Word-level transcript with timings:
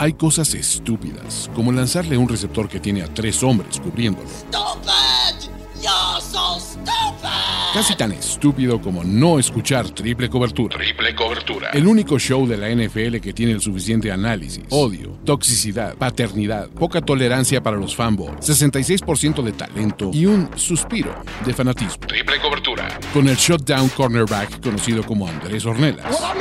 Hay 0.00 0.14
cosas 0.14 0.54
estúpidas, 0.54 1.50
como 1.54 1.70
lanzarle 1.72 2.16
un 2.16 2.26
receptor 2.26 2.70
que 2.70 2.80
tiene 2.80 3.02
a 3.02 3.12
tres 3.12 3.42
hombres 3.42 3.78
cubriéndolo. 3.78 4.26
Stupid! 4.26 5.50
You're 5.82 6.22
so 6.22 6.58
stupid! 6.58 7.28
Casi 7.74 7.94
tan 7.96 8.10
estúpido 8.12 8.80
como 8.80 9.04
no 9.04 9.38
escuchar 9.38 9.90
triple 9.90 10.30
cobertura. 10.30 10.78
Triple 10.78 11.14
cobertura. 11.14 11.68
El 11.74 11.86
único 11.86 12.18
show 12.18 12.48
de 12.48 12.56
la 12.56 12.70
NFL 12.70 13.18
que 13.18 13.34
tiene 13.34 13.52
el 13.52 13.60
suficiente 13.60 14.10
análisis, 14.10 14.64
odio, 14.70 15.18
toxicidad, 15.26 15.94
paternidad, 15.96 16.70
poca 16.70 17.02
tolerancia 17.02 17.62
para 17.62 17.76
los 17.76 17.94
fanboys, 17.94 18.40
66% 18.40 19.42
de 19.42 19.52
talento 19.52 20.10
y 20.14 20.24
un 20.24 20.48
suspiro 20.56 21.14
de 21.44 21.52
fanatismo. 21.52 22.06
Triple 22.06 22.40
cobertura. 22.40 22.88
Con 23.12 23.28
el 23.28 23.36
shutdown 23.36 23.90
cornerback 23.90 24.62
conocido 24.62 25.04
como 25.04 25.28
Andrés 25.28 25.66
Ornelas. 25.66 26.06
Well, 26.10 26.40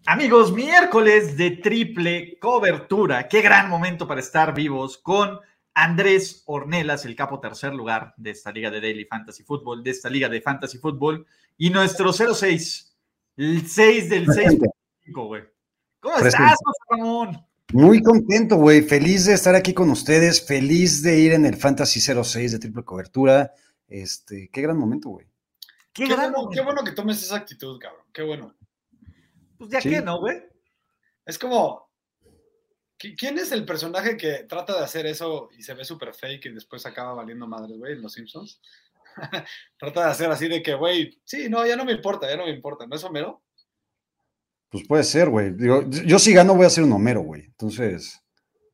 Amigos, 0.06 0.52
miércoles 0.52 1.36
de 1.36 1.52
triple 1.52 2.36
cobertura. 2.40 3.28
Qué 3.28 3.40
gran 3.40 3.68
momento 3.70 4.08
para 4.08 4.20
estar 4.20 4.52
vivos 4.52 4.98
con 4.98 5.38
Andrés 5.74 6.42
Ornelas, 6.46 7.04
el 7.04 7.14
capo 7.14 7.38
tercer 7.38 7.72
lugar 7.72 8.12
de 8.16 8.30
esta 8.30 8.50
liga 8.50 8.70
de 8.70 8.80
Daily 8.80 9.04
Fantasy 9.04 9.44
Football, 9.44 9.84
de 9.84 9.90
esta 9.90 10.10
liga 10.10 10.28
de 10.28 10.40
Fantasy 10.40 10.78
Football, 10.78 11.24
y 11.56 11.70
nuestro 11.70 12.12
06, 12.12 12.96
el 13.36 13.66
6 13.68 14.10
del 14.10 14.26
6. 14.26 14.58
güey. 15.14 15.42
¿Cómo 16.00 16.16
Presente. 16.16 16.44
estás, 16.46 16.58
José 16.64 16.78
Ramón? 16.90 17.46
Muy 17.72 18.02
contento, 18.02 18.56
güey. 18.56 18.82
Feliz 18.82 19.26
de 19.26 19.34
estar 19.34 19.54
aquí 19.54 19.72
con 19.72 19.88
ustedes. 19.88 20.44
Feliz 20.44 21.02
de 21.02 21.18
ir 21.20 21.32
en 21.32 21.46
el 21.46 21.56
Fantasy 21.56 22.00
06 22.00 22.52
de 22.52 22.58
triple 22.58 22.82
cobertura. 22.82 23.52
Este, 23.86 24.50
qué 24.52 24.62
gran 24.62 24.76
momento, 24.76 25.10
güey. 25.10 25.26
Qué, 25.92 26.04
Qué 26.04 26.08
gran 26.08 26.32
bueno, 26.32 26.38
momento. 26.38 26.50
qué 26.60 26.64
bueno 26.64 26.84
que 26.84 26.90
tomes 26.92 27.22
esa 27.22 27.36
actitud, 27.36 27.78
cabrón. 27.78 28.02
Qué 28.12 28.22
bueno. 28.22 28.54
Pues 29.62 29.70
ya 29.72 29.80
Sí. 29.80 29.90
que 29.90 30.00
no, 30.02 30.18
güey. 30.18 30.42
Es 31.24 31.38
como. 31.38 31.88
¿qui- 32.98 33.14
¿Quién 33.16 33.38
es 33.38 33.52
el 33.52 33.64
personaje 33.64 34.16
que 34.16 34.42
trata 34.44 34.76
de 34.76 34.84
hacer 34.84 35.06
eso 35.06 35.48
y 35.56 35.62
se 35.62 35.74
ve 35.74 35.84
súper 35.84 36.12
fake 36.14 36.46
y 36.46 36.52
después 36.52 36.84
acaba 36.84 37.14
valiendo 37.14 37.46
madres, 37.46 37.78
güey, 37.78 37.92
en 37.92 38.02
Los 38.02 38.14
Simpsons? 38.14 38.60
trata 39.78 40.04
de 40.04 40.10
hacer 40.10 40.30
así 40.32 40.48
de 40.48 40.62
que, 40.62 40.74
güey, 40.74 41.20
sí, 41.24 41.48
no, 41.48 41.64
ya 41.64 41.76
no 41.76 41.84
me 41.84 41.92
importa, 41.92 42.28
ya 42.28 42.36
no 42.36 42.44
me 42.46 42.50
importa. 42.52 42.86
¿No 42.88 42.96
es 42.96 43.04
Homero? 43.04 43.42
Pues 44.68 44.84
puede 44.88 45.04
ser, 45.04 45.28
güey. 45.28 45.50
Digo, 45.52 45.82
yo 45.88 46.18
si 46.18 46.32
gano 46.32 46.54
voy 46.56 46.66
a 46.66 46.70
ser 46.70 46.82
un 46.84 46.92
Homero, 46.92 47.20
güey. 47.20 47.42
Entonces, 47.44 48.18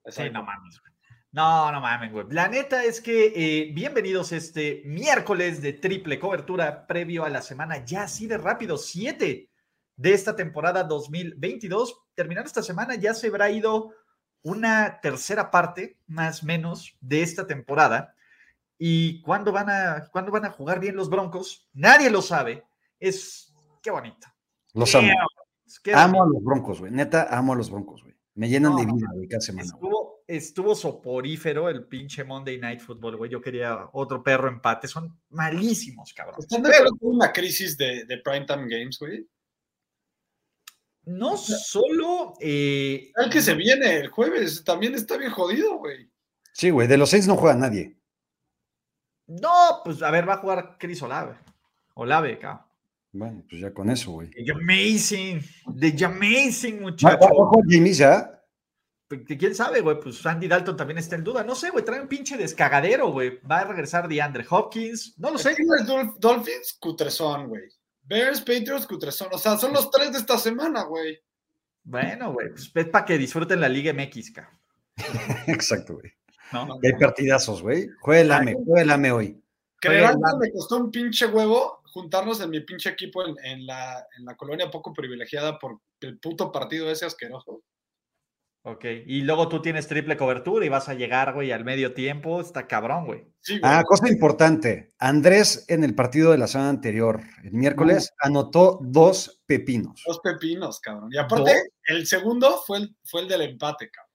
Sí, 0.06 0.22
no 0.30 0.42
mames, 0.42 0.80
güey. 0.80 0.92
No, 1.32 1.70
no 1.70 1.82
mames, 1.82 2.10
güey. 2.12 2.24
La 2.30 2.48
neta 2.48 2.82
es 2.82 3.02
que 3.02 3.32
eh, 3.36 3.70
bienvenidos 3.74 4.32
este 4.32 4.80
miércoles 4.86 5.60
de 5.60 5.74
triple 5.74 6.18
cobertura 6.18 6.86
previo 6.86 7.24
a 7.26 7.28
la 7.28 7.42
semana 7.42 7.84
ya 7.84 8.04
así 8.04 8.26
de 8.26 8.38
rápido, 8.38 8.78
7 8.78 9.47
de 9.98 10.14
esta 10.14 10.34
temporada 10.34 10.84
2022. 10.84 12.00
Terminando 12.14 12.46
esta 12.46 12.62
semana 12.62 12.94
ya 12.94 13.12
se 13.12 13.26
habrá 13.26 13.50
ido 13.50 13.92
una 14.42 15.00
tercera 15.02 15.50
parte, 15.50 15.98
más 16.06 16.42
o 16.42 16.46
menos, 16.46 16.96
de 17.00 17.22
esta 17.22 17.46
temporada. 17.46 18.14
¿Y 18.78 19.20
cuándo 19.22 19.52
van 19.52 19.68
a, 19.68 20.08
cuándo 20.12 20.30
van 20.30 20.46
a 20.46 20.50
jugar 20.50 20.80
bien 20.80 20.96
los 20.96 21.10
Broncos? 21.10 21.68
Nadie 21.74 22.10
lo 22.10 22.22
sabe. 22.22 22.64
Es, 22.98 23.52
qué 23.82 23.90
bonito. 23.90 24.26
los 24.72 24.90
Qué 24.90 24.98
amo. 24.98 25.08
bonito, 25.08 25.26
qué 25.82 25.94
Amo 25.94 26.22
a 26.22 26.26
los 26.26 26.44
Broncos, 26.44 26.80
güey. 26.80 26.92
Neta, 26.92 27.26
amo 27.36 27.52
a 27.52 27.56
los 27.56 27.70
Broncos, 27.70 28.02
güey. 28.02 28.14
Me 28.34 28.48
llenan 28.48 28.76
de 28.76 28.86
vida, 28.86 29.08
güey, 29.12 29.26
cada 29.26 29.40
semana. 29.40 29.64
Estuvo, 29.64 30.22
estuvo 30.28 30.74
soporífero 30.76 31.68
el 31.68 31.88
pinche 31.88 32.22
Monday 32.22 32.56
Night 32.60 32.78
Football, 32.78 33.16
güey. 33.16 33.32
Yo 33.32 33.40
quería 33.40 33.88
otro 33.92 34.22
perro 34.22 34.46
empate. 34.46 34.86
Son 34.86 35.20
malísimos, 35.30 36.12
cabrón. 36.14 36.36
¿Están 36.38 36.62
de 36.62 36.68
acuerdo 36.68 36.96
con 37.00 37.16
una 37.16 37.32
crisis 37.32 37.76
de, 37.76 38.04
de 38.04 38.18
primetime 38.18 38.68
games, 38.68 38.96
güey? 39.00 39.26
No 41.08 41.36
solo. 41.36 42.34
eh, 42.40 43.10
El 43.16 43.30
que 43.30 43.40
se 43.40 43.54
viene 43.54 43.96
el 43.96 44.08
jueves 44.08 44.62
también 44.64 44.94
está 44.94 45.16
bien 45.16 45.30
jodido, 45.30 45.78
güey. 45.78 46.10
Sí, 46.52 46.70
güey. 46.70 46.86
De 46.86 46.98
los 46.98 47.10
Saints 47.10 47.26
no 47.28 47.36
juega 47.36 47.56
nadie. 47.56 47.96
No, 49.26 49.80
pues 49.84 50.02
a 50.02 50.10
ver, 50.10 50.28
va 50.28 50.34
a 50.34 50.38
jugar 50.38 50.76
Chris 50.78 51.02
Olave. 51.02 51.36
Olave, 51.94 52.38
cabrón. 52.38 52.64
Bueno, 53.12 53.42
pues 53.48 53.60
ya 53.60 53.72
con 53.72 53.90
eso, 53.90 54.12
güey. 54.12 54.30
The 54.30 54.52
amazing. 54.52 55.42
The 55.78 56.04
amazing, 56.04 56.76
¿Va- 56.78 56.82
muchacho. 56.82 57.18
va- 57.18 57.26
va 57.26 57.26
a 57.44 57.48
jugar 57.48 57.64
James 57.68 57.98
ya? 57.98 58.34
Pues, 59.08 59.22
que 59.26 59.38
¿Quién 59.38 59.54
sabe, 59.54 59.80
güey? 59.80 59.98
Pues 60.00 60.24
Andy 60.26 60.46
Dalton 60.48 60.76
también 60.76 60.98
está 60.98 61.16
en 61.16 61.24
duda. 61.24 61.42
No 61.42 61.54
sé, 61.54 61.70
güey. 61.70 61.84
Trae 61.84 62.00
un 62.00 62.08
pinche 62.08 62.36
descagadero, 62.36 63.10
güey. 63.10 63.40
Va 63.50 63.60
a 63.60 63.64
regresar 63.64 64.06
DeAndre 64.08 64.44
Hopkins. 64.50 65.14
No 65.18 65.30
lo 65.30 65.38
sé. 65.38 65.56
Dolphins, 66.18 66.76
Cutrezón, 66.78 67.48
güey. 67.48 67.62
Bears, 68.08 68.40
Patriots, 68.40 68.86
Cutrezón. 68.86 69.28
O 69.32 69.38
sea, 69.38 69.58
son 69.58 69.72
los 69.72 69.90
tres 69.90 70.12
de 70.12 70.18
esta 70.18 70.38
semana, 70.38 70.84
güey. 70.84 71.20
Bueno, 71.84 72.32
güey. 72.32 72.48
Pues 72.50 72.72
es 72.74 72.88
para 72.88 73.04
que 73.04 73.18
disfruten 73.18 73.60
la 73.60 73.68
Liga 73.68 73.92
MX, 73.92 74.32
cabrón. 74.32 74.58
Exacto, 75.46 75.94
güey. 75.94 76.12
¿no? 76.52 76.78
Hay 76.82 76.92
partidazos, 76.94 77.62
güey. 77.62 77.88
Juega 78.00 78.20
el 78.22 78.32
AME, 78.32 78.56
juega 78.64 78.82
el 78.82 78.90
AME 78.90 79.12
hoy. 79.12 79.42
Creerán 79.80 80.16
que 80.16 80.38
me 80.40 80.52
costó 80.52 80.78
un 80.78 80.90
pinche 80.90 81.26
huevo 81.26 81.82
juntarnos 81.92 82.40
en 82.40 82.50
mi 82.50 82.60
pinche 82.60 82.90
equipo 82.90 83.24
en, 83.24 83.36
en 83.44 83.66
la, 83.66 84.06
en 84.16 84.24
la 84.24 84.36
colonia 84.36 84.70
poco 84.70 84.92
privilegiada 84.92 85.58
por 85.58 85.80
el 86.00 86.18
puto 86.18 86.50
partido 86.50 86.90
ese 86.90 87.04
asqueroso. 87.04 87.62
Ok. 88.62 88.84
Y 89.06 89.22
luego 89.22 89.48
tú 89.48 89.62
tienes 89.62 89.86
triple 89.88 90.16
cobertura 90.16 90.66
y 90.66 90.68
vas 90.68 90.88
a 90.88 90.94
llegar, 90.94 91.32
güey, 91.32 91.52
al 91.52 91.64
medio 91.64 91.94
tiempo. 91.94 92.40
Está 92.40 92.66
cabrón, 92.66 93.06
güey. 93.06 93.24
Sí, 93.40 93.58
güey. 93.60 93.72
Ah, 93.72 93.82
cosa 93.84 94.08
importante. 94.08 94.90
Andrés 94.98 95.64
en 95.68 95.84
el 95.84 95.94
partido 95.94 96.32
de 96.32 96.38
la 96.38 96.46
semana 96.48 96.70
anterior, 96.70 97.20
el 97.44 97.52
miércoles, 97.52 98.12
anotó 98.20 98.78
dos 98.82 99.42
pepinos. 99.46 100.02
Dos 100.06 100.20
pepinos, 100.20 100.80
cabrón. 100.80 101.08
Y 101.12 101.16
aparte, 101.18 101.50
¿Dos? 101.52 101.62
el 101.86 102.06
segundo 102.06 102.62
fue 102.66 102.78
el, 102.78 102.96
fue 103.04 103.22
el 103.22 103.28
del 103.28 103.42
empate, 103.42 103.90
cabrón. 103.90 104.08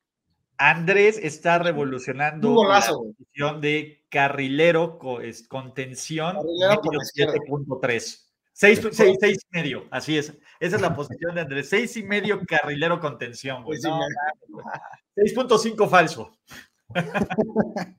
Andrés 0.58 1.18
está 1.22 1.58
revolucionando 1.58 2.54
golazo, 2.54 2.92
la 2.92 2.98
güey. 2.98 3.14
posición 3.14 3.60
de 3.62 4.06
carrilero 4.10 5.00
co- 5.00 5.20
es- 5.20 5.48
contención 5.48 6.36
Carrilero 6.36 6.82
por 6.82 6.96
la 6.96 7.02
izquierda. 7.04 7.34
7.3. 7.34 8.30
6 8.54 8.82
seis, 8.92 9.18
seis 9.20 9.40
y 9.52 9.58
medio, 9.58 9.88
así 9.92 10.18
es. 10.18 10.34
Esa 10.60 10.76
es 10.76 10.82
la 10.82 10.96
posición 10.96 11.36
de 11.36 11.42
Andrés. 11.42 11.70
6 11.70 11.98
y 11.98 12.04
medio 12.04 12.42
carrilero 12.46 13.00
contención, 13.00 13.64
güey. 13.64 13.80
Seis 13.80 13.92
No, 13.92 14.00
medio. 14.00 14.16
mames, 14.16 14.50
güey. 14.50 14.66
6.5 15.16 15.90
falso. 15.90 16.38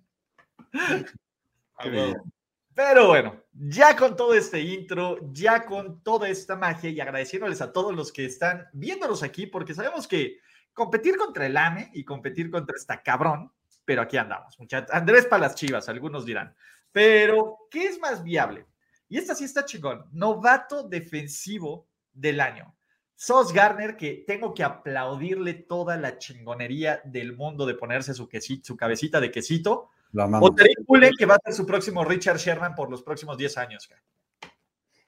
Pero 2.74 3.06
bueno, 3.08 3.40
ya 3.52 3.94
con 3.96 4.16
todo 4.16 4.34
este 4.34 4.60
intro, 4.60 5.18
ya 5.32 5.64
con 5.64 6.02
toda 6.02 6.28
esta 6.28 6.56
magia 6.56 6.90
y 6.90 7.00
agradeciéndoles 7.00 7.60
a 7.60 7.72
todos 7.72 7.94
los 7.94 8.12
que 8.12 8.24
están 8.24 8.66
viéndonos 8.72 9.22
aquí, 9.22 9.46
porque 9.46 9.74
sabemos 9.74 10.08
que 10.08 10.38
competir 10.72 11.16
contra 11.16 11.46
el 11.46 11.56
AME 11.56 11.90
y 11.94 12.04
competir 12.04 12.50
contra 12.50 12.74
esta 12.76 13.00
cabrón, 13.02 13.52
pero 13.84 14.02
aquí 14.02 14.16
andamos, 14.16 14.58
muchachos. 14.58 14.90
Andrés 14.92 15.26
para 15.26 15.42
las 15.42 15.54
chivas, 15.54 15.88
algunos 15.88 16.24
dirán. 16.24 16.54
Pero, 16.90 17.58
¿qué 17.70 17.84
es 17.84 17.98
más 18.00 18.24
viable? 18.24 18.66
Y 19.14 19.18
esta 19.18 19.36
sí 19.36 19.44
está 19.44 19.64
chingón. 19.64 20.06
Novato 20.10 20.88
defensivo 20.88 21.86
del 22.12 22.40
año. 22.40 22.74
Sos 23.14 23.52
Garner, 23.52 23.96
que 23.96 24.24
tengo 24.26 24.52
que 24.52 24.64
aplaudirle 24.64 25.54
toda 25.54 25.96
la 25.96 26.18
chingonería 26.18 27.00
del 27.04 27.36
mundo 27.36 27.64
de 27.64 27.74
ponerse 27.74 28.12
su, 28.12 28.28
quesito, 28.28 28.64
su 28.66 28.76
cabecita 28.76 29.20
de 29.20 29.30
quesito. 29.30 29.90
O 30.16 30.52
Woolen, 30.88 31.12
que 31.16 31.26
va 31.26 31.36
a 31.36 31.40
ser 31.44 31.54
su 31.54 31.64
próximo 31.64 32.04
Richard 32.04 32.38
Sherman 32.38 32.74
por 32.74 32.90
los 32.90 33.04
próximos 33.04 33.38
10 33.38 33.56
años. 33.58 33.88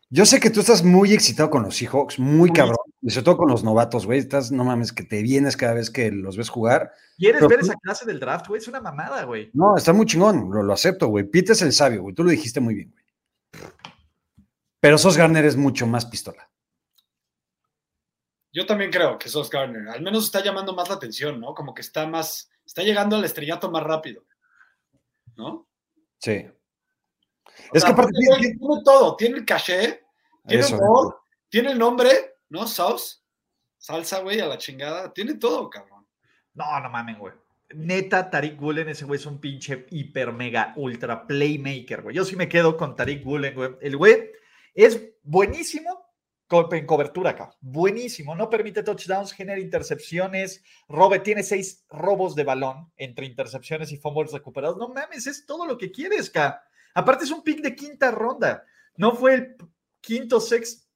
Yo 0.09 0.25
sé 0.25 0.39
que 0.39 0.51
tú 0.51 0.61
estás 0.61 0.85
muy 0.85 1.13
excitado 1.13 1.51
con 1.51 1.65
los 1.65 1.75
Seahawks, 1.77 2.21
muy 2.21 2.37
Muy. 2.37 2.53
cabrón, 2.53 2.77
y 3.03 3.11
sobre 3.11 3.25
todo 3.25 3.39
con 3.39 3.49
los 3.51 3.65
novatos, 3.65 4.07
güey. 4.07 4.21
Estás, 4.21 4.53
no 4.53 4.63
mames, 4.63 4.93
que 4.93 5.03
te 5.03 5.21
vienes 5.21 5.57
cada 5.57 5.75
vez 5.75 5.91
que 5.91 6.13
los 6.13 6.37
ves 6.37 6.49
jugar. 6.49 6.93
¿Quieres 7.17 7.41
Pero 7.41 7.49
ver 7.49 7.59
tú- 7.59 7.67
esa 7.67 7.75
clase 7.83 8.07
del 8.07 8.21
draft, 8.21 8.47
güey? 8.47 8.61
Es 8.61 8.69
una 8.69 8.81
mamada, 8.81 9.25
güey. 9.25 9.51
No, 9.53 9.77
está 9.77 9.93
muy 9.93 10.07
chingón, 10.07 10.49
lo, 10.49 10.63
lo 10.63 10.73
acepto, 10.73 11.09
güey. 11.09 11.25
Pete 11.25 11.55
es 11.55 11.63
el 11.63 11.73
sabio, 11.73 12.03
güey. 12.03 12.15
Tú 12.15 12.23
lo 12.23 12.31
dijiste 12.31 12.61
muy 12.61 12.77
bien, 12.77 12.93
güey. 12.93 13.05
Pero 14.81 14.99
Sos 14.99 15.17
Garner 15.17 15.45
es 15.45 15.57
mucho 15.57 15.87
más 15.87 16.07
pistola. 16.07 16.51
Yo 18.53 18.65
también 18.67 18.91
creo 18.91 19.19
que 19.19 19.29
Sos 19.29 19.51
Gardner. 19.51 19.89
Al 19.89 20.03
menos 20.03 20.25
está 20.25 20.43
llamando 20.43 20.75
más 20.75 20.89
la 20.89 20.95
atención, 20.95 21.41
¿no? 21.41 21.55
Como 21.55 21.75
que 21.75 21.83
está 21.83 22.07
más. 22.07 22.51
Está 22.65 22.83
llegando 22.83 23.17
al 23.17 23.25
estrellato 23.25 23.71
más 23.71 23.83
rápido. 23.83 24.25
¿No? 25.37 25.69
Sí. 26.19 26.47
O 27.71 27.77
Es 27.77 27.83
sea, 27.83 27.89
que 27.89 27.93
aparte 28.01 28.13
tiene, 28.19 28.37
tiene- 28.39 28.59
tiene 28.59 28.83
todo. 28.85 29.17
Tiene 29.17 29.39
el 29.39 29.45
caché, 29.45 30.05
tiene 30.47 30.63
Eso, 30.63 30.75
el 30.77 30.81
gol, 30.81 31.15
tiene 31.51 31.73
el 31.73 31.79
nombre, 31.79 32.37
¿no? 32.49 32.67
Sauce, 32.67 33.17
salsa, 33.77 34.21
güey, 34.21 34.41
a 34.41 34.47
la 34.47 34.57
chingada. 34.59 35.13
Tiene 35.13 35.35
todo, 35.35 35.69
cabrón. 35.69 36.07
No, 36.55 36.81
no 36.81 36.89
mamen, 36.91 37.19
güey. 37.19 37.35
neta, 37.75 38.31
Tariq 38.31 38.59
Gulen, 38.59 38.89
ese 38.89 39.05
güey 39.05 39.19
es 39.19 39.27
un 39.27 39.41
pinche 39.41 39.87
hiper 39.91 40.33
mega 40.33 40.73
ultra 40.77 41.27
playmaker, 41.27 42.01
güey. 42.03 42.15
Yo 42.17 42.25
sí 42.25 42.37
me 42.37 42.49
quedo 42.49 42.77
con 42.77 42.95
Tariq 42.97 43.23
Gulen, 43.25 43.55
güey. 43.55 43.71
El 43.81 43.97
güey 43.97 44.31
es 44.85 45.01
buenísimo 45.23 46.07
en 46.49 46.87
cobertura 46.87 47.31
acá. 47.31 47.51
Buenísimo. 47.61 48.37
No 48.37 48.49
permite 48.49 48.83
touchdowns, 48.83 49.33
genera 49.33 49.61
intercepciones. 49.61 50.63
Robe 50.89 51.19
tiene 51.19 51.43
seis 51.43 51.85
robos 51.89 52.35
de 52.37 52.45
balón 52.45 52.93
entre 52.97 53.27
intercepciones 53.27 53.91
y 53.91 53.97
fumbles 53.97 54.33
recuperados. 54.33 54.77
No 54.77 54.89
mames, 54.89 55.27
es 55.27 55.45
todo 55.45 55.67
lo 55.67 55.77
que 55.77 55.91
quieres, 55.91 56.31
ca. 56.31 56.63
Aparte 56.95 57.25
es 57.25 57.31
un 57.31 57.43
pick 57.43 57.63
de 57.63 57.75
quinta 57.75 58.11
ronda. 58.11 58.65
No 58.97 59.17
fue 59.17 59.35
el 59.35 59.57
quinto, 60.01 60.41
sexto, 60.41 60.87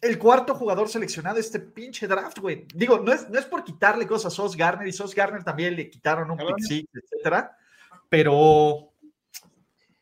el 0.00 0.18
cuarto 0.18 0.54
jugador 0.54 0.88
seleccionado 0.88 1.36
de 1.36 1.42
este 1.42 1.60
pinche 1.60 2.08
draft, 2.08 2.38
güey. 2.38 2.66
Digo, 2.74 2.98
no 2.98 3.12
es, 3.12 3.28
no 3.30 3.38
es 3.38 3.46
por 3.46 3.64
quitarle 3.64 4.06
cosas 4.06 4.32
a 4.32 4.36
Sos 4.36 4.56
Garner 4.56 4.88
y 4.88 4.92
Sos 4.92 5.14
Garner 5.14 5.44
también 5.44 5.76
le 5.76 5.88
quitaron 5.88 6.30
un 6.30 6.38
pick 6.38 6.88
etcétera. 6.92 7.56
Pero 8.08 8.92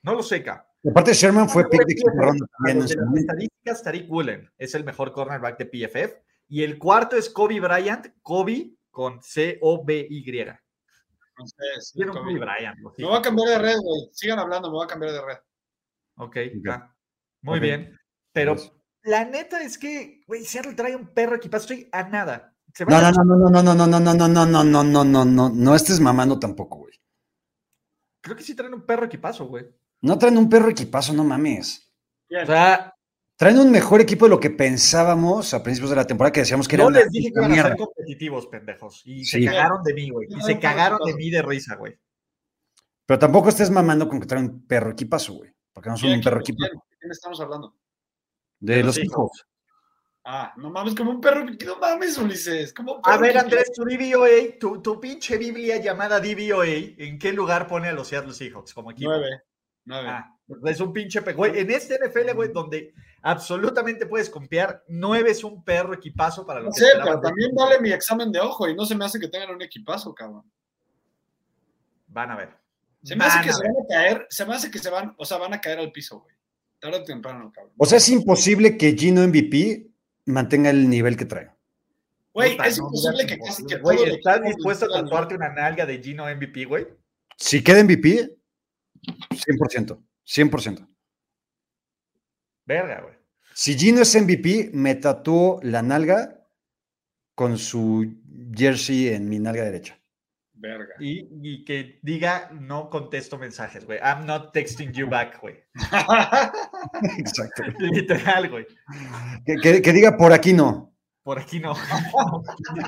no 0.03 0.15
lo 0.15 0.23
sé, 0.23 0.43
Aparte, 0.91 1.15
Sherman 1.15 1.49
fue 1.49 1.69
pick 1.69 1.87
de 1.87 1.95
quinta 1.95 2.13
ronda 2.17 2.47
también. 2.59 2.77
en 2.77 2.83
las 2.83 3.17
estadísticas, 3.17 3.83
Tariq 3.83 4.11
Woolen 4.11 4.51
es 4.59 4.75
el 4.75 4.85
mejor 4.85 5.13
cornerback 5.13 5.59
de 5.59 5.67
PFF. 5.67 6.23
Y 6.49 6.63
el 6.63 6.79
cuarto 6.79 7.17
es 7.17 7.31
Kobe 7.31 7.59
Bryant, 7.61 8.09
Kobe 8.21 8.73
con 8.91 9.23
C-O-B-Y. 9.23 10.25
Entonces, 11.37 11.93
Kobe. 11.95 12.07
Kobe 12.09 12.39
Bryant. 12.39 12.79
lo 12.81 12.93
Me 12.97 13.05
voy 13.07 13.19
a 13.19 13.23
cambiar 13.23 13.49
de 13.49 13.59
red, 13.59 13.77
güey. 13.83 14.09
Sigan 14.13 14.39
hablando, 14.39 14.69
me 14.69 14.75
voy 14.77 14.85
a 14.85 14.89
cambiar 14.89 15.13
de 15.13 15.21
red. 15.23 15.37
Ok, 16.17 16.37
Ok. 16.37 16.69
va. 16.69 16.95
Muy 17.43 17.61
bien. 17.61 17.99
Pero 18.33 18.57
la 19.03 19.25
neta 19.25 19.63
es 19.63 19.79
que, 19.79 20.23
güey, 20.27 20.45
Seattle 20.45 20.75
trae 20.75 20.95
un 20.97 21.09
perro 21.09 21.37
equipazo. 21.37 21.73
Estoy 21.73 21.89
a 21.93 22.05
nada. 22.05 22.55
No, 22.89 23.01
no, 23.01 23.25
no, 23.25 23.51
no, 23.51 23.63
no, 23.63 23.75
no, 23.75 23.87
no, 23.87 24.01
no, 24.01 24.15
no, 24.15 24.29
no, 24.29 24.45
no, 24.47 24.65
no, 24.65 24.85
no, 24.85 25.05
no, 25.05 25.25
no, 25.25 25.49
no 25.51 25.75
estés 25.75 26.01
mamando 26.01 26.39
tampoco, 26.39 26.79
güey. 26.79 26.95
Creo 28.21 28.37
que 28.37 28.43
sí 28.43 28.55
traen 28.55 28.75
un 28.75 28.85
perro 28.85 29.07
equipazo, 29.07 29.47
güey. 29.47 29.67
No 30.05 30.19
traen 30.19 30.37
un 30.37 30.49
perro 30.51 30.69
equipazo, 30.69 31.13
no 31.15 31.25
mames. 31.25 31.91
O 32.31 32.47
sea, 32.47 32.91
Traen 33.37 33.59
un 33.59 33.71
mejor 33.73 34.01
equipo 34.01 34.27
de 34.27 34.31
lo 34.31 34.39
que 34.39 34.51
pensábamos 34.51 35.55
a 35.55 35.63
principios 35.63 35.91
de 35.91 35.97
la 35.97 36.07
temporada, 36.07 36.31
que 36.33 36.41
decíamos 36.41 36.69
que 36.69 36.77
era 36.77 36.85
no 36.85 36.89
una 36.91 37.01
les 37.01 37.11
dije 37.11 37.33
que 37.33 37.41
iban 37.41 37.53
a 37.53 37.63
ser 37.63 37.77
competitivos, 37.77 38.47
pendejos. 38.47 39.03
Y 39.07 39.25
Sí. 39.25 39.41
se 39.41 39.47
cagaron 39.47 39.83
de 39.83 39.95
mí, 39.95 40.11
güey. 40.11 40.29
Y 40.31 40.35
No, 40.37 40.45
se 40.45 40.55
no, 40.55 40.61
cagaron 40.61 40.99
no. 41.01 41.07
de 41.07 41.15
mí 41.15 41.31
de 41.31 41.43
risa, 41.43 41.75
güey. 41.75 41.99
Pero 43.07 43.19
tampoco 43.19 43.49
estés 43.49 43.71
mamando 43.71 44.09
con 44.09 44.21
que 44.21 44.27
traen 44.27 44.45
un 44.45 44.67
perro 44.67 44.91
equipazo, 44.93 45.33
güey. 45.35 45.51
Porque 45.73 45.89
no 45.91 45.97
son 45.97 46.09
¿Quién 46.11 46.19
un 46.21 46.25
perro 46.25 46.41
equipo? 46.41 46.63
¿De 46.63 46.71
quién 47.01 47.11
estamos 47.11 47.41
hablando? 47.41 47.75
De 48.61 48.85
los 48.85 48.99
hijos. 48.99 49.47
Ah, 50.25 50.55
no 50.57 50.71
mames, 50.71 50.95
como 50.95 51.11
un 51.11 51.21
perro. 51.21 51.45
No 51.45 51.79
mames, 51.81 52.17
Ulises. 52.19 52.73
Como 52.73 52.95
un 52.95 53.01
A 53.03 53.17
ver, 53.19 53.37
Andrés, 53.37 53.73
tu 53.73 53.85
DVOA, 53.85 54.59
tu, 54.61 54.81
tu 54.81 55.01
pinche 55.01 55.39
Biblia 55.39 55.79
llamada 55.79 56.21
DVOA, 56.21 56.67
¿en 56.99 57.19
qué 57.19 57.33
lugar 57.33 57.67
pone 57.67 57.89
a 57.89 57.93
los 57.93 58.07
Seattle 58.09 58.33
Seahawks 58.33 58.73
como 58.75 58.93
equipo? 58.93 59.11
Nueve. 59.11 59.43
Nueve. 59.87 60.09
Ah, 60.09 60.31
es 60.67 60.81
un 60.81 60.93
pinche 60.93 61.23
pe- 61.23 61.33
güey. 61.33 61.59
En 61.59 61.71
este 61.71 61.99
NFL, 61.99 62.33
güey, 62.35 62.53
donde 62.53 62.95
absolutamente 63.23 64.07
puedes 64.07 64.29
confiar, 64.31 64.83
nueve 64.89 65.31
es 65.31 65.43
un 65.45 65.63
perro 65.65 65.95
equipazo 65.95 66.45
para 66.47 66.61
no 66.61 66.67
los 66.67 66.77
sé, 66.77 66.87
pero 67.03 67.21
también 67.21 67.51
vale 67.55 67.81
mi 67.81 67.93
examen 67.93 68.31
de 68.33 68.41
ojo 68.41 68.69
y 68.69 68.75
no 68.75 68.85
se 68.87 68.95
me 68.95 69.05
hace 69.05 69.19
que 69.21 69.29
tengan 69.29 69.55
un 69.55 69.63
equipazo, 69.63 70.15
cabrón. 70.15 70.51
Van 72.09 72.31
a 72.31 72.37
ver. 72.37 72.51
Se 73.03 73.17
me 73.17 73.25
hace 73.25 73.47
que 73.47 73.53
se 73.53 73.63
ver. 73.63 73.73
van 73.73 73.83
a 73.83 73.87
caer, 73.89 74.27
se 74.31 74.47
me 74.47 74.55
hace 74.55 74.71
que 74.71 74.79
se 74.79 74.91
van, 74.91 75.15
o 75.19 75.25
sea, 75.25 75.37
van 75.39 75.53
a 75.53 75.61
caer 75.61 75.79
al 75.79 75.93
piso, 75.93 76.21
güey. 76.21 76.35
Tarde 76.79 76.99
o 76.99 77.05
temprano, 77.05 77.51
cabrón. 77.55 77.73
O 77.77 77.85
sea, 77.87 77.99
es 77.99 78.09
imposible 78.09 78.77
que 78.79 78.95
Gino 78.97 79.27
MVP 79.27 79.87
mantenga 80.27 80.71
el 80.71 80.89
nivel 80.89 81.17
que 81.17 81.25
trae. 81.27 81.51
Güey, 82.33 82.57
es 82.65 82.79
no, 82.79 82.87
imposible 82.87 83.27
que 83.27 83.39
casi 83.39 83.65
que 83.65 83.77
Güey, 83.77 84.03
¿estás 84.11 84.43
dispuesto 84.43 84.87
a 84.87 84.89
tatuarte 84.89 85.35
una 85.35 85.51
nalga 85.51 85.87
de 85.87 86.03
Gino 86.03 86.25
MVP, 86.25 86.65
güey? 86.65 86.87
Si 87.37 87.63
queda 87.63 87.83
MVP, 87.85 88.35
100%. 89.31 89.99
100%. 90.27 90.89
Verga, 92.67 93.01
güey. 93.03 93.15
Si 93.55 93.79
Gino 93.79 94.01
es 94.03 94.15
MVP, 94.21 94.71
me 94.73 94.95
tatúo 94.97 95.61
la 95.63 95.83
nalga 95.83 96.41
con 97.35 97.59
su 97.59 98.17
jersey 98.53 99.09
en 99.09 99.29
mi 99.29 99.39
nalga 99.39 99.65
derecha. 99.65 99.99
Verga. 100.55 100.95
Y, 100.99 101.29
y 101.43 101.65
que 101.65 101.99
diga, 102.03 102.51
no 102.53 102.89
contesto 102.89 103.39
mensajes, 103.39 103.85
güey. 103.85 103.99
I'm 103.99 104.25
not 104.25 104.53
texting 104.55 104.93
you 104.93 105.07
back, 105.09 105.41
güey. 105.41 105.57
Exacto. 107.19 107.63
Literal, 107.79 108.51
güey. 108.51 108.67
Que, 109.45 109.57
que- 109.57 109.83
que 109.83 109.93
diga 109.93 110.17
por 110.17 110.33
aquí 110.33 110.53
no. 110.53 110.97
Por 111.23 111.39
aquí 111.39 111.61
no. 111.61 111.75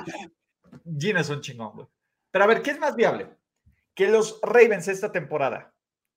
Gino 0.99 1.21
es 1.21 1.29
un 1.29 1.41
chingón, 1.41 1.73
güey. 1.75 1.87
Pero 2.31 2.45
a 2.45 2.49
ver, 2.49 2.63
¿qué 2.63 2.71
es 2.71 2.79
más 2.79 2.97
viable? 2.97 3.29
Que 3.95 4.09
los 4.09 4.41
Ravens 4.43 4.89
esta 4.89 5.13
temporada 5.13 5.75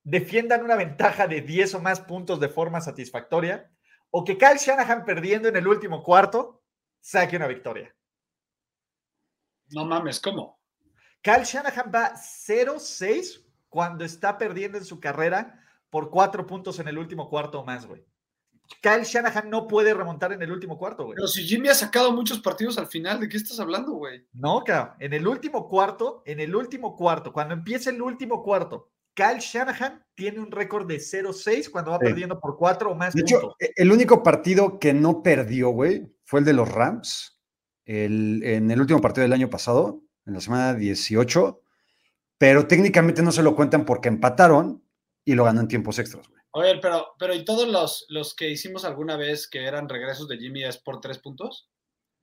defiendan 0.09 0.63
una 0.63 0.75
ventaja 0.75 1.27
de 1.27 1.41
10 1.41 1.75
o 1.75 1.81
más 1.81 1.99
puntos 2.01 2.39
de 2.39 2.49
forma 2.49 2.81
satisfactoria 2.81 3.71
o 4.09 4.23
que 4.23 4.37
Kyle 4.37 4.57
Shanahan 4.57 5.05
perdiendo 5.05 5.47
en 5.47 5.55
el 5.55 5.67
último 5.67 6.01
cuarto 6.01 6.63
saque 6.99 7.37
una 7.37 7.47
victoria. 7.47 7.95
No 9.69 9.85
mames, 9.85 10.19
¿cómo? 10.19 10.59
Kyle 11.21 11.43
Shanahan 11.43 11.91
va 11.93 12.15
0-6 12.15 13.45
cuando 13.69 14.03
está 14.03 14.39
perdiendo 14.39 14.79
en 14.79 14.85
su 14.85 14.99
carrera 14.99 15.63
por 15.91 16.09
cuatro 16.09 16.47
puntos 16.47 16.79
en 16.79 16.87
el 16.87 16.97
último 16.97 17.29
cuarto 17.29 17.59
o 17.59 17.65
más, 17.65 17.85
güey. 17.85 18.03
Kyle 18.81 19.03
Shanahan 19.03 19.49
no 19.49 19.67
puede 19.67 19.93
remontar 19.93 20.33
en 20.33 20.41
el 20.41 20.51
último 20.51 20.77
cuarto, 20.77 21.05
güey. 21.05 21.15
Pero 21.15 21.27
si 21.27 21.43
Jimmy 21.43 21.69
ha 21.69 21.75
sacado 21.75 22.11
muchos 22.11 22.39
partidos 22.39 22.79
al 22.79 22.87
final, 22.87 23.19
¿de 23.19 23.29
qué 23.29 23.37
estás 23.37 23.59
hablando, 23.59 23.93
güey? 23.93 24.25
No, 24.33 24.63
cabrón. 24.63 24.95
En 24.99 25.13
el 25.13 25.27
último 25.27 25.67
cuarto, 25.67 26.23
en 26.25 26.39
el 26.39 26.55
último 26.55 26.95
cuarto, 26.95 27.31
cuando 27.31 27.53
empieza 27.53 27.91
el 27.91 28.01
último 28.01 28.41
cuarto, 28.41 28.89
Kyle 29.13 29.39
Shanahan 29.39 30.05
tiene 30.15 30.39
un 30.39 30.51
récord 30.51 30.87
de 30.87 30.99
0-6 30.99 31.69
cuando 31.69 31.91
va 31.91 31.97
Sí. 31.99 32.05
perdiendo 32.05 32.39
por 32.39 32.57
cuatro 32.57 32.91
o 32.91 32.95
más 32.95 33.13
De 33.13 33.21
hecho, 33.21 33.39
puntos. 33.41 33.55
e- 33.59 33.73
el 33.75 33.91
único 33.91 34.23
partido 34.23 34.79
que 34.79 34.93
no 34.93 35.21
perdió, 35.23 35.69
güey, 35.69 36.13
fue 36.25 36.39
el 36.41 36.45
de 36.45 36.53
los 36.53 36.69
Rams. 36.69 37.35
el- 37.85 38.43
en 38.43 38.69
el 38.69 38.79
último 38.81 39.01
partido 39.01 39.23
del 39.23 39.33
año 39.33 39.49
pasado, 39.49 40.03
en 40.27 40.35
la 40.35 40.41
semana 40.41 40.75
18. 40.75 41.63
Pero 42.37 42.67
técnicamente 42.67 43.23
no 43.23 43.31
se 43.31 43.41
lo 43.41 43.55
cuentan 43.55 43.83
porque 43.83 44.09
empataron 44.09 44.83
y 45.25 45.33
lo 45.33 45.43
ganó 45.43 45.61
en 45.61 45.67
tiempos 45.67 45.97
extras, 45.97 46.27
güey. 46.29 46.39
Oye, 46.51 46.77
pero, 46.79 47.07
pero 47.17 47.33
¿y 47.33 47.43
todos 47.43 47.67
los, 47.67 48.05
los 48.09 48.35
que 48.35 48.47
hicimos 48.51 48.85
alguna 48.85 49.17
vez 49.17 49.47
que 49.47 49.65
eran 49.65 49.89
regresos 49.89 50.27
de 50.27 50.37
Jimmy 50.37 50.63
es 50.65 50.77
por 50.77 51.01
tres 51.01 51.17
puntos? 51.17 51.71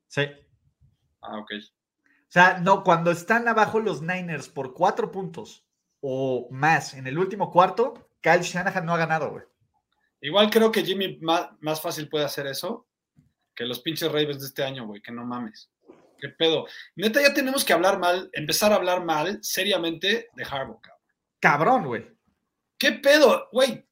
Sí. 0.06 0.23
Ah, 1.21 1.37
ok. 1.40 1.50
O 1.59 2.28
sea, 2.28 2.61
no, 2.61 2.85
cuando 2.85 3.11
están 3.11 3.49
abajo 3.49 3.81
los 3.81 4.02
Niners 4.02 4.49
por 4.49 4.73
cuatro 4.73 5.11
puntos 5.11 5.65
o 6.08 6.46
más 6.52 6.94
en 6.94 7.08
el 7.08 7.18
último 7.18 7.50
cuarto, 7.50 8.10
Kyle 8.20 8.40
Shanahan 8.40 8.86
no 8.86 8.94
ha 8.94 8.98
ganado, 8.98 9.32
güey. 9.32 9.42
Igual 10.20 10.50
creo 10.50 10.70
que 10.70 10.84
Jimmy 10.84 11.18
más, 11.20 11.48
más 11.58 11.80
fácil 11.80 12.08
puede 12.08 12.25
hacer 12.25 12.46
eso 12.46 12.86
que 13.56 13.64
los 13.64 13.80
pinches 13.80 14.12
Ravens 14.12 14.38
de 14.38 14.46
este 14.46 14.62
año, 14.62 14.86
güey, 14.86 15.02
que 15.02 15.10
no 15.10 15.25
mames. 15.25 15.68
¿Qué 16.16 16.28
pedo? 16.28 16.66
Neta, 16.94 17.20
ya 17.20 17.34
tenemos 17.34 17.64
que 17.64 17.72
hablar 17.72 17.98
mal, 17.98 18.30
empezar 18.34 18.70
a 18.70 18.76
hablar 18.76 19.04
mal 19.04 19.40
seriamente 19.42 20.28
de 20.32 20.44
Harbaugh, 20.44 20.80
cabrón. 20.80 21.02
Cabrón, 21.40 21.84
güey. 21.86 22.16
¿Qué 22.78 22.92
pedo? 22.92 23.48
Güey, 23.50 23.84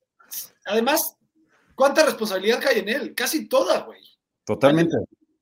además, 0.66 1.16
¿cuánta 1.74 2.04
responsabilidad 2.04 2.62
cae 2.62 2.78
en 2.78 2.90
él? 2.90 3.14
Casi 3.16 3.48
toda, 3.48 3.80
güey. 3.80 4.00
Totalmente. 4.44 4.96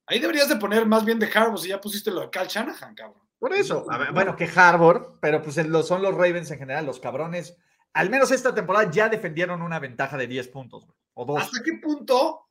Ahí 0.06 0.20
deberías 0.20 0.48
de 0.48 0.56
poner 0.56 0.86
más 0.86 1.04
bien 1.04 1.18
de 1.18 1.26
Harbaugh 1.26 1.58
si 1.58 1.68
ya 1.68 1.80
pusiste 1.80 2.10
lo 2.10 2.22
de 2.22 2.30
Kyle 2.30 2.48
Shanahan, 2.48 2.94
cabrón. 2.94 3.22
Por 3.42 3.52
eso. 3.54 3.84
A 3.90 3.98
ver, 3.98 4.12
bueno, 4.12 4.36
que 4.36 4.48
Harvard, 4.54 5.18
pero 5.20 5.42
pues 5.42 5.56
lo- 5.66 5.82
son 5.82 6.00
los 6.00 6.14
Ravens 6.14 6.48
en 6.52 6.60
general, 6.60 6.86
los 6.86 7.00
cabrones. 7.00 7.56
Al 7.92 8.08
menos 8.08 8.30
esta 8.30 8.54
temporada 8.54 8.88
ya 8.88 9.08
defendieron 9.08 9.62
una 9.62 9.80
ventaja 9.80 10.16
de 10.16 10.28
10 10.28 10.46
puntos, 10.46 10.86
güey, 10.86 10.96
o 11.14 11.24
dos. 11.24 11.42
¿Hasta 11.42 11.60
qué 11.64 11.72
punto 11.82 12.46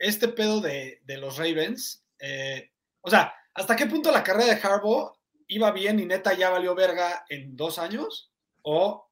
este 0.00 0.26
pedo 0.26 0.60
de, 0.60 1.02
de 1.04 1.16
los 1.18 1.36
Ravens, 1.36 2.04
eh, 2.18 2.72
o 3.00 3.10
sea, 3.10 3.32
¿hasta 3.54 3.76
qué 3.76 3.86
punto 3.86 4.10
la 4.10 4.24
carrera 4.24 4.52
de 4.52 4.60
Harbaugh 4.60 5.12
iba 5.46 5.70
bien 5.70 6.00
y 6.00 6.04
neta 6.04 6.32
ya 6.32 6.50
valió 6.50 6.74
verga 6.74 7.24
en 7.28 7.54
dos 7.56 7.78
años? 7.78 8.32
¿O 8.62 9.08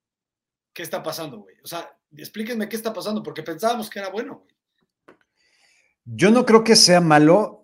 qué 0.73 0.83
está 0.83 1.05
pasando, 1.05 1.39
güey? 1.39 1.55
O 1.63 1.69
sea, 1.69 1.89
explíquenme 2.17 2.69
qué 2.69 2.75
está 2.75 2.93
pasando, 2.93 3.23
porque 3.23 3.45
pensábamos 3.45 3.89
que 3.89 4.01
era 4.01 4.09
bueno, 4.09 4.39
güey. 4.39 5.17
Yo 6.05 6.33
no 6.33 6.45
creo 6.45 6.65
que 6.65 6.75
sea 6.75 7.01
malo, 7.01 7.60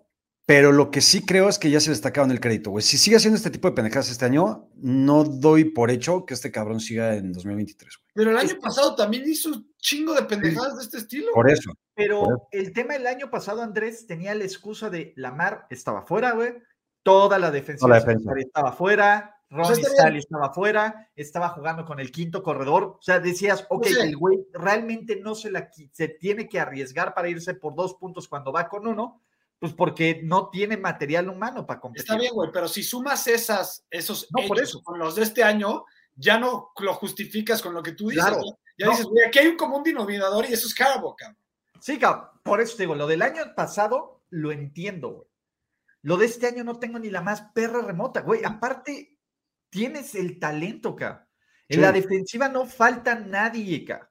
pero 0.47 0.71
lo 0.71 0.91
que 0.91 1.01
sí 1.01 1.25
creo 1.25 1.49
es 1.49 1.59
que 1.59 1.69
ya 1.69 1.81
se 1.81 1.89
le 1.89 1.93
está 1.93 2.07
acabando 2.07 2.33
el 2.33 2.39
crédito, 2.39 2.69
güey. 2.71 2.81
Si 2.81 2.97
sigue 2.97 3.17
haciendo 3.17 3.35
este 3.35 3.49
tipo 3.49 3.67
de 3.67 3.75
pendejadas 3.75 4.09
este 4.09 4.23
año, 4.23 4.69
no 4.75 5.25
doy 5.25 5.65
por 5.65 5.91
hecho 5.91 6.25
que 6.25 6.35
este 6.35 6.53
cabrón 6.53 6.79
siga 6.79 7.15
en 7.15 7.33
2023, 7.33 7.97
güey. 7.97 8.11
Pero 8.13 8.31
el 8.31 8.37
año 8.37 8.57
pasado 8.61 8.95
también 8.95 9.27
hizo 9.27 9.49
un 9.49 9.69
chingo 9.77 10.13
de 10.13 10.23
pendejadas 10.23 10.77
de 10.77 10.83
este 10.83 10.99
estilo. 10.99 11.33
Por 11.33 11.51
eso. 11.51 11.73
Pero 11.93 12.47
el 12.51 12.71
tema 12.71 12.93
del 12.93 13.07
año 13.07 13.29
pasado, 13.29 13.61
Andrés, 13.61 14.07
tenía 14.07 14.33
la 14.35 14.45
excusa 14.45 14.89
de 14.89 15.11
Lamar 15.17 15.67
estaba 15.69 16.03
fuera, 16.03 16.31
güey. 16.31 16.53
Toda 17.03 17.39
la 17.39 17.51
defensiva 17.51 17.87
Toda 17.87 17.99
la 17.99 18.05
defensa. 18.05 18.31
estaba 18.37 18.71
fuera. 18.71 19.41
Ronnie 19.49 19.73
está 19.73 19.89
bien. 19.89 19.97
Stanley 19.97 20.19
estaba 20.19 20.53
fuera. 20.53 21.09
Estaba 21.13 21.49
jugando 21.49 21.83
con 21.83 21.99
el 21.99 22.09
quinto 22.09 22.41
corredor. 22.41 22.83
O 22.83 23.01
sea, 23.01 23.19
decías, 23.19 23.65
ok, 23.67 23.87
el 23.99 24.15
güey 24.15 24.39
realmente 24.53 25.19
no 25.19 25.35
se 25.35 25.51
la 25.51 25.69
se 25.91 26.07
tiene 26.07 26.47
que 26.47 26.61
arriesgar 26.61 27.13
para 27.13 27.27
irse 27.27 27.53
por 27.53 27.75
dos 27.75 27.95
puntos 27.95 28.29
cuando 28.29 28.53
va 28.53 28.69
con 28.69 28.87
uno. 28.87 29.21
Pues 29.59 29.73
porque 29.73 30.21
no 30.23 30.49
tiene 30.49 30.77
material 30.77 31.29
humano 31.29 31.65
para 31.65 31.79
competir. 31.79 32.03
Está 32.03 32.17
bien, 32.17 32.33
güey, 32.33 32.51
pero 32.53 32.67
si 32.67 32.83
sumas 32.83 33.25
esas, 33.27 33.85
esos 33.89 34.27
No, 34.35 34.47
por 34.47 34.61
eso. 34.61 34.81
con 34.83 34.99
los 34.99 35.15
de 35.15 35.23
este 35.23 35.43
año, 35.43 35.83
ya 36.15 36.37
no 36.37 36.71
lo 36.79 36.93
justificas 36.93 37.61
con 37.61 37.73
lo 37.73 37.81
que 37.81 37.93
tú 37.93 38.09
dices. 38.09 38.23
Claro. 38.25 38.41
Ya 38.77 38.85
No. 38.85 38.91
dices, 38.91 39.05
güey, 39.07 39.25
aquí 39.25 39.39
hay 39.39 39.47
un 39.47 39.57
común 39.57 39.81
denominador 39.83 40.45
y 40.47 40.53
eso 40.53 40.67
es 40.67 40.75
Carbo, 40.75 41.15
cabrón. 41.15 41.37
Sí, 41.79 41.97
cabrón, 41.97 42.27
por 42.43 42.61
eso 42.61 42.75
te 42.77 42.83
digo, 42.83 42.93
lo 42.95 43.07
del 43.07 43.21
año 43.23 43.43
pasado 43.55 44.21
lo 44.29 44.51
entiendo, 44.51 45.09
güey. 45.09 45.27
Lo 46.03 46.17
de 46.17 46.27
este 46.27 46.45
año 46.47 46.63
no 46.63 46.77
tengo 46.79 46.99
ni 46.99 47.09
la 47.09 47.21
más 47.21 47.41
perra 47.53 47.81
remota, 47.81 48.21
güey. 48.21 48.41
Aparte, 48.45 49.17
tienes 49.69 50.13
el 50.15 50.39
talento, 50.39 50.95
cabrón. 50.95 51.25
En 51.67 51.77
Sí. 51.77 51.81
la 51.81 51.91
defensiva 51.91 52.47
no 52.47 52.65
falta 52.67 53.15
nadie, 53.15 53.83
cabrón. 53.83 54.07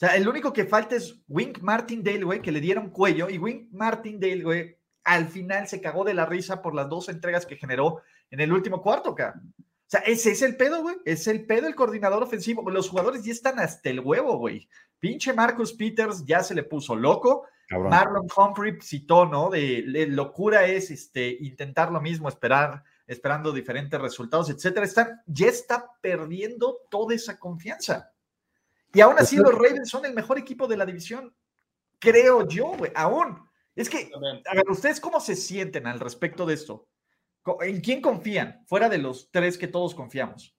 O 0.00 0.06
sea, 0.06 0.16
el 0.16 0.26
único 0.26 0.50
que 0.50 0.64
falta 0.64 0.96
es 0.96 1.20
Wink 1.28 1.60
Martindale, 1.60 2.24
güey, 2.24 2.40
que 2.40 2.52
le 2.52 2.62
dieron 2.62 2.88
cuello. 2.88 3.28
Y 3.28 3.36
Wink 3.36 3.70
Martindale, 3.72 4.42
güey, 4.42 4.78
al 5.04 5.28
final 5.28 5.68
se 5.68 5.82
cagó 5.82 6.04
de 6.04 6.14
la 6.14 6.24
risa 6.24 6.62
por 6.62 6.74
las 6.74 6.88
dos 6.88 7.10
entregas 7.10 7.44
que 7.44 7.56
generó 7.56 8.00
en 8.30 8.40
el 8.40 8.50
último 8.50 8.80
cuarto, 8.80 9.14
cabrón. 9.14 9.52
O 9.58 9.64
sea, 9.90 10.00
ese 10.00 10.30
es 10.30 10.40
el 10.40 10.56
pedo, 10.56 10.80
güey. 10.80 10.96
Es 11.04 11.26
el 11.26 11.44
pedo 11.44 11.66
el 11.66 11.74
coordinador 11.74 12.22
ofensivo. 12.22 12.70
Los 12.70 12.88
jugadores 12.88 13.24
ya 13.24 13.32
están 13.32 13.58
hasta 13.58 13.90
el 13.90 14.00
huevo, 14.00 14.38
güey. 14.38 14.70
Pinche 14.98 15.34
Marcus 15.34 15.74
Peters 15.74 16.24
ya 16.24 16.42
se 16.42 16.54
le 16.54 16.62
puso 16.62 16.96
loco. 16.96 17.46
Cabrón. 17.68 17.90
Marlon 17.90 18.26
Humphrey 18.34 18.80
citó, 18.80 19.26
¿no? 19.26 19.50
De, 19.50 19.82
de 19.82 20.06
locura 20.06 20.64
es 20.64 20.90
este, 20.90 21.36
intentar 21.40 21.92
lo 21.92 22.00
mismo, 22.00 22.26
esperar, 22.30 22.84
esperando 23.06 23.52
diferentes 23.52 24.00
resultados, 24.00 24.48
etcétera. 24.48 24.86
Están, 24.86 25.20
ya 25.26 25.48
está 25.48 25.90
perdiendo 26.00 26.78
toda 26.90 27.14
esa 27.14 27.38
confianza. 27.38 28.12
Y 28.92 29.00
aún 29.00 29.16
así, 29.18 29.36
los 29.36 29.54
Ravens 29.54 29.88
son 29.88 30.04
el 30.04 30.14
mejor 30.14 30.38
equipo 30.38 30.66
de 30.66 30.76
la 30.76 30.84
división, 30.86 31.34
creo 31.98 32.46
yo, 32.48 32.72
güey, 32.76 32.90
aún. 32.94 33.38
Es 33.76 33.88
que, 33.88 34.10
a 34.46 34.54
ver, 34.54 34.64
¿ustedes 34.68 35.00
cómo 35.00 35.20
se 35.20 35.36
sienten 35.36 35.86
al 35.86 36.00
respecto 36.00 36.44
de 36.44 36.54
esto? 36.54 36.88
¿En 37.62 37.80
quién 37.80 38.00
confían? 38.02 38.64
Fuera 38.66 38.88
de 38.88 38.98
los 38.98 39.30
tres 39.30 39.56
que 39.56 39.68
todos 39.68 39.94
confiamos. 39.94 40.54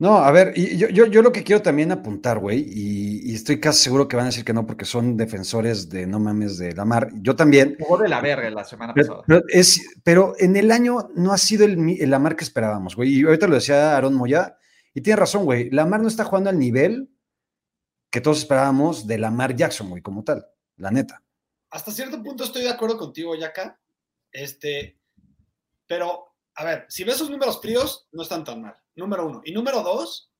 No, 0.00 0.18
a 0.18 0.30
ver, 0.30 0.52
y 0.54 0.76
yo, 0.76 0.88
yo, 0.90 1.06
yo 1.06 1.22
lo 1.22 1.32
que 1.32 1.42
quiero 1.42 1.60
también 1.60 1.90
apuntar, 1.90 2.38
güey, 2.38 2.60
y, 2.60 3.32
y 3.32 3.34
estoy 3.34 3.58
casi 3.58 3.82
seguro 3.82 4.06
que 4.06 4.14
van 4.14 4.26
a 4.26 4.28
decir 4.28 4.44
que 4.44 4.52
no 4.52 4.64
porque 4.64 4.84
son 4.84 5.16
defensores 5.16 5.88
de 5.88 6.06
no 6.06 6.20
mames 6.20 6.56
de 6.56 6.72
Lamar. 6.72 7.10
Yo 7.14 7.34
también. 7.34 7.76
Jugó 7.80 7.98
de 7.98 8.08
la 8.08 8.20
verga 8.20 8.48
la 8.50 8.62
semana 8.62 8.94
Pero, 8.94 9.08
pasada. 9.08 9.24
pero 9.26 9.42
es, 9.48 9.80
pero 10.04 10.34
en 10.38 10.54
el 10.54 10.70
año 10.70 11.10
no 11.16 11.32
ha 11.32 11.38
sido 11.38 11.64
el, 11.64 11.78
mi- 11.78 11.98
el 11.98 12.10
Lamar 12.10 12.36
que 12.36 12.44
esperábamos, 12.44 12.94
güey. 12.94 13.12
Y 13.12 13.24
ahorita 13.24 13.48
lo 13.48 13.56
decía 13.56 13.96
Aaron 13.96 14.14
Moya, 14.14 14.56
y 14.98 15.00
tiene 15.00 15.16
razón, 15.20 15.44
güey. 15.44 15.70
Lamar 15.70 16.00
no 16.00 16.08
está 16.08 16.24
jugando 16.24 16.50
al 16.50 16.58
nivel 16.58 17.08
que 18.10 18.20
todos 18.20 18.38
esperábamos 18.38 19.06
de 19.06 19.18
Lamar 19.18 19.54
Jackson, 19.54 19.90
güey, 19.90 20.02
como 20.02 20.24
tal, 20.24 20.46
la 20.76 20.90
neta. 20.90 21.22
Hasta 21.70 21.92
cierto 21.92 22.22
punto 22.22 22.44
estoy 22.44 22.62
de 22.62 22.70
acuerdo 22.70 22.96
contigo, 22.98 23.34
Yaka. 23.34 23.78
Este, 24.32 24.98
pero, 25.86 26.34
a 26.54 26.64
ver, 26.64 26.86
si 26.88 27.04
ves 27.04 27.16
sus 27.16 27.30
números 27.30 27.60
fríos, 27.60 28.08
no 28.12 28.22
están 28.22 28.44
tan 28.44 28.62
mal. 28.62 28.74
Número 28.96 29.26
uno. 29.26 29.42
Y 29.44 29.52
número 29.52 29.82
dos, 29.82 30.30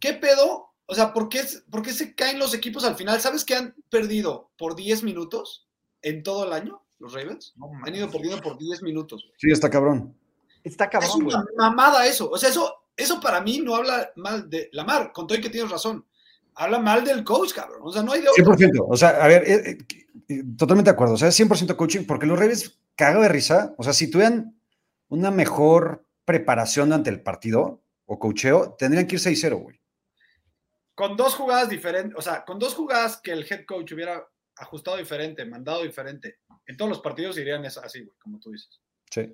¿qué 0.00 0.14
pedo? 0.14 0.70
O 0.86 0.94
sea, 0.94 1.12
¿por 1.12 1.28
qué, 1.28 1.40
es- 1.40 1.64
por 1.70 1.82
qué 1.82 1.92
se 1.92 2.14
caen 2.14 2.38
los 2.38 2.54
equipos 2.54 2.84
al 2.84 2.96
final? 2.96 3.20
¿Sabes 3.20 3.44
que 3.44 3.54
han 3.54 3.74
perdido 3.88 4.50
por 4.58 4.74
10 4.74 5.02
minutos 5.02 5.68
en 6.02 6.22
todo 6.22 6.44
el 6.44 6.52
año 6.52 6.82
los 6.98 7.12
Ravens? 7.12 7.52
No 7.56 7.70
Han 7.86 7.94
ido 7.94 8.10
perdiendo 8.10 8.42
por 8.42 8.58
10 8.58 8.82
minutos. 8.82 9.22
güey. 9.22 9.34
Sí, 9.38 9.50
está 9.50 9.70
cabrón. 9.70 10.16
Está 10.64 10.84
Es 10.84 10.90
cabrón, 10.90 11.24
güey. 11.24 11.36
una 11.36 11.46
mamada 11.70 12.06
eso. 12.06 12.30
O 12.30 12.36
sea, 12.38 12.48
eso, 12.48 12.81
eso 12.96 13.20
para 13.20 13.40
mí 13.40 13.60
no 13.60 13.74
habla 13.74 14.12
mal 14.16 14.48
de 14.48 14.68
Lamar, 14.72 15.12
con 15.12 15.26
todo 15.26 15.38
y 15.38 15.40
que 15.40 15.50
tienes 15.50 15.70
razón. 15.70 16.06
Habla 16.54 16.78
mal 16.78 17.04
del 17.04 17.24
coach, 17.24 17.52
cabrón. 17.54 17.80
O 17.82 17.92
sea, 17.92 18.02
no 18.02 18.12
hay 18.12 18.20
de 18.20 18.28
otro. 18.28 18.44
100%. 18.44 18.86
O 18.88 18.96
sea, 18.96 19.10
a 19.10 19.26
ver, 19.26 19.42
eh, 19.48 19.70
eh, 19.70 19.78
eh, 20.28 20.42
totalmente 20.58 20.90
de 20.90 20.94
acuerdo. 20.94 21.14
O 21.14 21.16
sea, 21.16 21.28
es 21.28 21.40
100% 21.40 21.76
coaching, 21.76 22.04
porque 22.04 22.26
los 22.26 22.38
Ravens 22.38 22.78
cago 22.94 23.22
de 23.22 23.28
risa. 23.28 23.74
O 23.78 23.82
sea, 23.82 23.92
si 23.92 24.10
tuvieran 24.10 24.58
una 25.08 25.30
mejor 25.30 26.04
preparación 26.24 26.92
ante 26.92 27.10
el 27.10 27.22
partido 27.22 27.82
o 28.06 28.18
coacheo, 28.18 28.74
tendrían 28.78 29.06
que 29.06 29.16
ir 29.16 29.20
6-0, 29.20 29.62
güey. 29.62 29.80
con 30.94 31.16
dos 31.16 31.34
jugadas 31.34 31.70
diferentes, 31.70 32.16
o 32.16 32.22
sea, 32.22 32.44
con 32.44 32.58
dos 32.58 32.74
jugadas 32.74 33.18
que 33.22 33.32
el 33.32 33.46
head 33.50 33.64
coach 33.66 33.92
hubiera 33.92 34.26
ajustado 34.56 34.98
diferente, 34.98 35.44
mandado 35.46 35.82
diferente, 35.82 36.38
en 36.66 36.76
todos 36.76 36.90
los 36.90 37.00
partidos 37.00 37.38
irían 37.38 37.64
así, 37.64 38.04
güey, 38.04 38.16
como 38.18 38.38
tú 38.38 38.52
dices. 38.52 38.80
Sí. 39.10 39.32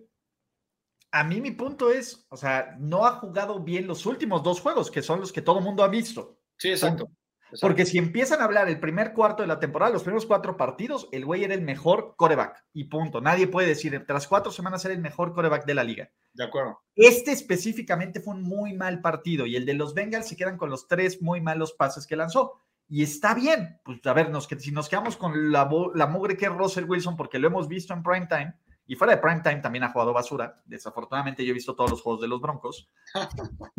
A 1.11 1.25
mí 1.25 1.41
mi 1.41 1.53
punto 1.53 1.91
es, 1.91 2.27
o 2.29 2.37
sea, 2.37 2.77
no 2.79 3.07
ha 3.07 3.13
jugado 3.13 3.61
bien 3.61 3.87
los 3.87 4.05
últimos 4.07 4.43
dos 4.43 4.61
juegos, 4.61 4.91
que 4.91 5.03
son 5.03 5.21
los 5.21 5.33
que 5.33 5.43
todo 5.43 5.61
mundo 5.61 5.83
ha 5.83 5.89
visto. 5.89 6.39
Sí, 6.59 6.69
exacto. 6.69 7.05
exacto. 7.05 7.17
Porque 7.63 7.87
si 7.87 7.97
empiezan 7.97 8.43
a 8.43 8.45
hablar 8.45 8.69
el 8.69 8.79
primer 8.79 9.15
cuarto 9.15 9.43
de 9.43 9.47
la 9.47 9.59
temporada, 9.59 9.91
los 9.91 10.03
primeros 10.03 10.27
cuatro 10.27 10.59
partidos, 10.59 11.09
el 11.13 11.25
güey 11.25 11.45
era 11.45 11.55
el 11.55 11.63
mejor 11.63 12.15
coreback. 12.17 12.63
Y 12.75 12.85
punto. 12.85 13.23
Nadie 13.23 13.47
puede 13.47 13.69
decir, 13.69 14.05
tras 14.07 14.29
cuatro 14.29 14.53
semanas 14.53 14.85
era 14.85 14.93
el 14.93 15.01
mejor 15.01 15.33
coreback 15.33 15.65
de 15.65 15.75
la 15.75 15.83
liga. 15.83 16.11
De 16.35 16.45
acuerdo. 16.45 16.83
Este 16.95 17.33
específicamente 17.33 18.21
fue 18.21 18.35
un 18.35 18.43
muy 18.43 18.75
mal 18.75 19.01
partido 19.01 19.47
y 19.47 19.57
el 19.57 19.65
de 19.65 19.73
los 19.75 19.95
Bengals 19.95 20.29
se 20.29 20.37
quedan 20.37 20.59
con 20.59 20.69
los 20.69 20.89
tres 20.89 21.23
muy 21.23 21.41
malos 21.41 21.73
pases 21.73 22.07
que 22.07 22.17
lanzó. 22.17 22.61
Y 22.87 23.03
está 23.03 23.33
bien, 23.35 23.81
pues 23.83 23.99
a 24.07 24.13
ver, 24.13 24.29
nos, 24.31 24.47
que- 24.47 24.59
si 24.61 24.71
nos 24.71 24.89
quedamos 24.91 25.17
con 25.17 25.51
la, 25.51 25.71
la 25.95 26.07
mugre 26.07 26.37
que 26.37 26.47
es 26.47 26.53
Russell 26.53 26.85
Wilson, 26.85 27.17
porque 27.17 27.39
lo 27.39 27.47
hemos 27.47 27.67
visto 27.67 27.95
en 27.95 28.03
primetime, 28.03 28.55
y 28.89 28.97
fuera 28.97 29.15
de 29.15 29.21
primetime 29.21 29.61
también 29.61 29.85
ha 29.85 29.93
jugado 29.93 30.15
basura. 30.15 30.61
Desafortunadamente 30.65 31.45
yo 31.45 31.51
he 31.51 31.55
visto 31.55 31.77
todos 31.77 31.91
los 31.91 32.01
juegos 32.01 32.23
de 32.23 32.29
los 32.29 32.41
Broncos. 32.41 32.91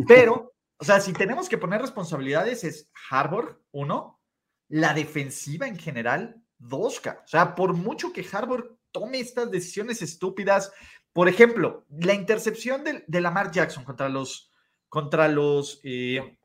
Pero, 0.07 0.53
o 0.77 0.85
sea, 0.85 1.01
si 1.01 1.13
tenemos 1.13 1.49
que 1.49 1.57
poner 1.57 1.81
responsabilidades 1.81 2.63
es 2.63 2.91
Harbour, 3.09 3.59
uno, 3.71 4.21
la 4.67 4.93
defensiva 4.93 5.67
en 5.67 5.77
general, 5.77 6.41
dos, 6.59 6.99
o 6.99 7.27
sea, 7.27 7.55
por 7.55 7.73
mucho 7.73 8.13
que 8.13 8.25
Harbour 8.31 8.77
tome 8.91 9.19
estas 9.19 9.49
decisiones 9.49 10.03
estúpidas, 10.03 10.71
por 11.11 11.27
ejemplo, 11.27 11.87
la 11.89 12.13
intercepción 12.13 12.83
de, 12.83 13.03
de 13.07 13.21
Lamar 13.21 13.49
Jackson 13.49 13.83
contra 13.83 14.09
los, 14.09 14.51
contra 14.89 15.27
los, 15.27 15.81
eh, 15.83 16.37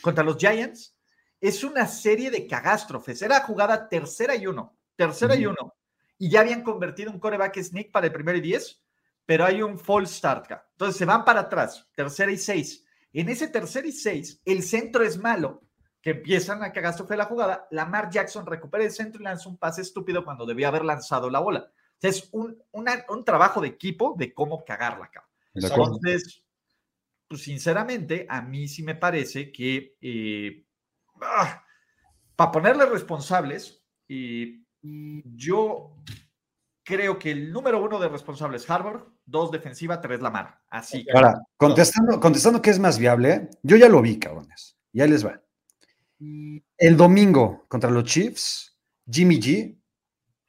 contra 0.00 0.22
los 0.22 0.36
Giants 0.36 0.96
es 1.40 1.64
una 1.64 1.88
serie 1.88 2.30
de 2.30 2.46
cagástrofes. 2.46 3.22
Era 3.22 3.40
jugada 3.40 3.88
tercera 3.88 4.36
y 4.36 4.46
uno, 4.46 4.78
tercera 4.94 5.34
y 5.34 5.46
uno, 5.46 5.74
y 6.18 6.28
ya 6.30 6.40
habían 6.40 6.62
convertido 6.62 7.10
un 7.12 7.18
coreback 7.20 7.60
sneak 7.62 7.90
para 7.92 8.06
el 8.06 8.12
primero 8.12 8.36
y 8.38 8.40
diez, 8.40 8.82
pero 9.24 9.44
hay 9.44 9.62
un 9.62 9.78
false 9.78 10.14
start. 10.14 10.46
ca. 10.48 10.66
Entonces 10.72 10.96
se 10.96 11.04
van 11.04 11.24
para 11.24 11.40
atrás, 11.40 11.88
tercera 11.94 12.32
y 12.32 12.36
seis. 12.38 12.84
En 13.12 13.28
ese 13.28 13.48
tercera 13.48 13.86
y 13.86 13.92
seis, 13.92 14.40
el 14.44 14.62
centro 14.62 15.02
es 15.04 15.18
malo, 15.18 15.62
que 16.00 16.10
empiezan 16.10 16.62
a 16.62 16.72
catástrofe 16.72 17.16
la 17.16 17.24
jugada. 17.24 17.66
Lamar 17.70 18.10
Jackson 18.10 18.46
recupera 18.46 18.84
el 18.84 18.90
centro 18.90 19.20
y 19.20 19.24
lanza 19.24 19.48
un 19.48 19.58
pase 19.58 19.82
estúpido 19.82 20.24
cuando 20.24 20.46
debía 20.46 20.68
haber 20.68 20.84
lanzado 20.84 21.28
la 21.30 21.40
bola. 21.40 21.60
O 21.70 22.00
sea, 22.00 22.10
es 22.10 22.28
un, 22.32 22.62
una- 22.72 23.04
un 23.08 23.24
trabajo 23.24 23.60
de 23.60 23.68
equipo 23.68 24.14
de 24.16 24.32
cómo 24.32 24.64
cagarla, 24.64 25.06
acuerdo. 25.06 25.96
Entonces, 25.96 26.44
pues 27.26 27.42
sinceramente, 27.42 28.26
a 28.28 28.40
mí 28.42 28.68
sí 28.68 28.82
me 28.82 28.94
parece 28.94 29.50
que 29.50 29.96
para 32.36 32.52
ponerle 32.52 32.86
responsables, 32.86 33.82
eh, 34.08 34.60
yo 34.82 35.96
creo 36.84 37.18
que 37.18 37.30
el 37.30 37.52
número 37.52 37.82
uno 37.82 37.98
de 37.98 38.08
responsables 38.08 38.62
es 38.62 38.70
Harvard, 38.70 39.02
dos 39.26 39.50
defensiva, 39.50 40.00
tres 40.00 40.20
Lamar. 40.20 40.60
Así. 40.70 41.06
Ahora, 41.14 41.38
contestando, 41.56 42.18
contestando 42.20 42.62
qué 42.62 42.70
es 42.70 42.78
más 42.78 42.98
viable, 42.98 43.50
yo 43.62 43.76
ya 43.76 43.88
lo 43.88 44.00
vi, 44.00 44.18
cabrones. 44.18 44.76
Ya 44.92 45.06
les 45.06 45.24
va. 45.24 45.42
El 46.20 46.96
domingo 46.96 47.66
contra 47.68 47.90
los 47.90 48.04
Chiefs, 48.04 48.76
Jimmy 49.08 49.38
G 49.40 49.78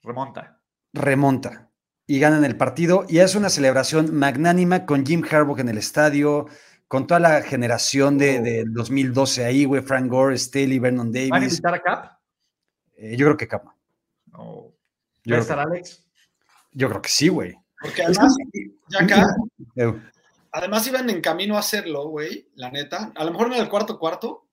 Remonta. 0.01 0.61
remonta 0.93 1.69
y 2.07 2.19
ganan 2.19 2.43
el 2.43 2.57
partido 2.57 3.05
y 3.07 3.19
es 3.19 3.35
una 3.35 3.49
celebración 3.49 4.15
magnánima 4.15 4.85
con 4.87 5.05
Jim 5.05 5.23
Harbaugh 5.29 5.59
en 5.59 5.69
el 5.69 5.77
estadio, 5.77 6.47
con 6.87 7.05
toda 7.05 7.19
la 7.19 7.41
generación 7.43 8.17
de, 8.17 8.39
de 8.39 8.63
2012 8.65 9.45
ahí, 9.45 9.65
güey, 9.65 9.83
Frank 9.83 10.07
Gore, 10.09 10.35
Staley, 10.37 10.79
Vernon 10.79 11.11
¿Van 11.11 11.21
a 11.21 11.29
Davis. 11.29 11.51
invitar 11.53 11.73
a 11.75 11.81
Cap? 11.81 12.19
Eh, 12.95 13.15
yo 13.15 13.27
creo 13.27 13.37
que 13.37 13.47
capa. 13.47 13.75
¿Va 15.31 15.35
a 15.37 15.39
estar 15.39 15.59
Alex? 15.59 16.05
Yo 16.71 16.89
creo 16.89 17.01
que 17.01 17.09
sí, 17.09 17.27
güey. 17.27 17.55
Porque 17.81 18.03
además, 18.03 18.35
ya 18.89 18.99
acá, 19.03 19.27
Eh, 19.75 19.93
además 20.51 20.85
iban 20.87 21.09
en 21.09 21.21
camino 21.21 21.55
a 21.55 21.59
hacerlo, 21.59 22.07
güey, 22.09 22.47
la 22.55 22.69
neta. 22.71 23.11
A 23.15 23.23
lo 23.23 23.31
mejor 23.31 23.49
no 23.49 23.55
en 23.55 23.61
el 23.61 23.69
cuarto 23.69 23.97
cuarto, 23.97 24.47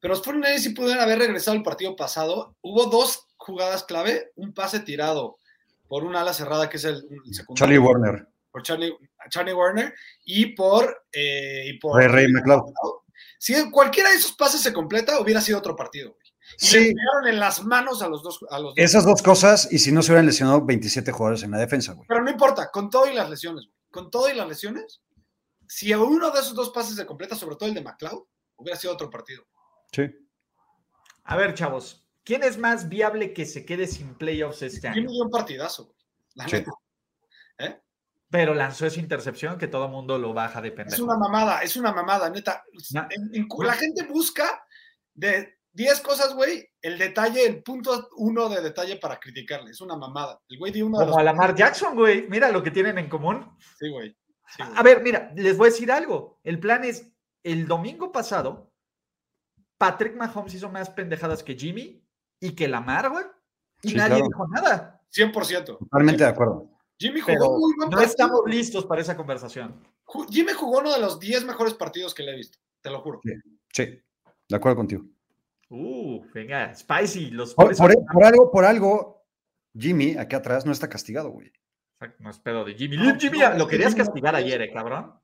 pero 0.00 0.14
los 0.14 0.22
49 0.22 0.60
sí 0.60 0.70
pudieron 0.70 1.02
haber 1.02 1.18
regresado 1.18 1.56
al 1.56 1.62
partido 1.62 1.96
pasado. 1.96 2.56
Hubo 2.60 2.86
dos 2.86 3.26
jugadas 3.36 3.84
clave, 3.84 4.32
un 4.36 4.52
pase 4.54 4.80
tirado 4.80 5.38
por 5.88 6.04
un 6.04 6.14
ala 6.16 6.32
cerrada 6.34 6.68
que 6.68 6.76
es 6.76 6.84
el, 6.84 6.96
el. 6.96 7.54
Charlie 7.54 7.78
Warner. 7.78 8.26
por 8.50 8.62
Charlie, 8.62 8.94
Charlie 9.30 9.54
Warner 9.54 9.94
y 10.24 10.46
por, 10.54 11.04
eh, 11.12 11.64
y 11.66 11.78
por 11.78 11.96
Ray 12.00 12.08
Ray 12.08 12.32
McLeod. 12.32 12.62
Si 13.38 13.70
cualquiera 13.70 14.10
de 14.10 14.16
esos 14.16 14.32
pases 14.32 14.60
se 14.60 14.72
completa, 14.72 15.20
hubiera 15.20 15.40
sido 15.40 15.58
otro 15.58 15.74
partido. 15.74 16.12
güey. 16.12 16.27
Sí. 16.56 16.78
le 16.80 16.94
pegaron 16.94 17.28
en 17.28 17.38
las 17.40 17.64
manos 17.64 18.02
a 18.02 18.08
los 18.08 18.22
dos. 18.22 18.40
A 18.50 18.58
los 18.58 18.74
dos. 18.74 18.84
Esas 18.84 19.04
dos 19.04 19.22
cosas, 19.22 19.68
y 19.72 19.78
si 19.78 19.92
no 19.92 20.02
se 20.02 20.12
hubieran 20.12 20.26
lesionado 20.26 20.64
27 20.64 21.12
jugadores 21.12 21.42
en 21.42 21.50
la 21.50 21.58
defensa, 21.58 21.92
güey. 21.92 22.06
Pero 22.08 22.22
no 22.22 22.30
importa, 22.30 22.70
con 22.70 22.88
todo 22.90 23.10
y 23.10 23.14
las 23.14 23.28
lesiones, 23.30 23.66
güey. 23.66 23.74
con 23.90 24.10
todo 24.10 24.28
y 24.30 24.34
las 24.34 24.46
lesiones, 24.48 25.00
si 25.66 25.92
uno 25.94 26.30
de 26.30 26.40
esos 26.40 26.54
dos 26.54 26.70
pases 26.70 26.96
se 26.96 27.06
completa, 27.06 27.34
sobre 27.36 27.56
todo 27.56 27.68
el 27.68 27.74
de 27.74 27.82
McLeod, 27.82 28.22
hubiera 28.56 28.78
sido 28.78 28.92
otro 28.92 29.08
partido. 29.10 29.44
Sí. 29.92 30.02
A 31.24 31.36
ver, 31.36 31.54
chavos, 31.54 32.06
¿quién 32.24 32.42
es 32.42 32.56
más 32.58 32.88
viable 32.88 33.32
que 33.32 33.44
se 33.46 33.64
quede 33.66 33.86
sin 33.86 34.14
playoffs 34.14 34.62
este 34.62 34.88
año? 34.88 34.94
Jimmy 35.02 35.12
dio 35.12 35.24
un 35.24 35.30
partidazo, 35.30 35.84
güey. 35.86 35.96
La 36.34 36.48
Sí. 36.48 36.56
neta. 36.56 36.70
¿Eh? 37.58 37.80
Pero 38.30 38.54
lanzó 38.54 38.86
esa 38.86 39.00
intercepción 39.00 39.58
que 39.58 39.68
todo 39.68 39.88
mundo 39.88 40.18
lo 40.18 40.32
baja 40.34 40.60
de 40.60 40.68
Es 40.68 40.74
pendejo. 40.74 41.04
una 41.04 41.16
mamada, 41.18 41.60
es 41.62 41.76
una 41.76 41.92
mamada, 41.92 42.30
neta. 42.30 42.62
Na- 42.92 43.08
En- 43.10 43.30
en- 43.34 43.48
la 43.64 43.72
gente 43.74 44.04
busca 44.04 44.62
de 45.14 45.57
10 45.78 46.00
cosas, 46.00 46.34
güey, 46.34 46.68
el 46.82 46.98
detalle, 46.98 47.46
el 47.46 47.62
punto 47.62 48.08
uno 48.16 48.48
de 48.48 48.60
detalle 48.60 48.96
para 48.96 49.20
criticarle. 49.20 49.70
Es 49.70 49.80
una 49.80 49.96
mamada. 49.96 50.42
El 50.48 50.58
güey 50.58 50.72
dio 50.72 50.86
uno 50.86 50.98
de 50.98 51.06
los. 51.06 51.12
Como 51.12 51.20
a 51.20 51.22
Lamar 51.22 51.54
Jackson, 51.54 51.94
güey. 51.94 52.26
Mira 52.28 52.50
lo 52.50 52.64
que 52.64 52.72
tienen 52.72 52.98
en 52.98 53.08
común. 53.08 53.48
Sí, 53.78 53.88
güey. 53.88 54.10
Sí. 54.56 54.62
A 54.74 54.82
ver, 54.82 55.02
mira, 55.04 55.32
les 55.36 55.56
voy 55.56 55.68
a 55.68 55.70
decir 55.70 55.92
algo. 55.92 56.40
El 56.42 56.58
plan 56.58 56.82
es, 56.82 57.12
el 57.44 57.68
domingo 57.68 58.10
pasado, 58.10 58.72
Patrick 59.78 60.16
Mahomes 60.16 60.52
hizo 60.54 60.68
más 60.68 60.90
pendejadas 60.90 61.44
que 61.44 61.54
Jimmy 61.54 62.04
y 62.40 62.56
que 62.56 62.66
Lamar, 62.66 63.10
güey. 63.10 63.24
Y 63.82 63.90
Sí, 63.90 63.94
nadie 63.94 64.16
claro. 64.16 64.26
dijo 64.26 64.48
nada. 64.48 65.00
100%. 65.14 65.78
Totalmente 65.78 66.24
de 66.24 66.28
acuerdo. 66.28 66.70
Jimmy 66.98 67.20
Pero 67.24 67.44
jugó 67.44 67.58
muy 67.60 67.76
buen 67.76 67.90
no 67.90 67.96
partido. 67.96 68.10
estamos 68.10 68.40
listos 68.46 68.84
para 68.84 69.00
esa 69.00 69.16
conversación. 69.16 69.80
Jimmy 70.28 70.54
jugó 70.54 70.80
uno 70.80 70.92
de 70.92 70.98
los 70.98 71.20
10 71.20 71.44
mejores 71.44 71.74
partidos 71.74 72.12
que 72.14 72.24
le 72.24 72.32
he 72.32 72.36
visto. 72.36 72.58
Te 72.80 72.90
lo 72.90 73.00
juro. 73.00 73.20
Sí, 73.72 74.02
de 74.48 74.56
acuerdo 74.56 74.78
contigo. 74.78 75.04
Uh, 75.70 76.24
venga, 76.32 76.74
spicy. 76.74 77.30
Los 77.30 77.54
Por, 77.54 77.76
por 77.76 78.24
algo, 78.24 78.50
por 78.50 78.64
algo, 78.64 79.26
Jimmy, 79.76 80.16
aquí 80.16 80.34
atrás, 80.34 80.64
no 80.64 80.72
está 80.72 80.88
castigado, 80.88 81.30
güey. 81.30 81.52
No 82.18 82.30
es 82.30 82.38
pedo 82.38 82.64
de 82.64 82.74
Jimmy. 82.74 82.96
No, 82.96 83.18
Jimmy, 83.18 83.38
no, 83.38 83.54
lo 83.54 83.66
querías 83.66 83.94
castigar 83.94 84.34
ayer, 84.34 84.62
eh, 84.62 84.72
cabrón. 84.72 85.14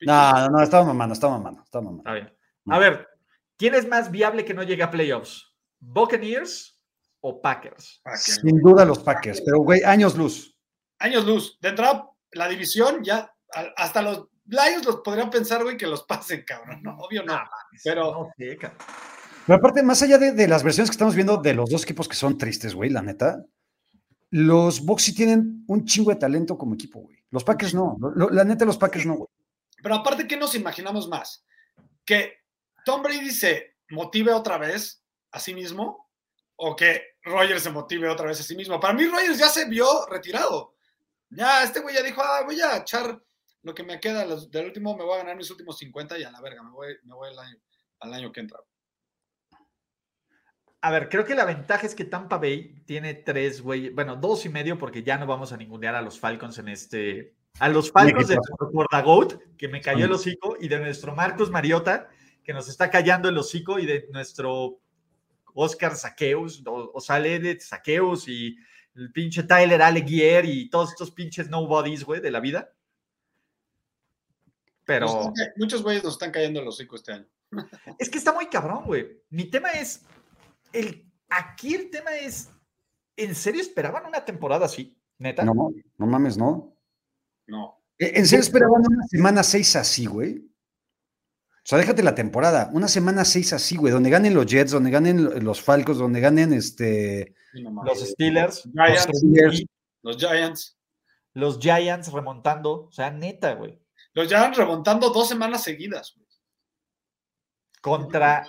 No, 0.00 0.32
no, 0.32 0.48
no, 0.48 0.62
estaba 0.62 0.84
mamando, 0.84 1.14
estaba 1.14 1.38
mamando, 1.38 1.62
estaba 1.62 1.84
mamando. 1.84 2.02
Está 2.02 2.12
bien. 2.12 2.36
A 2.70 2.78
ver, 2.78 3.08
¿quién 3.56 3.74
es 3.74 3.86
más 3.88 4.10
viable 4.10 4.44
que 4.44 4.54
no 4.54 4.62
llegue 4.62 4.82
a 4.82 4.90
playoffs? 4.90 5.54
¿Buccaneers 5.78 6.80
o 7.20 7.40
Packers? 7.40 8.02
Sin 8.16 8.60
duda 8.60 8.84
los 8.84 8.98
Packers, 8.98 9.40
pero 9.42 9.58
güey, 9.58 9.82
años 9.84 10.16
luz. 10.16 10.58
Años 10.98 11.24
luz. 11.24 11.58
De 11.60 11.68
entrada, 11.68 12.10
la 12.32 12.48
división 12.48 13.02
ya, 13.04 13.32
hasta 13.76 14.02
los 14.02 14.28
Lions 14.46 14.84
los 14.84 14.96
podrían 14.96 15.30
pensar, 15.30 15.62
güey, 15.62 15.76
que 15.76 15.86
los 15.86 16.02
pasen, 16.02 16.44
cabrón. 16.46 16.82
No, 16.82 16.98
obvio 16.98 17.22
no. 17.22 17.40
Pero 17.82 18.12
No 18.12 18.30
sé, 18.36 18.56
cabrón. 18.58 18.78
Pero 19.46 19.58
aparte, 19.58 19.82
más 19.82 20.02
allá 20.02 20.18
de, 20.18 20.32
de 20.32 20.48
las 20.48 20.62
versiones 20.62 20.90
que 20.90 20.94
estamos 20.94 21.14
viendo 21.14 21.36
de 21.36 21.54
los 21.54 21.70
dos 21.70 21.82
equipos 21.82 22.08
que 22.08 22.16
son 22.16 22.38
tristes, 22.38 22.74
güey, 22.74 22.90
la 22.90 23.02
neta, 23.02 23.44
los 24.30 24.84
Bucks 24.84 25.04
sí 25.04 25.14
tienen 25.14 25.64
un 25.68 25.84
chingo 25.84 26.10
de 26.10 26.16
talento 26.16 26.58
como 26.58 26.74
equipo, 26.74 27.00
güey. 27.00 27.24
Los 27.30 27.44
Packers 27.44 27.72
no. 27.74 27.96
La 28.30 28.44
neta, 28.44 28.64
los 28.64 28.78
Packers 28.78 29.06
no, 29.06 29.14
güey. 29.14 29.28
Pero 29.82 29.94
aparte, 29.94 30.26
¿qué 30.26 30.36
nos 30.36 30.54
imaginamos 30.54 31.08
más? 31.08 31.44
Que 32.04 32.38
Tom 32.84 33.02
Brady 33.02 33.30
se 33.30 33.76
motive 33.90 34.32
otra 34.32 34.58
vez 34.58 35.04
a 35.30 35.38
sí 35.38 35.54
mismo 35.54 36.10
o 36.56 36.74
que 36.74 37.02
Rogers 37.22 37.62
se 37.62 37.70
motive 37.70 38.08
otra 38.08 38.26
vez 38.26 38.40
a 38.40 38.42
sí 38.42 38.56
mismo. 38.56 38.80
Para 38.80 38.94
mí, 38.94 39.04
Rogers 39.06 39.38
ya 39.38 39.48
se 39.48 39.66
vio 39.66 40.06
retirado. 40.06 40.74
Ya, 41.30 41.62
este 41.62 41.80
güey 41.80 41.94
ya 41.94 42.02
dijo, 42.02 42.22
ah, 42.22 42.42
voy 42.44 42.60
a 42.60 42.78
echar 42.78 43.20
lo 43.62 43.74
que 43.74 43.82
me 43.82 44.00
queda 44.00 44.26
del 44.26 44.66
último, 44.66 44.96
me 44.96 45.04
voy 45.04 45.14
a 45.14 45.18
ganar 45.18 45.36
mis 45.36 45.50
últimos 45.50 45.78
50 45.78 46.18
y 46.18 46.24
a 46.24 46.30
la 46.30 46.40
verga, 46.40 46.62
me 46.62 46.70
voy, 46.70 46.96
me 47.04 47.14
voy 47.14 47.30
al, 47.30 47.38
año, 47.38 47.56
al 48.00 48.14
año 48.14 48.32
que 48.32 48.40
entra. 48.40 48.58
A 50.84 50.90
ver, 50.90 51.08
creo 51.08 51.24
que 51.24 51.34
la 51.34 51.46
ventaja 51.46 51.86
es 51.86 51.94
que 51.94 52.04
Tampa 52.04 52.36
Bay 52.36 52.74
tiene 52.84 53.14
tres, 53.14 53.62
güey, 53.62 53.88
bueno, 53.88 54.16
dos 54.16 54.44
y 54.44 54.50
medio, 54.50 54.76
porque 54.76 55.02
ya 55.02 55.16
no 55.16 55.26
vamos 55.26 55.50
a 55.50 55.56
ningunear 55.56 55.94
a 55.94 56.02
los 56.02 56.20
Falcons 56.20 56.58
en 56.58 56.68
este. 56.68 57.34
A 57.58 57.70
los 57.70 57.90
Falcons 57.90 58.28
de 58.28 58.34
nuestro 58.34 58.70
Gordagoat, 58.70 59.32
que 59.56 59.66
me 59.68 59.80
cayó 59.80 60.04
el 60.04 60.12
hocico, 60.12 60.58
y 60.60 60.68
de 60.68 60.78
nuestro 60.78 61.14
Marcos 61.14 61.50
Mariota, 61.50 62.10
que 62.42 62.52
nos 62.52 62.68
está 62.68 62.90
callando 62.90 63.30
el 63.30 63.38
hocico, 63.38 63.78
y 63.78 63.86
de 63.86 64.08
nuestro 64.12 64.78
Oscar 65.54 65.96
Saqueus, 65.96 66.62
o, 66.66 66.90
o 66.92 67.00
sale 67.00 67.38
de 67.38 67.58
Saqueus, 67.58 68.28
y 68.28 68.54
el 68.94 69.10
pinche 69.10 69.44
Tyler 69.44 69.80
Allegier, 69.80 70.44
y 70.44 70.68
todos 70.68 70.90
estos 70.90 71.10
pinches 71.12 71.48
nobodies, 71.48 72.04
güey, 72.04 72.20
de 72.20 72.30
la 72.30 72.40
vida. 72.40 72.74
Pero. 74.84 75.32
Muchos 75.56 75.82
güeyes 75.82 76.04
nos 76.04 76.12
están 76.12 76.30
cayendo 76.30 76.60
el 76.60 76.68
hocico 76.68 76.96
este 76.96 77.14
año. 77.14 77.26
Es 77.98 78.10
que 78.10 78.18
está 78.18 78.34
muy 78.34 78.48
cabrón, 78.48 78.84
güey. 78.84 79.22
Mi 79.30 79.44
tema 79.44 79.70
es. 79.70 80.04
El, 80.74 81.10
aquí 81.28 81.74
el 81.74 81.88
tema 81.88 82.16
es. 82.16 82.50
¿En 83.16 83.34
serio 83.34 83.60
esperaban 83.60 84.06
una 84.06 84.24
temporada 84.24 84.66
así? 84.66 85.00
¿Neta? 85.18 85.44
No, 85.44 85.54
no 85.96 86.06
mames, 86.06 86.36
no. 86.36 86.76
No. 87.46 87.80
¿En 87.96 88.26
serio 88.26 88.42
esperaban 88.42 88.82
una 88.84 89.06
semana 89.06 89.44
6 89.44 89.76
así, 89.76 90.06
güey? 90.06 90.38
O 90.38 91.66
sea, 91.66 91.78
déjate 91.78 92.02
la 92.02 92.16
temporada. 92.16 92.70
Una 92.72 92.88
semana 92.88 93.24
6 93.24 93.52
así, 93.52 93.76
güey. 93.76 93.92
Donde 93.92 94.10
ganen 94.10 94.34
los 94.34 94.46
Jets, 94.46 94.72
donde 94.72 94.90
ganen 94.90 95.44
los 95.44 95.62
Falcos, 95.62 95.96
donde 95.96 96.20
ganen 96.20 96.52
este. 96.52 97.36
Los 97.52 98.00
Steelers, 98.00 98.68
Giants, 98.72 99.06
los, 99.06 99.18
Steelers. 99.18 99.64
los 100.02 100.16
Giants. 100.16 100.76
los 101.34 101.58
Giants 101.60 102.12
remontando. 102.12 102.86
O 102.86 102.92
sea, 102.92 103.12
neta, 103.12 103.54
güey. 103.54 103.80
Los 104.12 104.26
Giants 104.26 104.58
remontando 104.58 105.10
dos 105.10 105.28
semanas 105.28 105.62
seguidas. 105.62 106.14
güey. 106.16 106.28
Contra 107.80 108.44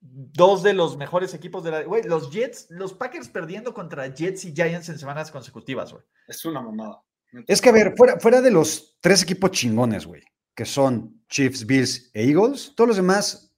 dos 0.00 0.62
de 0.62 0.74
los 0.74 0.96
mejores 0.96 1.34
equipos 1.34 1.64
de 1.64 1.70
la. 1.70 1.82
Güey, 1.82 2.04
los 2.04 2.30
Jets, 2.30 2.66
los 2.70 2.94
Packers 2.94 3.28
perdiendo 3.28 3.74
contra 3.74 4.06
Jets 4.06 4.44
y 4.44 4.52
Giants 4.54 4.88
en 4.88 4.98
semanas 4.98 5.30
consecutivas, 5.30 5.92
güey. 5.92 6.04
Es 6.26 6.44
una 6.44 6.60
mamada. 6.60 7.02
Es 7.46 7.60
que, 7.60 7.68
a 7.68 7.72
ver, 7.72 7.94
fuera, 7.96 8.18
fuera 8.18 8.40
de 8.40 8.50
los 8.50 8.96
tres 9.00 9.22
equipos 9.22 9.50
chingones, 9.50 10.06
güey, 10.06 10.22
que 10.54 10.64
son 10.64 11.22
Chiefs, 11.28 11.66
Bills 11.66 12.10
e 12.14 12.24
Eagles, 12.24 12.72
todos 12.74 12.88
los 12.88 12.96
demás 12.96 13.54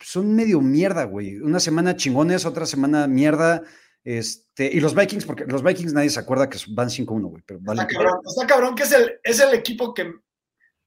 son 0.00 0.34
medio 0.34 0.60
mierda, 0.60 1.04
güey. 1.04 1.36
Una 1.36 1.60
semana 1.60 1.96
chingones, 1.96 2.44
otra 2.44 2.66
semana 2.66 3.06
mierda. 3.06 3.62
Este, 4.04 4.66
y 4.72 4.80
los 4.80 4.94
Vikings, 4.94 5.26
porque 5.26 5.44
los 5.44 5.62
Vikings 5.62 5.92
nadie 5.92 6.10
se 6.10 6.20
acuerda 6.20 6.48
que 6.48 6.58
van 6.70 6.88
5-1, 6.88 7.28
güey. 7.28 7.42
Pero 7.44 7.60
valen 7.62 7.86
Está 7.86 7.94
cabrón, 7.94 8.20
está 8.24 8.46
cabrón 8.46 8.74
que 8.74 8.84
es 8.84 8.92
el, 8.92 9.20
es 9.22 9.40
el 9.40 9.54
equipo 9.54 9.92
que 9.92 10.14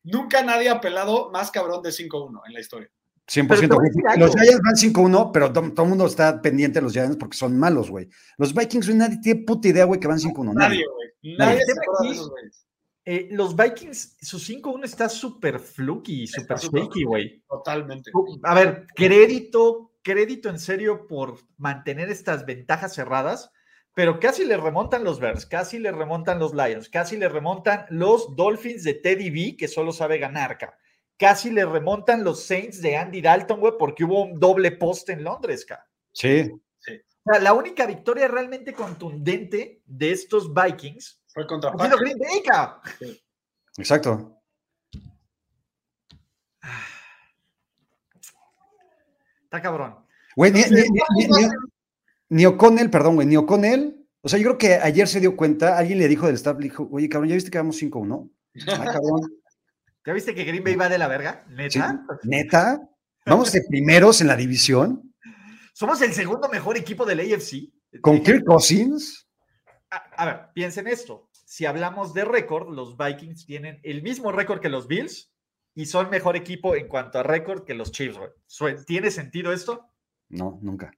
nunca 0.04 0.44
nadie 0.44 0.70
ha 0.70 0.82
pelado 0.82 1.30
más 1.30 1.52
cabrón 1.52 1.82
de 1.84 1.90
5-1 1.90 2.42
en 2.48 2.54
la 2.54 2.60
historia. 2.60 2.90
100%. 3.28 3.48
Pero 3.48 3.62
te 3.62 3.68
voy 3.68 3.76
a 3.76 3.78
güey. 3.78 3.90
decir 3.90 4.08
algo. 4.08 4.26
Los 4.26 4.36
Giants 4.36 4.62
van 4.64 4.76
5-1, 4.76 5.32
pero 5.32 5.54
to- 5.54 5.72
todo 5.74 5.84
el 5.84 5.90
mundo 5.90 6.06
está 6.06 6.42
pendiente 6.42 6.80
de 6.80 6.84
los 6.84 6.94
Giants 6.94 7.18
porque 7.18 7.38
son 7.38 7.58
malos, 7.58 7.90
güey. 7.90 8.10
Los 8.38 8.54
Vikings, 8.54 8.88
güey, 8.88 8.98
nadie 8.98 9.20
tiene 9.22 9.44
puta 9.44 9.68
idea, 9.68 9.86
güey, 9.86 10.00
que 10.00 10.08
van 10.08 10.20
5-1. 10.20 10.54
Nadie, 10.54 10.80
Nadie. 10.80 10.86
güey. 10.86 11.38
Nadie. 11.38 11.60
Nadie 11.60 11.66
se 11.66 12.24
güeyes. 12.30 12.66
Eh, 13.04 13.30
los 13.32 13.56
Vikings, 13.56 14.18
su 14.22 14.38
5-1 14.38 14.86
está 14.86 15.10
súper 15.10 15.60
fluky, 15.60 16.28
súper 16.28 16.58
shaky, 16.58 17.04
güey. 17.04 17.44
Totalmente. 17.50 18.12
A 18.44 18.54
ver, 18.54 18.86
crédito, 18.96 19.94
crédito 20.04 20.50
en 20.50 20.60
serio 20.60 21.08
por 21.08 21.40
mantener 21.58 22.10
estas 22.10 22.46
ventajas 22.46 22.94
cerradas, 22.94 23.52
pero 23.96 24.20
casi 24.20 24.46
le 24.46 24.56
remontan 24.56 25.04
los 25.04 25.20
Bears, 25.20 25.46
casi 25.46 25.80
le 25.80 25.92
remontan 25.92 26.38
los 26.40 26.54
Lions, 26.54 26.90
casi 26.90 27.18
le 27.18 27.28
remontan 27.28 27.86
los 27.90 28.36
Dolphins 28.36 28.84
de 28.84 28.94
Teddy 28.94 29.30
B, 29.32 29.56
que 29.58 29.68
solo 29.68 29.92
sabe 29.92 30.18
ganar, 30.20 30.58
ca. 30.58 30.78
Casi 31.22 31.52
le 31.52 31.64
remontan 31.68 32.24
los 32.24 32.44
Saints 32.44 32.82
de 32.82 32.98
Andy 32.98 33.22
Dalton, 33.22 33.60
güey, 33.60 33.74
porque 33.78 34.04
hubo 34.04 34.24
un 34.24 34.40
doble 34.40 34.72
poste 34.72 35.12
en 35.12 35.24
Londres, 35.24 35.64
ca. 35.68 35.88
Sí. 36.12 36.50
O 36.50 37.32
sea, 37.32 37.40
la 37.40 37.54
única 37.54 37.86
victoria 37.86 38.28
realmente 38.28 38.74
contundente 38.74 39.84
de 39.86 40.12
estos 40.12 40.52
Vikings 40.52 41.22
Fue 41.28 41.46
contra 41.46 41.74
Packers. 41.74 42.02
Green 42.02 42.18
Bay. 42.18 43.22
Exacto. 43.78 44.42
Está 49.44 49.62
cabrón. 49.62 50.04
Güey, 50.36 50.52
ni, 50.54 50.62
Entonces, 50.64 51.52
ni 52.30 52.48
O'Connell, 52.48 52.90
perdón, 52.90 53.14
güey, 53.14 53.28
ni 53.28 53.38
O'Connell. 53.38 54.08
O 54.22 54.28
sea, 54.28 54.40
yo 54.40 54.46
creo 54.46 54.58
que 54.58 54.74
ayer 54.74 55.08
se 55.08 55.20
dio 55.20 55.38
cuenta, 55.38 55.78
alguien 55.78 56.00
le 56.00 56.08
dijo 56.08 56.26
del 56.26 56.34
staff, 56.34 56.58
le 56.58 56.64
dijo, 56.64 56.90
oye, 56.92 57.08
cabrón, 57.08 57.30
¿ya 57.30 57.36
viste 57.36 57.52
que 57.52 57.60
vamos 57.60 57.80
5-1? 57.80 58.28
Ah, 58.70 58.86
cabrón. 58.86 59.41
¿Ya 60.06 60.14
viste 60.14 60.34
que 60.34 60.44
Green 60.44 60.64
Bay 60.64 60.76
va 60.76 60.90
de 60.90 60.98
la 60.98 61.08
verga? 61.08 61.46
Sí, 61.48 61.54
¿Neta? 61.56 62.06
¿Neta? 62.24 62.90
¿Vamos 63.26 63.52
de 63.52 63.62
primeros 63.70 64.22
en 64.22 64.28
la 64.28 64.36
división? 64.36 65.14
Somos 65.74 66.02
el 66.02 66.14
segundo 66.14 66.50
mejor 66.50 66.76
equipo 66.78 67.06
del 67.06 67.20
AFC. 67.20 67.70
¿Con 68.02 68.24
Kirk 68.24 68.46
Cousins? 68.46 69.28
A, 69.92 69.98
a 70.18 70.26
ver, 70.26 70.50
piensen 70.54 70.88
esto. 70.88 71.30
Si 71.46 71.66
hablamos 71.66 72.14
de 72.14 72.26
récord, 72.26 72.74
los 72.74 72.98
Vikings 72.98 73.46
tienen 73.46 73.80
el 73.84 74.02
mismo 74.02 74.32
récord 74.32 74.60
que 74.60 74.70
los 74.70 74.88
Bills 74.88 75.32
y 75.76 75.86
son 75.86 76.10
mejor 76.10 76.36
equipo 76.36 76.76
en 76.76 76.88
cuanto 76.88 77.20
a 77.20 77.24
récord 77.24 77.64
que 77.66 77.74
los 77.74 77.92
Chiefs, 77.92 78.18
güey. 78.18 78.76
¿Tiene 78.86 79.12
sentido 79.12 79.52
esto? 79.54 79.90
No, 80.30 80.60
nunca. 80.62 80.92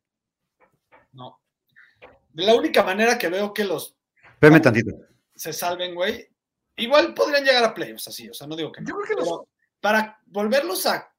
No. 1.11 1.39
De 2.31 2.43
la 2.45 2.55
única 2.55 2.83
manera 2.83 3.17
que 3.17 3.29
veo 3.29 3.53
que 3.53 3.65
los 3.65 3.97
Espérame 4.33 4.61
tantito. 4.61 4.91
se 5.35 5.53
salven, 5.53 5.93
güey, 5.95 6.27
igual 6.77 7.13
podrían 7.13 7.43
llegar 7.43 7.63
a 7.63 7.73
playoffs 7.73 8.07
así, 8.07 8.29
o 8.29 8.33
sea, 8.33 8.47
no 8.47 8.55
digo 8.55 8.71
que 8.71 8.81
no. 8.81 8.89
Yo 8.89 8.95
creo 8.97 9.17
que 9.17 9.23
los- 9.25 9.41
para 9.81 10.19
volverlos 10.27 10.85
a 10.85 11.13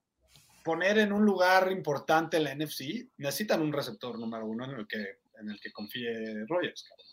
poner 0.65 0.99
en 0.99 1.13
un 1.13 1.25
lugar 1.25 1.71
importante 1.71 2.39
en 2.39 2.45
la 2.45 2.53
NFC, 2.55 3.11
necesitan 3.19 3.61
un 3.61 3.73
receptor 3.73 4.19
número 4.19 4.47
uno 4.47 4.65
en 4.65 4.71
el 4.73 4.87
que, 4.87 5.19
en 5.39 5.51
el 5.51 5.61
que 5.61 5.71
confíe 5.73 6.45
Rogers. 6.49 6.85
cabrón. 6.89 7.07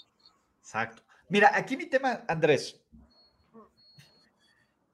Exacto. 0.60 1.04
Mira, 1.30 1.52
aquí 1.54 1.76
mi 1.76 1.88
tema, 1.88 2.24
Andrés. 2.28 2.80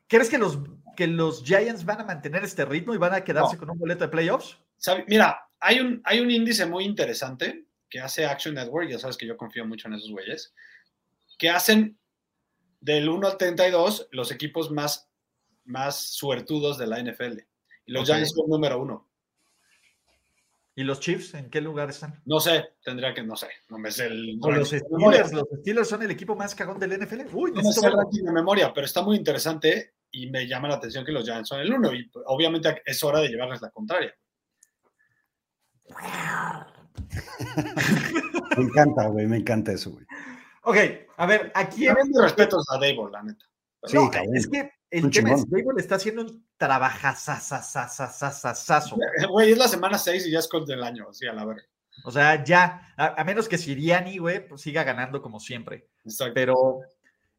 ¿Crees 0.08 0.30
que 0.30 0.38
los, 0.38 0.60
que 0.96 1.08
los 1.08 1.44
Giants 1.44 1.84
van 1.86 2.02
a 2.02 2.06
mantener 2.06 2.44
este 2.44 2.64
ritmo 2.66 2.94
y 2.94 2.98
van 2.98 3.14
a 3.14 3.24
quedarse 3.24 3.56
No. 3.56 3.60
con 3.60 3.70
un 3.72 3.78
boleto 3.80 4.06
de 4.06 4.10
playoffs? 4.10 4.58
Sabe- 4.78 5.06
Mira, 5.08 5.48
hay 5.60 5.80
un, 5.80 6.02
hay 6.06 6.20
un 6.20 6.32
índice 6.32 6.66
muy 6.66 6.86
interesante 6.86 7.66
que 7.90 8.00
hace 8.00 8.26
Action 8.26 8.56
Network, 8.56 8.90
ya 8.90 9.00
sabes 9.00 9.18
que 9.18 9.28
yo 9.28 9.36
confío 9.38 9.66
mucho 9.66 9.88
en 9.88 9.96
esos 9.96 10.10
güeyes, 10.12 10.54
que 11.38 11.50
hacen 11.50 11.98
del 12.80 13.10
1 13.10 13.28
al 13.28 13.38
32 13.38 14.10
los 14.12 14.32
equipos 14.32 14.72
más, 14.72 15.10
más 15.66 16.00
suertudos 16.00 16.78
de 16.78 16.88
la 16.88 17.00
NFL. 17.02 17.40
Y 17.86 17.92
los 17.92 18.02
Ok. 18.04 18.16
Giants 18.16 18.34
son 18.36 18.50
número 18.50 18.82
uno. 18.82 19.08
¿Y 20.76 20.84
los 20.84 21.00
Chiefs 21.00 21.34
en 21.34 21.50
qué 21.50 21.60
lugar 21.60 21.90
están? 21.90 22.22
No 22.26 22.40
sé, 22.40 22.64
tendría 22.84 23.12
que, 23.12 23.24
no 23.24 23.36
sé, 23.36 23.48
no 23.70 23.80
me 23.80 23.90
sé 23.90 24.06
el. 24.06 24.38
O 24.42 24.52
los. 24.52 24.68
Steelers, 24.70 25.34
los 25.34 25.46
Steelers 25.62 25.90
son 25.90 26.04
el 26.04 26.12
equipo 26.12 26.36
más 26.36 26.54
cagón 26.54 26.78
del 26.78 27.00
NFL. 27.02 27.22
Uy, 27.34 27.52
No 27.52 27.64
me 27.64 27.74
sé 27.74 27.88
el 27.88 27.94
ranking 27.94 28.24
de 28.24 28.32
memoria, 28.32 28.72
pero 28.72 28.86
está 28.86 29.02
muy 29.02 29.16
interesante 29.18 29.96
y 30.12 30.30
me 30.30 30.48
llama 30.48 30.68
la 30.68 30.76
atención 30.76 31.04
que 31.04 31.12
los 31.12 31.24
Giants 31.24 31.50
son 31.50 31.62
el 31.62 31.74
uno. 31.74 31.92
Y 31.94 32.08
obviamente 32.28 32.84
es 32.86 33.04
hora 33.04 33.22
de 33.22 33.30
llevarles 33.30 33.60
la 33.60 33.72
contraria. 33.72 34.14
Me 38.56 38.64
encanta, 38.64 39.08
güey, 39.08 39.26
me 39.26 39.38
encanta 39.38 39.72
eso, 39.72 39.92
güey. 39.92 40.06
Ok, 40.68 40.78
a 41.16 41.26
ver, 41.26 41.50
aquí 41.56 41.86
También 41.86 42.10
mis 42.10 42.22
respetos 42.22 42.66
a 42.70 42.74
Dable, 42.74 43.10
la 43.10 43.24
neta. 43.24 43.46
Sí, 43.86 43.96
no, 43.96 44.12
es 44.34 44.50
que 44.50 44.70
el 44.90 45.06
Un 45.06 45.12
tema 45.12 45.32
es 45.32 45.46
chingón. 45.46 45.66
Dable 45.66 45.82
está 45.82 45.96
haciendo 45.96 46.24
un 46.24 46.46
trabajazazazazazazo. 46.58 48.98
Güey, 49.32 49.54
es 49.54 49.58
la 49.58 49.70
semana 49.70 49.98
6 49.98 50.28
y 50.28 50.32
ya 50.32 50.40
es 50.40 50.50
Colt 50.50 50.68
del 50.68 50.84
año, 50.84 51.08
así 51.10 51.26
a 51.26 51.32
la 51.32 51.46
verga. 51.46 51.64
O 52.04 52.12
sea, 52.12 52.44
ya, 52.44 52.94
a, 52.98 53.22
a 53.22 53.24
menos 53.24 53.48
que 53.48 53.58
Siriani, 53.58 54.18
güey, 54.18 54.46
pues 54.46 54.60
siga 54.60 54.84
ganando 54.84 55.22
como 55.22 55.40
siempre. 55.40 55.88
Exacto. 56.04 56.34
Pero 56.34 56.82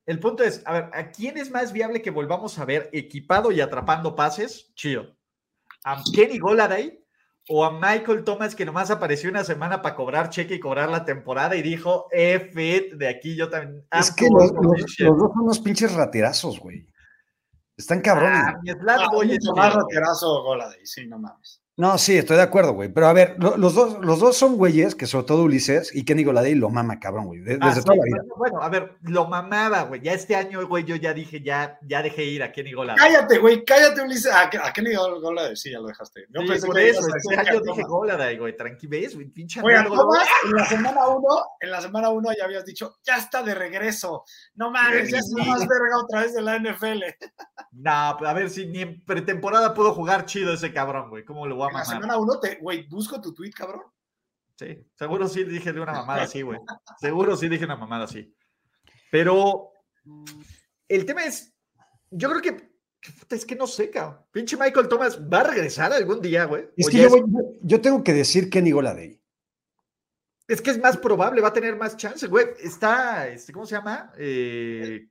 el 0.07 0.21
punto 0.21 0.43
es, 0.43 0.63
a 0.65 0.73
ver, 0.73 0.85
¿a 0.95 1.11
quién 1.11 1.37
es 1.37 1.51
más 1.51 1.75
viable 1.75 2.01
que 2.01 2.11
volvamos 2.11 2.59
a 2.59 2.65
ver 2.65 2.89
equipado 2.95 3.53
y 3.53 3.61
atrapando 3.61 4.17
pases? 4.17 4.73
Chido. 4.75 5.15
¿A 5.85 6.03
Kenny 6.15 6.39
Goladay 6.39 6.98
o 7.49 7.65
a 7.65 7.73
Michael 7.73 8.25
Thomas 8.25 8.55
que 8.55 8.65
nomás 8.65 8.91
apareció 8.91 9.31
una 9.31 9.43
semana 9.45 9.81
para 9.83 9.95
cobrar 9.95 10.29
cheque 10.31 10.57
y 10.57 10.61
cobrar 10.61 10.89
la 10.91 11.05
temporada 11.05 11.57
y 11.57 11.63
dijo, 11.63 12.07
F 12.11 12.63
it, 12.77 12.93
de 12.95 13.09
aquí 13.09 13.35
yo 13.37 13.49
también. 13.49 13.85
Es 13.93 14.13
que 14.15 14.29
los, 14.29 14.53
los- 14.53 14.73
this 14.77 14.87
shit". 14.87 15.07
los 15.07 15.19
dos 15.19 15.31
son 15.33 15.43
unos 15.45 15.59
pinches 15.61 15.95
raterazos, 15.95 16.61
güey. 16.61 16.87
Están 17.77 18.01
cabrones. 18.01 18.41
Ah, 18.45 18.59
mi 18.63 18.71
Slad 18.73 19.01
Ah, 19.01 19.09
Boy 19.13 19.33
es 19.33 19.39
mucho 19.45 19.55
más 19.57 19.73
que- 19.73 19.81
roterazo 19.81 20.43
Goladay, 20.43 20.85
sí, 20.87 21.07
no 21.07 21.19
mames. 21.19 21.63
No, 21.79 21.97
sí, 21.97 22.19
estoy 22.19 22.37
de 22.39 22.43
acuerdo, 22.43 22.73
güey. 22.73 22.89
Pero 22.89 23.07
a 23.07 23.13
ver, 23.13 23.37
lo- 23.39 23.57
los, 23.57 23.73
dos, 23.73 23.99
los 24.05 24.19
dos 24.19 24.37
son 24.37 24.57
güeyes 24.57 24.97
que 24.97 25.07
sobre 25.07 25.27
todo 25.27 25.45
Ulises 25.45 25.95
y 25.95 26.05
Kenny 26.05 26.25
Goladey 26.25 26.57
lo 26.57 26.71
mama, 26.71 26.99
cabrón, 26.99 27.27
güey. 27.27 27.39
de- 27.39 27.57
Desde 27.57 27.65
Ah, 27.67 27.75
sí, 27.75 27.81
toda 27.85 27.97
la 27.99 28.03
vida. 28.05 28.17
bueno, 28.17 28.35
Bueno, 28.37 28.63
a 28.63 28.69
ver, 28.69 28.97
lo 29.03 29.29
mamaba, 29.29 29.83
güey. 29.83 30.01
Ya 30.01 30.13
este 30.13 30.35
año, 30.35 30.67
güey, 30.67 30.83
yo 30.85 30.97
ya 30.97 31.15
dije, 31.15 31.41
ya, 31.41 31.79
ya 31.87 32.03
dejé 32.03 32.25
ir 32.25 32.43
a 32.43 32.51
Kenny 32.51 32.73
Goladay. 32.73 32.99
Cállate, 32.99 33.39
güey, 33.39 33.65
cállate, 33.65 34.03
Ulises. 34.03 34.33
¿A, 34.33 34.51
a 34.51 34.73
nivel 34.83 35.21
Goladay? 35.23 35.55
Sí, 35.55 35.71
ya 35.71 35.79
lo 35.79 35.87
dejaste. 35.87 36.25
Yo 36.31 36.41
Sí, 36.41 36.49
pensé 36.49 36.67
por 36.67 36.75
que 36.77 36.89
eso, 36.89 37.01
este 37.17 37.37
año 37.37 37.61
dije. 37.61 37.83
Goladay, 37.85 38.39
güey. 38.39 38.57
Tranqui, 38.57 38.87
ves, 38.89 39.15
güey, 39.15 39.29
pinche 39.29 39.61
análogo, 39.61 39.97
Thomas, 39.99 40.27
en 40.47 40.53
la 40.57 40.67
semana 40.67 41.07
1, 41.07 41.29
en 41.61 41.71
la 41.71 41.81
semana 41.81 42.09
1 42.09 42.29
ya 42.37 42.45
habías 42.47 42.65
dicho, 42.65 42.97
ya 43.05 43.19
está 43.19 43.45
de 43.45 43.55
regreso. 43.55 44.25
No 44.57 44.73
mames, 44.73 45.11
ya 45.13 45.19
es 45.19 45.29
Sí. 45.29 45.35
más 45.49 45.61
verga 45.61 45.99
otra 46.03 46.23
vez 46.23 46.35
de 46.35 46.43
la 46.43 46.57
NFL. 46.57 47.05
No, 47.71 47.91
a 47.93 48.33
ver 48.33 48.51
si 48.51 48.67
ni 48.67 48.81
en 48.83 49.05
pretemporada 49.05 49.73
pudo 49.73 49.93
jugar 49.95 50.25
chido 50.27 50.53
ese 50.53 50.73
cabrón, 50.73 51.11
güey. 51.11 51.25
¿Cómo 51.25 51.47
lo 51.47 51.55
voy 51.55 51.68
a 51.68 51.68
En 51.69 51.75
la 51.75 51.81
mamar? 51.85 51.87
semana 51.87 52.17
1, 52.19 52.41
te, 52.41 52.57
güey, 52.57 52.87
busco 52.89 53.21
tu 53.21 53.33
tweet, 53.35 53.51
cabrón. 53.53 53.83
Sí, 54.59 54.85
seguro 54.95 55.29
sí 55.29 55.45
dije 55.45 55.71
una 55.71 55.93
mamada 55.93 56.23
así, 56.23 56.43
güey. 56.43 56.59
Seguro 57.01 57.37
sí 57.37 57.49
dije 57.49 57.65
una 57.65 57.77
mamada 57.77 58.05
así. 58.05 58.35
Pero 59.11 59.71
el 60.89 61.05
tema 61.07 61.25
es, 61.25 61.55
yo 62.11 62.29
creo 62.31 62.43
que, 62.43 62.57
que 63.01 63.35
es 63.37 63.47
que 63.47 63.55
no 63.55 63.67
sé, 63.67 63.91
cabrón. 63.91 64.21
Pinche 64.33 64.57
Michael 64.57 64.89
Thomas 64.89 65.21
va 65.21 65.41
a 65.41 65.45
regresar 65.45 65.93
algún 65.93 66.21
día, 66.21 66.45
güey. 66.47 66.69
Es 66.77 66.89
que 66.89 66.99
yo, 66.99 67.05
es, 67.07 67.11
voy- 67.13 67.21
yo- 67.27 67.59
yo 67.63 67.81
tengo 67.81 68.03
que 68.03 68.13
decir 68.15 68.51
Kenny 68.51 68.73
Goladey. 68.73 69.21
es 70.49 70.61
que 70.61 70.71
es 70.71 70.81
más 70.81 70.97
probable, 70.97 71.41
va 71.41 71.49
a 71.49 71.53
tener 71.53 71.77
más 71.77 71.97
chance, 71.97 72.27
güey. 72.27 72.47
Está, 72.61 73.29
este, 73.29 73.53
¿cómo 73.53 73.65
se 73.67 73.77
llama? 73.77 74.13
Eh, 74.19 75.09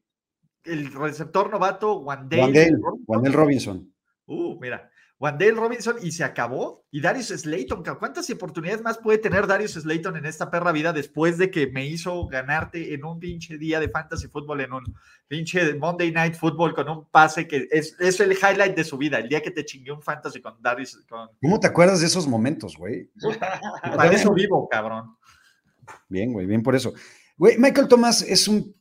el 0.65 0.91
receptor 0.93 1.49
novato. 1.49 1.99
Wandale, 1.99 2.71
Robinson. 2.71 3.03
Wandale 3.07 3.35
Robinson. 3.35 3.93
Uh, 4.25 4.59
mira, 4.59 4.91
Wandale 5.19 5.53
Robinson 5.53 5.95
y 6.01 6.11
se 6.11 6.23
acabó. 6.23 6.85
Y 6.91 7.01
Darius 7.01 7.27
Slayton, 7.29 7.83
¿cuántas 7.97 8.29
oportunidades 8.29 8.83
más 8.83 8.99
puede 8.99 9.17
tener 9.17 9.47
Darius 9.47 9.73
Slayton 9.73 10.15
en 10.17 10.25
esta 10.25 10.51
perra 10.51 10.71
vida 10.71 10.93
después 10.93 11.37
de 11.37 11.49
que 11.49 11.67
me 11.67 11.85
hizo 11.85 12.27
ganarte 12.27 12.93
en 12.93 13.03
un 13.03 13.19
pinche 13.19 13.57
día 13.57 13.79
de 13.79 13.89
fantasy 13.89 14.27
fútbol, 14.27 14.61
en 14.61 14.73
un 14.73 14.95
pinche 15.27 15.73
Monday 15.73 16.11
Night 16.11 16.35
Football 16.35 16.75
con 16.75 16.87
un 16.89 17.05
pase 17.09 17.47
que 17.47 17.67
es, 17.71 17.95
es 17.99 18.19
el 18.19 18.33
highlight 18.33 18.75
de 18.75 18.83
su 18.83 18.97
vida, 18.97 19.17
el 19.17 19.27
día 19.27 19.41
que 19.41 19.51
te 19.51 19.65
chingué 19.65 19.91
un 19.91 20.01
fantasy 20.01 20.39
con 20.41 20.61
Darius, 20.61 21.03
con... 21.09 21.29
¿Cómo 21.41 21.59
te 21.59 21.67
acuerdas 21.67 22.01
de 22.01 22.07
esos 22.07 22.27
momentos, 22.27 22.77
güey? 22.77 23.09
Para 23.81 24.11
eso 24.11 24.33
vivo, 24.33 24.67
cabrón. 24.69 25.17
Bien, 26.09 26.31
güey, 26.31 26.45
bien 26.45 26.61
por 26.61 26.75
eso. 26.75 26.93
Güey, 27.37 27.57
Michael 27.57 27.87
Thomas 27.87 28.21
es 28.21 28.47
un 28.47 28.75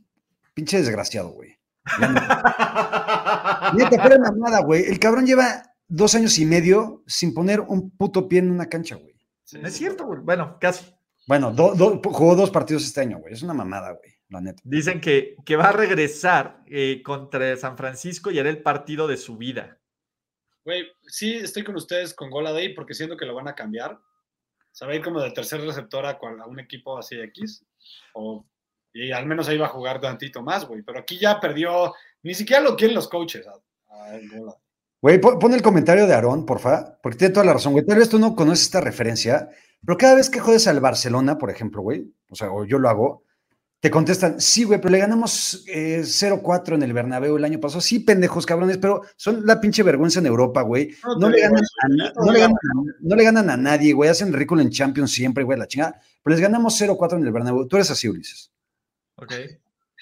pinche 0.52 0.78
desgraciado, 0.78 1.30
güey. 1.30 1.56
Neta. 2.00 3.72
De 3.76 4.18
mamada, 4.18 4.60
güey. 4.62 4.84
El 4.86 4.98
cabrón 4.98 5.26
lleva 5.26 5.62
dos 5.88 6.14
años 6.14 6.38
y 6.38 6.46
medio 6.46 7.02
sin 7.06 7.32
poner 7.34 7.60
un 7.60 7.90
puto 7.90 8.28
pie 8.28 8.40
en 8.40 8.50
una 8.50 8.68
cancha, 8.68 8.96
güey. 8.96 9.14
No 9.60 9.68
es 9.68 9.74
cierto, 9.74 10.06
güey. 10.06 10.20
Bueno, 10.20 10.58
casi. 10.60 10.92
Bueno, 11.26 11.52
do- 11.52 11.74
do- 11.74 12.00
jugó 12.04 12.34
dos 12.36 12.50
partidos 12.50 12.84
este 12.84 13.00
año, 13.00 13.18
güey. 13.18 13.32
Es 13.34 13.42
una 13.42 13.54
mamada, 13.54 13.92
güey, 13.92 14.12
la 14.28 14.40
neta. 14.40 14.60
Dicen 14.64 15.00
que, 15.00 15.36
que 15.44 15.56
va 15.56 15.68
a 15.68 15.72
regresar 15.72 16.62
eh, 16.66 17.02
contra 17.04 17.56
San 17.56 17.76
Francisco 17.76 18.30
y 18.30 18.38
hará 18.38 18.48
el 18.50 18.62
partido 18.62 19.06
de 19.06 19.16
su 19.16 19.36
vida. 19.36 19.78
Güey, 20.64 20.84
sí, 21.06 21.34
estoy 21.34 21.62
con 21.64 21.76
ustedes 21.76 22.12
con 22.14 22.30
Goladay 22.30 22.74
porque 22.74 22.94
siento 22.94 23.16
que 23.16 23.24
lo 23.26 23.34
van 23.34 23.48
a 23.48 23.54
cambiar. 23.54 23.98
Se 24.72 24.84
va 24.84 24.92
a 24.92 24.94
ir 24.96 25.02
como 25.02 25.20
de 25.20 25.30
tercer 25.30 25.60
receptor 25.60 26.04
a, 26.06 26.18
cual- 26.18 26.40
a 26.40 26.46
un 26.46 26.58
equipo 26.60 26.98
así 26.98 27.18
X. 27.18 27.64
O, 28.14 28.44
y 28.92 29.10
al 29.12 29.26
menos 29.26 29.48
ahí 29.48 29.58
va 29.58 29.66
a 29.66 29.70
jugar 29.70 30.00
tantito 30.00 30.42
más, 30.42 30.64
güey. 30.66 30.82
Pero 30.82 30.98
aquí 30.98 31.18
ya 31.18 31.38
perdió, 31.40 31.94
ni 32.22 32.34
siquiera 32.34 32.62
lo 32.62 32.76
quieren 32.76 32.94
los 32.96 33.08
coaches. 33.08 33.46
a- 33.46 33.52
a. 33.88 34.18
Güey, 35.06 35.20
pon, 35.20 35.54
el 35.54 35.62
comentario 35.62 36.04
de 36.08 36.14
Aarón, 36.14 36.44
porfa, 36.44 36.98
porque 37.00 37.16
tiene 37.16 37.32
toda 37.32 37.46
la 37.46 37.52
razón, 37.52 37.72
güey. 37.74 37.86
Tal 37.86 37.96
vez 37.96 38.08
tú 38.08 38.18
no 38.18 38.34
conoces 38.34 38.64
esta 38.64 38.80
referencia, 38.80 39.48
pero 39.84 39.96
cada 39.96 40.16
vez 40.16 40.28
que 40.28 40.40
jodes 40.40 40.66
al 40.66 40.80
Barcelona, 40.80 41.38
por 41.38 41.48
ejemplo, 41.48 41.80
güey, 41.80 42.12
o 42.28 42.34
sea, 42.34 42.50
o 42.50 42.64
yo 42.64 42.80
lo 42.80 42.88
hago, 42.88 43.22
te 43.78 43.88
contestan, 43.88 44.40
sí, 44.40 44.64
güey, 44.64 44.80
pero 44.80 44.90
le 44.90 44.98
ganamos 44.98 45.62
eh, 45.68 46.00
0-4 46.02 46.74
en 46.74 46.82
el 46.82 46.92
Bernabéu 46.92 47.36
el 47.36 47.44
año 47.44 47.60
pasado. 47.60 47.80
Sí, 47.82 48.00
pendejos, 48.00 48.46
cabrones, 48.46 48.78
pero 48.78 49.02
son 49.14 49.46
la 49.46 49.60
pinche 49.60 49.84
vergüenza 49.84 50.18
en 50.18 50.26
Europa, 50.26 50.62
güey. 50.62 50.90
No 51.20 51.28
le 51.30 51.40
ganan 51.40 51.62
a, 51.62 51.88
na- 51.88 52.12
no 52.16 52.24
no, 52.24 52.26
te 52.26 52.32
le 52.32 52.38
digo 52.40 52.48
ganan 52.48 52.56
a- 52.56 52.94
no 53.02 53.14
le 53.14 53.22
ganan 53.24 53.50
a 53.50 53.56
nadie, 53.56 53.92
güey. 53.92 54.10
Hacen 54.10 54.32
ridículo 54.32 54.60
en 54.60 54.70
Champions 54.70 55.12
siempre, 55.12 55.44
güey, 55.44 55.56
la 55.56 55.68
chingada. 55.68 56.00
Pero 56.24 56.34
les 56.34 56.40
ganamos 56.40 56.74
0-4 56.82 57.16
en 57.16 57.26
el 57.26 57.30
Bernabéu. 57.32 57.68
Tú 57.68 57.76
eres 57.76 57.92
así, 57.92 58.08
Ulises. 58.08 58.50
Ok. 59.14 59.34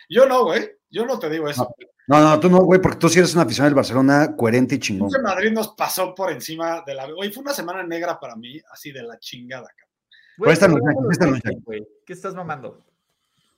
Yo 0.09 0.25
no, 0.25 0.45
güey. 0.45 0.67
Yo 0.89 1.05
no 1.05 1.19
te 1.19 1.29
digo 1.29 1.47
eso. 1.47 1.75
No, 2.07 2.21
no, 2.21 2.39
tú 2.39 2.51
no, 2.51 2.59
güey, 2.65 2.81
porque 2.81 2.99
tú 2.99 3.09
sí 3.09 3.19
eres 3.19 3.33
una 3.35 3.45
afición 3.45 3.65
del 3.67 3.75
Barcelona 3.75 4.37
coherente 4.37 4.75
y 4.75 4.79
chingón. 4.79 5.09
Pinche 5.09 5.23
Madrid 5.23 5.53
nos 5.53 5.69
pasó 5.75 6.15
por 6.15 6.31
encima 6.31 6.83
de 6.87 6.95
la. 6.95 7.11
Güey, 7.11 7.33
fue 7.33 7.43
una 7.43 7.55
semana 7.55 7.83
negra 7.83 8.21
para 8.21 8.37
mí, 8.37 8.61
así 8.71 8.93
de 8.93 9.03
la 9.03 9.19
chingada, 9.19 9.69
cabrón. 9.69 9.95
Güey, 10.37 10.53
están 10.53 10.71
le 10.73 10.77
los 10.79 10.85
vas 10.85 10.91
a 10.91 10.95
Yankees, 10.99 11.13
están 11.13 11.31
los 11.31 11.43
Yankees, 11.43 11.65
güey. 11.65 11.89
¿Qué 12.07 12.13
estás 12.13 12.35
mamando? 12.35 12.85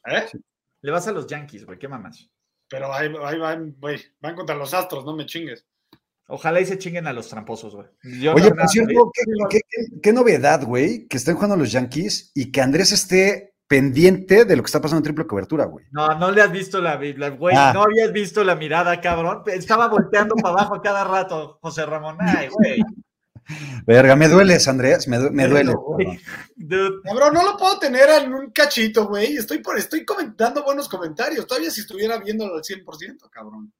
¿Eh? 0.06 0.26
Le 0.82 0.92
vas 0.92 1.08
a 1.08 1.12
los 1.12 1.26
Yankees, 1.26 1.64
güey. 1.66 1.78
¿Qué 1.78 1.88
mamas? 1.88 2.28
Pero 2.68 2.92
ahí, 2.92 3.12
ahí 3.24 3.38
van, 3.38 3.74
güey. 3.80 4.00
Van 4.20 4.36
contra 4.36 4.54
los 4.54 4.72
astros, 4.74 5.04
no 5.04 5.16
me 5.16 5.26
chingues. 5.26 5.66
Ojalá 6.28 6.60
y 6.60 6.66
se 6.66 6.78
chinguen 6.78 7.06
a 7.06 7.12
los 7.12 7.28
tramposos, 7.28 7.74
güey. 7.74 7.86
Yo 8.20 8.34
Oye, 8.34 8.42
no- 8.44 8.48
por 8.50 8.56
nada, 8.58 8.68
cierto, 8.68 9.10
¿qué, 9.14 9.22
qué- 9.48 9.60
qué- 9.68 10.00
qué 10.00 10.12
novedad, 10.12 10.62
güey, 10.64 11.06
que 11.08 11.16
estén 11.16 11.34
jugando 11.34 11.56
los 11.56 11.72
Yankees 11.72 12.30
y 12.34 12.50
que 12.52 12.60
Andrés 12.60 12.92
esté 12.92 13.55
pendiente 13.68 14.44
de 14.44 14.56
lo 14.56 14.62
que 14.62 14.66
está 14.66 14.80
pasando 14.80 14.98
en 14.98 15.04
triple 15.04 15.26
cobertura, 15.26 15.64
güey. 15.64 15.84
No, 15.90 16.16
no 16.18 16.30
le 16.30 16.42
has 16.42 16.52
visto 16.52 16.80
la, 16.80 16.98
la- 17.16 17.30
güey, 17.30 17.54
Ah. 17.56 17.72
no 17.74 17.82
habías 17.82 18.12
visto 18.12 18.44
la 18.44 18.54
mirada, 18.54 19.00
cabrón. 19.00 19.42
Estaba 19.46 19.88
volteando 19.88 20.34
para 20.36 20.50
abajo 20.54 20.80
cada 20.82 21.04
rato, 21.04 21.58
José 21.60 21.84
Ramón. 21.84 22.16
Ay, 22.20 22.48
güey. 22.48 22.82
Verga, 23.86 24.16
me 24.16 24.28
dueles, 24.28 24.66
Andrés, 24.66 25.06
me, 25.06 25.18
du- 25.18 25.30
me 25.30 25.46
duele. 25.46 25.72
Cabrón, 27.04 27.34
no 27.34 27.42
lo 27.44 27.56
puedo 27.56 27.78
tener 27.78 28.08
en 28.22 28.34
un 28.34 28.50
cachito, 28.50 29.06
güey. 29.06 29.36
Estoy, 29.36 29.58
por, 29.58 29.78
estoy 29.78 30.04
comentando 30.04 30.64
buenos 30.64 30.88
comentarios. 30.88 31.46
Todavía 31.46 31.70
si 31.70 31.82
estuviera 31.82 32.18
viéndolo 32.18 32.56
al 32.56 32.62
100%, 32.62 33.28
cabrón. 33.30 33.72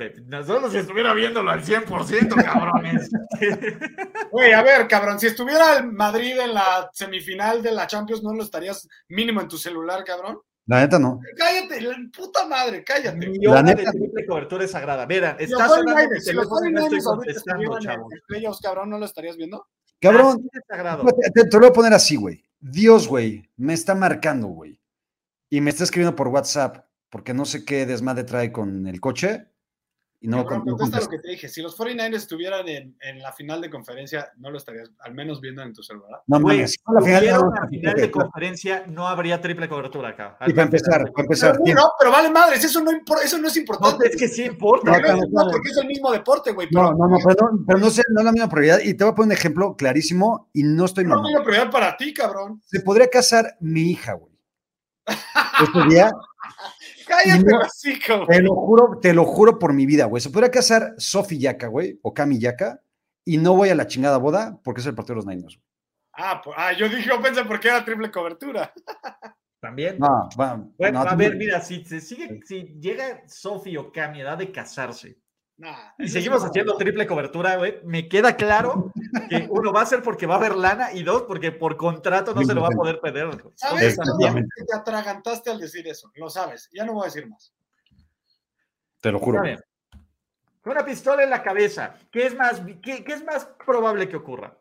De- 0.00 0.22
nosotros 0.26 0.72
si 0.72 0.78
estuviera 0.78 1.12
viéndolo 1.14 1.50
al 1.50 1.62
100%, 1.62 2.34
cabrones. 2.44 3.10
Güey, 4.32 4.52
a 4.52 4.62
ver, 4.62 4.86
cabrón, 4.88 5.18
si 5.18 5.26
estuviera 5.26 5.78
el 5.78 5.92
Madrid 5.92 6.38
en 6.38 6.54
la 6.54 6.88
semifinal 6.92 7.62
de 7.62 7.72
la 7.72 7.86
Champions, 7.86 8.22
¿no 8.22 8.32
lo 8.32 8.42
estarías 8.42 8.86
mínimo 9.08 9.40
en 9.40 9.48
tu 9.48 9.56
celular, 9.58 10.04
cabrón? 10.04 10.38
La 10.66 10.80
neta 10.80 10.98
no. 11.00 11.20
Cállate, 11.36 11.80
la 11.80 11.96
puta 12.16 12.46
madre, 12.46 12.84
cállate. 12.84 13.16
Mi 13.26 13.38
La 13.38 13.50
hora 13.50 13.62
de 13.62 13.74
neta- 13.74 13.90
triple 13.90 14.24
cobertura 14.26 14.64
es 14.64 14.70
sagrada. 14.70 15.04
Mira, 15.06 15.36
Si 15.38 15.44
está 15.44 15.66
los 15.66 15.68
sonando 15.76 15.94
mi 15.96 16.02
49ers, 16.02 16.20
si 16.20 16.32
los 16.32 16.48
no 16.48 16.56
estoy 16.56 16.72
49ers 16.72 16.82
ahorita 16.82 17.04
contestando, 17.10 17.78
chavo. 17.80 18.08
playoffs, 18.28 18.60
cabrón, 18.60 18.90
¿no 18.90 18.98
lo 18.98 19.04
estarías 19.06 19.36
viendo? 19.36 19.66
Cabrón, 20.00 20.36
de 20.42 20.50
te, 21.24 21.30
te- 21.42 21.48
te 21.48 21.56
lo 21.56 21.60
voy 21.60 21.68
a 21.70 21.72
poner 21.72 21.92
así, 21.92 22.16
güey. 22.16 22.44
Dios, 22.60 23.08
güey, 23.08 23.50
me 23.56 23.74
está 23.74 23.94
marcando, 23.94 24.46
güey. 24.48 24.78
Y 25.50 25.60
me 25.60 25.70
está 25.70 25.82
escribiendo 25.84 26.14
por 26.14 26.28
WhatsApp, 26.28 26.86
porque 27.10 27.34
no 27.34 27.44
sé 27.44 27.64
qué 27.64 27.84
desmadre 27.84 28.22
trae 28.24 28.52
con 28.52 28.86
el 28.86 29.00
coche. 29.00 29.46
Y 30.22 30.28
no, 30.28 30.44
contesta 30.44 31.00
lo 31.00 31.08
que 31.08 31.18
te 31.18 31.28
dije. 31.30 31.48
Si 31.48 31.62
los 31.62 31.78
49ers 31.78 32.14
estuvieran 32.14 32.68
en, 32.68 32.94
en 33.00 33.20
la 33.20 33.32
final 33.32 33.60
de 33.62 33.70
conferencia, 33.70 34.30
no 34.36 34.50
lo 34.50 34.58
estarías 34.58 34.90
al 35.00 35.14
menos 35.14 35.40
viendo 35.40 35.62
en 35.62 35.72
tu 35.72 35.82
celular. 35.82 36.20
No 36.26 36.40
Güey, 36.40 36.58
mames, 36.58 36.76
no, 36.86 36.94
la 36.94 37.00
final 37.00 37.26
no, 37.26 37.48
una 37.48 37.68
final 37.68 37.94
de 37.94 38.06
no. 38.06 38.12
conferencia, 38.12 38.84
no 38.86 39.08
habría 39.08 39.40
triple 39.40 39.66
cobertura 39.68 40.10
acá. 40.10 40.36
Y 40.46 40.52
para 40.52 40.64
empezar, 40.64 41.10
para 41.12 41.22
empezar, 41.24 41.58
Pero, 41.64 41.80
no, 41.80 41.90
pero 41.98 42.10
vale 42.10 42.28
madres, 42.30 42.62
eso 42.62 42.82
no, 42.82 42.90
impor- 42.92 43.22
eso 43.24 43.38
no 43.38 43.48
es 43.48 43.54
No, 43.56 43.60
importante. 43.60 44.08
es 44.08 44.16
que 44.16 44.28
sí 44.28 44.44
importa. 44.44 44.90
No, 44.92 44.98
Pero 45.00 45.50
porque 45.52 45.70
es 45.70 45.76
el 45.78 45.86
mismo 45.86 46.12
deporte, 46.12 46.52
güey. 46.52 46.68
No, 46.70 46.80
pero- 46.90 46.96
no, 46.98 47.08
no, 47.08 47.16
pero 47.26 47.50
no, 47.52 47.64
pero 47.66 47.78
no, 47.78 47.88
sé, 47.90 48.02
no 48.10 48.20
es 48.20 48.24
la 48.26 48.32
misma 48.32 48.48
prioridad. 48.50 48.80
Y 48.84 48.92
te 48.94 49.04
voy 49.04 49.12
a 49.12 49.14
poner 49.14 49.28
un 49.28 49.32
ejemplo 49.38 49.74
clarísimo 49.74 50.50
y 50.52 50.64
no 50.64 50.84
estoy 50.84 51.04
No 51.04 51.26
es 51.26 51.34
una 51.34 51.42
prioridad 51.42 51.70
para 51.70 51.96
ti, 51.96 52.12
cabrón. 52.12 52.60
Se 52.66 52.80
podría 52.80 53.08
casar 53.08 53.56
mi 53.60 53.90
hija, 53.90 54.12
güey. 54.12 54.30
Este 55.06 55.88
día, 55.88 56.10
Cállate, 57.10 57.44
No. 57.44 58.26
te 58.26 58.42
lo 58.42 58.54
juro, 58.54 58.98
te 59.00 59.12
lo 59.12 59.24
juro 59.24 59.58
por 59.58 59.72
mi 59.72 59.84
vida, 59.86 60.04
güey. 60.04 60.20
Se 60.20 60.30
podría 60.30 60.50
casar 60.50 60.94
Sofi 60.96 61.38
Yaka, 61.38 61.66
güey, 61.66 61.98
o 62.02 62.14
Cami 62.14 62.38
Yaka, 62.38 62.80
y 63.24 63.36
no 63.38 63.54
voy 63.56 63.68
a 63.68 63.74
la 63.74 63.86
chingada 63.86 64.16
boda 64.18 64.58
porque 64.62 64.80
es 64.80 64.86
el 64.86 64.94
partido 64.94 65.14
de 65.14 65.16
los 65.16 65.26
Niners. 65.26 65.56
güey. 65.56 65.66
Ah, 66.12 66.40
pues- 66.44 66.56
ah, 66.58 66.72
yo 66.72 66.88
dije, 66.88 67.08
yo 67.08 67.20
pensé 67.20 67.44
porque 67.44 67.68
era 67.68 67.84
triple 67.84 68.10
cobertura. 68.10 68.72
También. 69.60 69.98
No, 69.98 70.28
Bueno, 70.36 71.04
no, 71.04 71.10
a 71.10 71.14
ver, 71.14 71.36
mira, 71.36 71.60
si 71.60 71.84
se 71.84 72.00
sigue, 72.00 72.40
si 72.46 72.76
llega 72.80 73.22
Sofi 73.26 73.76
o 73.76 73.92
Cami 73.92 74.20
a 74.20 74.22
edad 74.22 74.38
de 74.38 74.50
casarse 74.50 75.18
Nah, 75.60 75.92
y 75.98 76.08
seguimos 76.08 76.42
haciendo 76.42 76.74
triple 76.78 77.06
cobertura, 77.06 77.56
güey, 77.56 77.80
me 77.84 78.08
queda 78.08 78.34
claro 78.34 78.90
que 79.28 79.46
uno 79.50 79.74
va 79.74 79.82
a 79.82 79.86
ser 79.86 80.02
porque 80.02 80.24
va 80.24 80.36
a 80.36 80.38
haber 80.38 80.56
lana 80.56 80.90
y 80.94 81.02
dos 81.02 81.24
porque 81.24 81.52
por 81.52 81.76
contrato 81.76 82.34
no 82.34 82.42
se 82.46 82.54
lo 82.54 82.62
va 82.62 82.68
a 82.68 82.70
poder 82.70 82.98
perder. 82.98 83.28
te 83.36 84.74
atragantaste 84.74 85.50
al 85.50 85.60
decir 85.60 85.86
eso. 85.86 86.10
Lo 86.14 86.30
sabes. 86.30 86.70
Ya 86.72 86.86
no 86.86 86.94
voy 86.94 87.02
a 87.02 87.04
decir 87.06 87.28
más. 87.28 87.52
Te 89.02 89.12
lo 89.12 89.18
juro. 89.18 89.42
Con 90.62 90.72
una 90.72 90.84
pistola 90.84 91.24
en 91.24 91.30
la 91.30 91.42
cabeza, 91.42 91.94
¿qué 92.10 92.24
es 92.24 92.34
más, 92.34 92.62
qué, 92.82 93.04
qué 93.04 93.12
es 93.12 93.22
más 93.22 93.46
probable 93.66 94.08
que 94.08 94.16
ocurra? 94.16 94.56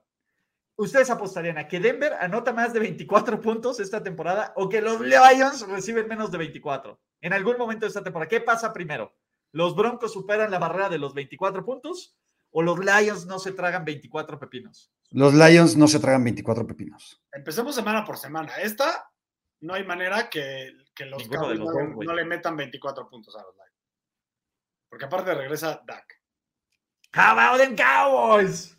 ¿Ustedes 0.75 1.09
apostarían 1.09 1.57
a 1.57 1.67
que 1.69 1.79
Denver 1.79 2.11
anota 2.19 2.51
más 2.51 2.73
de 2.73 2.79
24 2.81 3.39
puntos 3.39 3.79
esta 3.79 4.03
temporada 4.03 4.51
o 4.57 4.67
que 4.67 4.81
los 4.81 4.99
Lions 4.99 5.65
reciben 5.69 6.09
menos 6.09 6.29
de 6.29 6.39
24? 6.39 6.99
En 7.21 7.31
algún 7.31 7.57
momento 7.57 7.85
de 7.85 7.87
esta 7.87 8.03
temporada, 8.03 8.27
¿qué 8.27 8.41
pasa 8.41 8.73
primero? 8.73 9.13
¿Los 9.51 9.75
Broncos 9.75 10.13
superan 10.13 10.51
la 10.51 10.59
barrera 10.59 10.89
de 10.89 10.99
los 10.99 11.13
24 11.13 11.65
puntos 11.65 12.17
o 12.51 12.61
los 12.61 12.79
Lions 12.79 13.25
no 13.25 13.39
se 13.39 13.51
tragan 13.51 13.85
24 13.85 14.39
pepinos? 14.39 14.91
Los 15.11 15.33
Lions 15.33 15.75
no 15.75 15.87
se 15.87 15.99
tragan 15.99 16.23
24 16.23 16.67
pepinos. 16.67 17.21
Empecemos 17.31 17.73
semana 17.75 18.05
por 18.05 18.17
semana. 18.17 18.55
Esta, 18.57 19.11
no 19.61 19.73
hay 19.73 19.83
manera 19.83 20.29
que, 20.29 20.71
que 20.93 21.05
los 21.05 21.27
Cowboys 21.27 21.59
los 21.59 21.73
no, 21.73 22.13
le- 22.13 22.23
no 22.23 22.29
metan 22.29 22.55
24 22.55 23.09
puntos 23.09 23.35
a 23.35 23.41
los 23.43 23.55
Lions. 23.55 23.69
Porque 24.89 25.05
aparte 25.05 25.33
regresa 25.33 25.81
Dak. 25.85 26.05
How 27.15 27.37
about 27.39 27.59
them 27.59 27.75
Cowboys? 27.75 28.77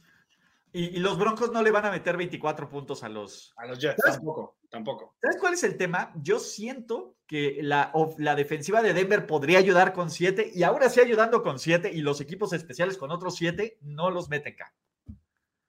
Y, 0.72 0.96
y 0.96 1.00
los 1.00 1.18
Broncos 1.18 1.50
no 1.50 1.62
le 1.62 1.72
van 1.72 1.86
a 1.86 1.90
meter 1.90 2.16
24 2.16 2.68
puntos 2.68 3.02
a 3.02 3.08
los, 3.08 3.52
A 3.56 3.66
los 3.66 3.78
Jets, 3.80 4.00
tampoco. 4.04 4.59
Tampoco. 4.70 5.16
¿Sabes 5.20 5.36
cuál 5.40 5.54
es 5.54 5.64
el 5.64 5.76
tema? 5.76 6.12
Yo 6.22 6.38
siento 6.38 7.16
que 7.26 7.58
la, 7.60 7.92
la 8.18 8.36
defensiva 8.36 8.82
de 8.82 8.92
Denver 8.94 9.26
podría 9.26 9.58
ayudar 9.58 9.92
con 9.92 10.10
7 10.10 10.52
y 10.54 10.62
ahora 10.62 10.88
sí 10.88 11.00
ayudando 11.00 11.42
con 11.42 11.58
7 11.58 11.90
y 11.92 12.02
los 12.02 12.20
equipos 12.20 12.52
especiales 12.52 12.96
con 12.96 13.10
otros 13.10 13.34
7 13.36 13.78
no 13.82 14.10
los 14.10 14.28
meten 14.28 14.54
acá. 14.54 14.72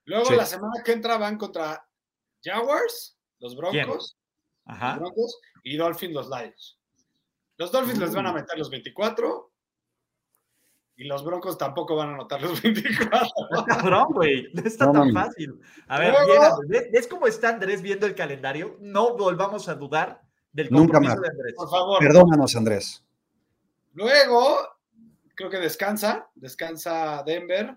Luego 0.04 0.26
Sí. 0.26 0.36
la 0.36 0.46
semana 0.46 0.82
que 0.84 0.92
entra 0.92 1.16
van 1.18 1.36
contra 1.36 1.88
Jaguars, 2.44 3.18
los. 3.40 3.56
Broncos, 3.56 4.16
Ajá. 4.64 4.90
los 4.92 5.00
Broncos 5.00 5.40
y 5.64 5.76
Dolphins, 5.76 6.14
los 6.14 6.28
Lions. 6.28 6.78
Los 7.58 7.70
Dolphins 7.70 7.98
les 7.98 8.14
van 8.14 8.26
a 8.26 8.32
meter 8.32 8.56
los 8.58 8.70
24 8.70 9.51
y 11.02 11.08
los 11.08 11.24
Broncos 11.24 11.58
tampoco 11.58 11.96
van 11.96 12.10
a 12.10 12.14
anotar 12.14 12.40
los 12.40 12.60
24. 12.62 13.28
No, 13.50 13.64
cabrón, 13.64 14.06
güey. 14.10 14.48
No 14.54 14.62
está 14.62 14.86
No, 14.86 14.92
tan 14.92 15.12
fácil. 15.12 15.60
A 15.88 15.98
ver, 15.98 16.14
bien. 16.26 16.40
¿Ves- 16.68 16.88
¿ves 16.92 17.08
cómo 17.08 17.26
está 17.26 17.48
Andrés 17.50 17.82
viendo 17.82 18.06
el 18.06 18.14
calendario? 18.14 18.76
No 18.80 19.16
volvamos 19.16 19.68
a 19.68 19.74
dudar 19.74 20.22
del 20.52 20.70
Nunca 20.70 20.94
compromiso 20.98 21.14
más. 21.14 21.22
de 21.22 21.28
Andrés. 21.28 21.54
Por 21.56 21.70
favor. 21.70 21.98
Perdónanos, 21.98 22.56
Andrés. 22.56 23.04
Luego, 23.94 24.58
creo 25.34 25.50
que 25.50 25.58
descansa, 25.58 26.28
descansa 26.34 27.22
Denver. 27.26 27.76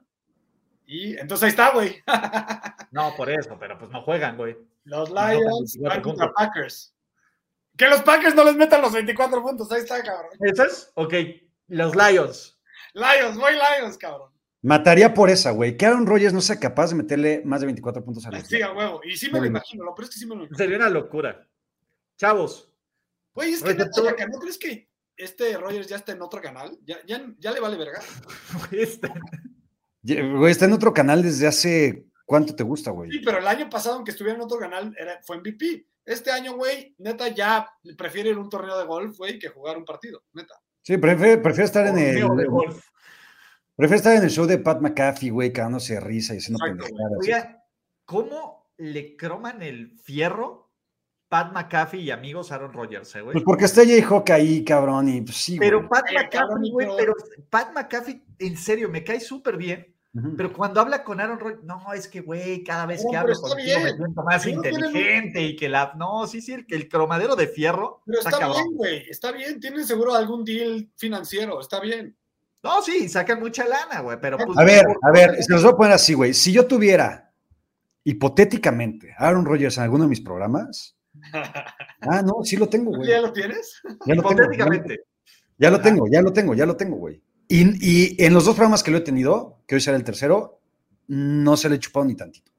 Y 0.85 1.17
entonces 1.17 1.43
ahí 1.45 1.49
está, 1.49 1.71
güey. 1.71 1.97
No, 2.91 3.13
por 3.17 3.29
eso, 3.29 3.57
pero 3.59 3.77
pues 3.77 3.91
no 3.91 4.01
juegan, 4.03 4.37
güey. 4.37 4.55
Los 4.85 5.09
Lions 5.09 5.73
24 5.77 5.89
van 5.89 6.01
contra. 6.01 6.33
Packers. 6.33 6.93
Que 7.75 7.87
los 7.89 8.01
Packers 8.03 8.35
no 8.35 8.45
les 8.45 8.55
metan 8.55 8.81
los 8.81 8.93
24 8.93 9.41
puntos. 9.43 9.69
Ahí 9.71 9.81
está, 9.81 10.01
cabrón. 10.01 10.31
¿Esas? 10.39 10.91
Ok. 10.95 11.13
Los 11.67 11.93
Lions. 11.93 12.54
Lions, 12.95 13.37
voy 13.37 13.53
Lions, 13.53 13.97
cabrón. 13.97 14.31
Mataría 14.61 15.13
por 15.13 15.29
esa, 15.29 15.51
güey. 15.51 15.77
Que 15.77 15.85
Aaron 15.85 16.07
Rodgers 16.07 16.33
no 16.33 16.41
sea 16.41 16.59
capaz 16.59 16.89
de 16.89 16.95
meterle 16.95 17.41
más 17.45 17.59
de 17.59 17.67
24 17.67 18.03
puntos 18.03 18.25
a 18.25 18.31
los 18.31 18.47
Sí, 18.47 18.61
a 18.61 18.71
huevo. 18.71 19.01
Y 19.03 19.15
sí 19.15 19.29
me 19.31 19.39
lo 19.39 19.45
imagino, 19.45 19.83
lo 19.83 19.93
peor 19.93 20.05
es 20.05 20.15
que 20.15 20.19
sí 20.19 20.25
me 20.25 20.35
lo 20.35 20.41
imagino. 20.41 20.57
Sería 20.57 20.77
una 20.77 20.89
locura. 20.89 21.47
Chavos, 22.17 22.71
Güey, 23.35 23.51
es 23.51 23.61
que 23.61 23.73
neta, 23.73 23.91
¿no 24.27 24.39
crees 24.39 24.57
que 24.57 24.89
este 25.17 25.57
Rogers 25.57 25.87
ya 25.87 25.97
está 25.97 26.13
en 26.13 26.21
otro 26.21 26.41
canal? 26.41 26.79
Ya, 26.85 26.97
ya, 27.05 27.21
ya 27.37 27.51
le 27.51 27.59
vale 27.59 27.77
verga. 27.77 27.99
este, 28.71 29.09
Güey, 30.01 30.51
está 30.51 30.65
en 30.65 30.73
otro 30.73 30.93
canal 30.93 31.21
desde 31.21 31.47
hace. 31.47 32.05
¿Cuánto 32.25 32.55
te 32.55 32.63
gusta, 32.63 32.89
güey? 32.91 33.11
Sí, 33.11 33.19
pero 33.23 33.37
el 33.37 33.47
año 33.47 33.69
pasado, 33.69 33.97
aunque 33.97 34.11
estuviera 34.11 34.35
en 34.35 34.43
otro 34.43 34.57
canal, 34.57 34.95
era, 34.97 35.19
fue 35.21 35.37
MVP. 35.37 35.85
Este 36.05 36.31
año, 36.31 36.55
güey, 36.55 36.95
neta, 36.97 37.27
ya 37.27 37.69
prefiere 37.97 38.29
ir 38.29 38.35
a 38.35 38.39
un 38.39 38.49
torneo 38.49 38.77
de 38.79 38.85
golf, 38.85 39.17
güey, 39.17 39.37
que 39.37 39.49
jugar 39.49 39.77
un 39.77 39.85
partido, 39.85 40.23
neta. 40.33 40.55
Sí, 40.85 40.97
prefiere, 40.97 41.39
prefiere 41.39 41.65
estar 41.65 41.87
en 41.87 41.97
el. 41.97 42.23
Prefiere 43.75 43.97
estar 43.97 44.15
en 44.15 44.21
el 44.23 44.29
show 44.29 44.45
de 44.45 44.59
Pat 44.59 44.79
McAfee, 44.81 45.31
güey, 45.31 45.51
cagándose 45.51 45.95
de 45.95 45.99
risa 45.99 46.35
y 46.35 46.37
haciendo 46.37 46.63
pendejadas. 46.63 47.17
Oiga, 47.19 47.63
¿cómo 48.05 48.69
le 48.77 49.15
croman 49.17 49.63
el 49.63 49.97
fierro 49.97 50.71
Pat 51.27 51.51
McAfee 51.53 52.01
y 52.01 52.11
amigos 52.11 52.51
Aaron 52.51 52.71
Rodgers, 52.71 53.15
eh, 53.15 53.21
güey? 53.21 53.33
Pues 53.33 53.43
porque 53.43 53.65
está 53.65 53.81
J-Hawk 53.83 54.29
ahí, 54.29 54.63
cabrón, 54.63 55.09
y 55.09 55.21
pues 55.21 55.37
sí, 55.37 55.57
Pero 55.57 55.79
güey. 55.79 55.89
Pat 55.89 56.05
Eh, 56.11 56.29
cabrón, 56.31 56.61
McAfee, 56.61 56.71
güey, 56.71 56.87
pero- 56.87 57.15
pero 57.17 57.45
Pat 57.49 57.73
McAfee, 57.73 58.23
en 58.37 58.55
serio, 58.55 58.87
me 58.87 59.03
cae 59.03 59.19
súper 59.19 59.57
bien. 59.57 59.94
Pero 60.37 60.53
cuando 60.53 60.79
habla 60.79 61.03
con 61.03 61.19
Aaron 61.19 61.39
Rodgers, 61.39 61.63
no, 61.63 61.91
es 61.93 62.07
que, 62.07 62.21
güey, 62.21 62.63
cada 62.63 62.85
vez 62.85 63.03
No, 63.03 63.11
que 63.11 63.17
hablo 63.17 63.35
contigo 63.35 63.79
me 63.81 63.93
siento 63.93 64.23
más 64.23 64.43
Pero 64.43 64.55
no 64.55 64.61
tiene 64.61 64.77
inteligente 64.77 65.41
y 65.41 65.55
que 65.57 65.67
la. 65.67 65.93
No, 65.97 66.25
sí, 66.25 66.41
sí, 66.41 66.53
el, 66.53 66.65
el 66.69 66.87
cromadero 66.87 67.35
de 67.35 67.47
fierro. 67.47 68.01
Pero 68.05 68.19
está 68.19 68.47
bien, 68.47 68.71
güey, 68.75 69.09
está 69.09 69.31
bien. 69.33 69.59
Tiene 69.59 69.83
seguro 69.83 70.15
algún 70.15 70.45
deal 70.45 70.89
financiero, 70.95 71.59
está 71.59 71.81
bien. 71.81 72.15
No, 72.63 72.81
sí, 72.81 73.09
sacan 73.09 73.41
mucha 73.41 73.67
lana, 73.67 73.99
güey, 73.99 74.17
pero 74.21 74.37
pues. 74.37 74.57
A 74.57 74.63
ver, 74.63 74.85
a 75.01 75.11
ver, 75.11 75.43
se 75.43 75.51
los 75.51 75.63
voy 75.63 75.73
a 75.73 75.75
poner 75.75 75.93
así, 75.93 76.13
güey. 76.13 76.33
Si 76.33 76.53
yo 76.53 76.65
tuviera, 76.65 77.31
hipotéticamente, 78.05 79.13
Aaron 79.17 79.45
Rodgers 79.45 79.77
en 79.77 79.83
alguno 79.83 80.05
de 80.05 80.09
mis 80.09 80.21
programas. 80.21 80.95
Ah, 82.07 82.21
no, 82.21 82.43
sí 82.43 82.55
lo 82.55 82.69
tengo, 82.69 82.91
güey. 82.91 83.09
¿Ya 83.09 83.19
lo 83.19 83.33
tienes? 83.33 83.81
Ya 84.05 84.13
lo 84.13 84.21
tengo. 84.21 84.29
Ya, 84.29 84.43
Hipotéticamente. 84.43 84.99
ya 85.57 85.71
lo 85.71 85.81
tengo, 85.81 86.07
ya 86.07 86.21
lo 86.21 86.31
tengo, 86.33 86.53
ya 86.53 86.65
lo 86.67 86.77
tengo, 86.77 86.97
güey. 86.97 87.19
Y, 87.47 87.63
y 87.79 88.23
en 88.23 88.33
los 88.33 88.45
dos 88.45 88.55
programas 88.55 88.83
que 88.83 88.91
lo 88.91 88.97
he 88.97 89.01
tenido, 89.01 89.59
que 89.67 89.75
hoy 89.75 89.81
será 89.81 89.97
el 89.97 90.03
tercero, 90.03 90.61
no 91.07 91.57
se 91.57 91.69
le 91.69 91.75
he 91.75 91.79
chupado 91.79 92.05
ni 92.05 92.15
tantito. 92.15 92.51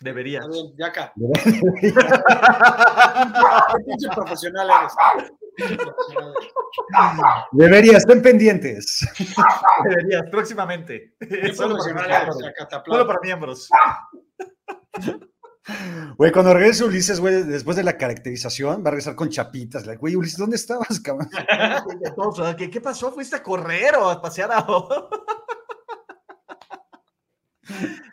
Bien, 0.00 0.40
ya 0.76 0.86
acá. 0.86 1.12
Debería, 7.52 7.96
estén 7.96 8.20
pendientes. 8.20 9.08
Deberías, 9.84 10.24
próximamente. 10.30 11.14
Solo 11.54 11.78
para 11.78 12.32
Solo 12.84 13.06
para 13.06 13.20
miembros. 13.22 13.68
Güey, 16.18 16.30
cuando 16.30 16.52
regrese 16.52 16.84
Ulises, 16.84 17.20
güey, 17.20 17.42
después 17.44 17.76
de 17.76 17.84
la 17.84 17.96
caracterización, 17.96 18.84
va 18.84 18.88
a 18.88 18.90
regresar 18.92 19.14
con 19.16 19.30
chapitas. 19.30 19.86
Like, 19.86 19.98
güey, 19.98 20.14
Ulises, 20.14 20.38
¿dónde 20.38 20.56
estabas, 20.56 21.00
cabrón? 21.00 21.28
¿Qué, 22.58 22.70
¿Qué 22.70 22.80
pasó? 22.80 23.10
¿Fuiste 23.12 23.36
a 23.36 23.42
correr 23.42 23.96
o 23.96 24.10
a 24.10 24.20
pasear 24.20 24.50
a.? 24.52 24.66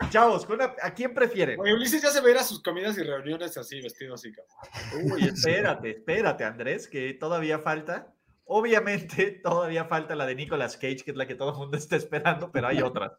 Chavos, 0.09 0.45
¿con 0.45 0.55
una- 0.55 0.73
¿a 0.81 0.93
quién 0.93 1.13
prefieren? 1.13 1.59
Oye, 1.59 1.73
Ulises 1.73 2.01
ya 2.01 2.09
se 2.09 2.21
va 2.21 2.27
a 2.27 2.31
ir 2.31 2.37
a 2.37 2.43
sus 2.43 2.61
comidas 2.63 2.97
y 2.97 3.03
reuniones 3.03 3.57
así, 3.57 3.81
vestido 3.81 4.15
así, 4.15 4.31
cabrón. 4.31 5.11
Uy, 5.13 5.25
espérate, 5.25 5.89
espérate, 5.91 6.43
Andrés, 6.45 6.87
que 6.87 7.13
todavía 7.13 7.59
falta. 7.59 8.13
Obviamente, 8.45 9.39
todavía 9.43 9.85
falta 9.85 10.15
la 10.15 10.25
de 10.25 10.35
Nicolas 10.35 10.77
Cage, 10.77 11.03
que 11.03 11.11
es 11.11 11.17
la 11.17 11.27
que 11.27 11.35
todo 11.35 11.51
el 11.51 11.57
mundo 11.57 11.77
está 11.77 11.95
esperando, 11.97 12.51
pero 12.51 12.67
hay 12.67 12.81
otra. 12.81 13.17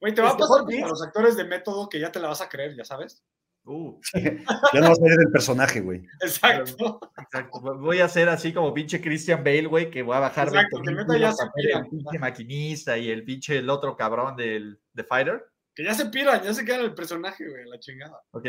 Güey, 0.00 0.14
te 0.14 0.22
va 0.22 0.28
a 0.28 0.30
Este, 0.32 0.40
pasar 0.42 0.64
a 0.84 0.88
los 0.88 1.02
actores 1.02 1.36
de 1.36 1.44
método 1.44 1.88
que 1.88 2.00
ya 2.00 2.10
te 2.10 2.18
la 2.20 2.28
vas 2.28 2.40
a 2.40 2.48
creer, 2.48 2.74
ya 2.76 2.84
sabes. 2.84 3.22
Uh, 3.64 4.00
Ya 4.72 4.80
no 4.80 4.88
vas 4.88 4.98
a 4.98 5.02
salir 5.02 5.18
del 5.18 5.30
personaje, 5.30 5.80
güey. 5.80 6.02
Exacto. 6.20 7.00
exacto. 7.16 7.60
Voy 7.78 8.00
a 8.00 8.06
hacer 8.06 8.28
así 8.28 8.52
como 8.52 8.74
pinche 8.74 9.00
Christian 9.00 9.44
Bale, 9.44 9.66
güey, 9.66 9.90
que 9.90 10.02
voy 10.02 10.16
a 10.16 10.20
bajar 10.20 10.48
Exacto, 10.48 10.80
20 10.84 11.12
que 11.12 11.20
ya 11.20 11.32
se 11.32 11.44
ser 11.44 11.76
el 11.76 11.88
pinche 11.88 12.18
maquinista 12.18 12.98
y 12.98 13.10
el 13.10 13.24
pinche 13.24 13.58
el 13.58 13.70
otro 13.70 13.96
cabrón 13.96 14.36
del 14.36 14.80
de 14.92 15.04
Fighter. 15.04 15.44
Que 15.74 15.84
ya 15.84 15.94
se 15.94 16.06
piran, 16.06 16.42
ya 16.42 16.52
se 16.52 16.64
quedan 16.64 16.80
el 16.80 16.94
personaje, 16.94 17.48
güey, 17.48 17.64
la 17.66 17.78
chingada. 17.78 18.20
Ok. 18.32 18.46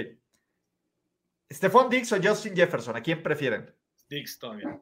Stephon 1.52 1.90
Diggs 1.90 2.12
o 2.12 2.18
Justin 2.22 2.56
Jefferson, 2.56 2.96
¿a 2.96 3.02
quién 3.02 3.22
prefieren? 3.22 3.74
Dix 4.10 4.40
todavía. 4.40 4.82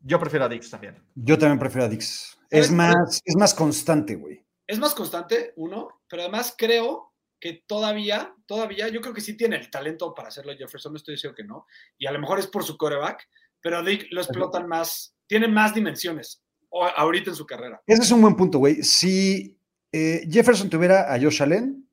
Yo 0.00 0.20
prefiero 0.20 0.44
a 0.44 0.48
Dix 0.48 0.70
también. 0.70 1.02
Yo 1.14 1.38
también 1.38 1.58
prefiero 1.58 1.86
a 1.86 1.88
Dix. 1.88 2.38
Es 2.50 2.70
más, 2.70 3.22
es 3.24 3.36
más 3.36 3.54
constante, 3.54 4.16
güey. 4.16 4.43
Es 4.66 4.78
más 4.78 4.94
constante, 4.94 5.52
uno, 5.56 5.88
pero 6.08 6.22
además 6.22 6.54
creo 6.56 7.12
que 7.40 7.62
todavía, 7.66 8.34
todavía, 8.46 8.88
yo 8.88 9.00
creo 9.02 9.12
que 9.12 9.20
sí 9.20 9.36
tiene 9.36 9.56
el 9.56 9.70
talento 9.70 10.14
para 10.14 10.28
hacerlo 10.28 10.52
Jefferson, 10.56 10.92
no 10.92 10.96
estoy 10.96 11.14
diciendo 11.14 11.36
que 11.36 11.44
no, 11.44 11.66
y 11.98 12.06
a 12.06 12.12
lo 12.12 12.18
mejor 12.18 12.38
es 12.38 12.46
por 12.46 12.64
su 12.64 12.76
coreback, 12.78 13.28
pero 13.60 13.82
Dick 13.82 14.06
lo 14.10 14.22
explotan 14.22 14.66
más, 14.66 15.14
tiene 15.26 15.48
más 15.48 15.74
dimensiones 15.74 16.42
o- 16.70 16.84
ahorita 16.86 17.30
en 17.30 17.36
su 17.36 17.44
carrera. 17.44 17.82
Ese 17.86 18.02
es 18.02 18.10
un 18.10 18.22
buen 18.22 18.36
punto, 18.36 18.58
güey. 18.58 18.82
Si 18.82 19.58
eh, 19.92 20.26
Jefferson 20.30 20.70
tuviera 20.70 21.12
a 21.12 21.20
Josh 21.20 21.42
Allen, 21.42 21.86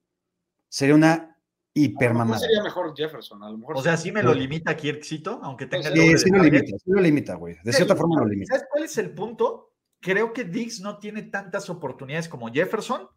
sería 0.70 0.96
una 0.96 1.14
A 1.14 1.18
lo 1.18 1.32
hiper 1.74 2.10
mejor 2.12 2.18
mamada. 2.18 2.40
sería 2.40 2.64
mejor 2.64 2.94
Jefferson, 2.96 3.44
a 3.44 3.50
lo 3.52 3.58
mejor. 3.58 3.78
O 3.78 3.82
sea, 3.84 3.98
sí 3.98 4.12
me 4.12 4.24
lo 4.24 4.34
limita 4.34 4.76
Kirksito, 4.76 5.40
aunque 5.44 5.66
tenga 5.66 5.90
el 5.90 5.94
Sí, 5.94 6.00
Sí, 6.00 6.06
doble 6.08 6.18
sí 6.20 6.30
de 6.32 6.38
lo 6.38 6.44
limita, 6.44 6.78
sí 6.78 6.84
lo 6.92 7.02
limita, 7.02 7.36
güey. 7.36 7.58
De 7.64 7.74
cierta 7.74 7.96
forma 7.96 8.22
lo 8.22 8.28
limita. 8.28 8.56
¿Sabes 8.56 8.68
cuál 8.72 8.84
es 8.86 8.98
el 8.98 9.12
punto? 9.14 9.71
Creo 10.02 10.34
que 10.34 10.44
Dix 10.44 10.82
no 10.82 10.98
tiene 11.00 11.24
tantas 11.24 11.70
oportunidades 11.70 12.28
como 12.28 12.52
Jefferson 12.52 13.08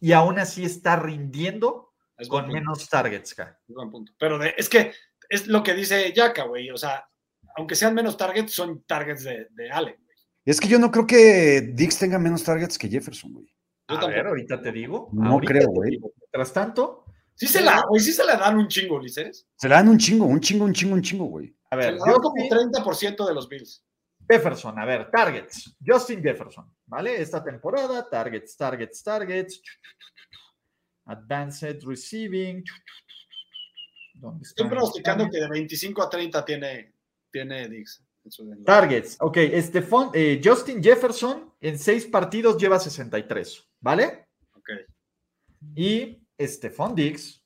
y 0.00 0.12
aún 0.12 0.38
así 0.38 0.64
está 0.64 0.96
rindiendo 0.96 1.92
Es 2.16 2.28
con 2.28 2.42
punto, 2.44 2.54
menos 2.54 2.88
targets. 2.88 3.34
ca. 3.34 3.58
es 3.68 3.74
buen 3.74 3.90
punto. 3.90 4.12
Pero 4.18 4.38
de- 4.38 4.54
es 4.56 4.68
que 4.68 4.92
es 5.28 5.46
lo 5.46 5.62
que 5.62 5.74
dice 5.74 6.12
Yaka, 6.12 6.44
güey. 6.44 6.70
O 6.70 6.76
sea, 6.76 7.06
aunque 7.56 7.74
sean 7.74 7.94
menos 7.94 8.16
targets, 8.16 8.52
son 8.54 8.82
targets 8.84 9.24
de, 9.24 9.48
de 9.50 9.70
Allen. 9.70 9.94
güey. 10.02 10.16
Es 10.44 10.60
que 10.60 10.68
yo 10.68 10.78
no 10.78 10.90
creo 10.90 11.06
que 11.06 11.72
Dix 11.74 11.98
tenga 11.98 12.18
menos 12.18 12.42
targets 12.42 12.76
que 12.78 12.88
Jefferson, 12.88 13.32
güey. 13.32 13.46
Yo 13.46 13.96
A 13.96 14.00
tampoco. 14.00 14.12
ver, 14.12 14.26
ahorita 14.26 14.60
te 14.62 14.72
digo. 14.72 15.10
No 15.12 15.32
ahorita 15.32 15.52
creo, 15.52 15.68
güey. 15.68 15.98
Mientras 16.00 16.52
tanto, 16.52 17.04
Sí 17.36 17.48
se 17.48 17.60
la, 17.62 17.82
güey, 17.88 18.00
sí 18.00 18.12
se 18.12 18.24
la 18.24 18.36
dan 18.36 18.56
un 18.56 18.68
chingo, 18.68 18.94
Ulises. 18.94 19.48
Se 19.56 19.68
la 19.68 19.76
dan 19.76 19.88
un 19.88 19.98
chingo, 19.98 20.24
un 20.24 20.38
chingo, 20.40 20.64
un 20.64 20.72
chingo, 20.72 20.94
un 20.94 21.02
chingo, 21.02 21.24
güey. 21.24 21.52
a 21.70 21.74
Se 21.74 21.76
ver, 21.82 21.94
la 21.94 22.04
dan 22.06 22.14
como 22.20 22.30
Justin 22.40 22.72
30% 22.72 23.26
de 23.26 23.34
los 23.34 23.48
Bills. 23.48 23.84
Jefferson, 24.28 24.78
a 24.78 24.84
ver, 24.84 25.10
targets. 25.10 25.76
Justin 25.84 26.22
Jefferson, 26.22 26.72
¿vale? 26.86 27.20
Esta 27.20 27.42
temporada, 27.42 28.08
targets, 28.08 28.56
targets, 28.56 29.02
targets. 29.02 29.62
Advanced 31.06 31.82
Receiving. 31.84 32.64
¿Dónde 34.14 34.42
Estoy 34.42 34.68
pronosticando 34.68 35.28
que 35.28 35.38
de 35.38 35.48
25 35.48 36.02
a 36.02 36.08
30 36.08 36.44
tiene, 36.44 36.94
tiene 37.30 37.68
Dix. 37.68 38.02
Targets, 38.64 39.18
ok. 39.20 39.36
Eh, 39.36 40.40
Justin 40.42 40.82
Jefferson 40.82 41.52
en 41.60 41.78
seis 41.78 42.06
partidos 42.06 42.56
lleva 42.56 42.78
63, 42.78 43.68
¿vale? 43.80 44.28
Ok. 44.54 44.70
Y 45.76 46.22
Stephon 46.40 46.94
Diggs 46.94 47.43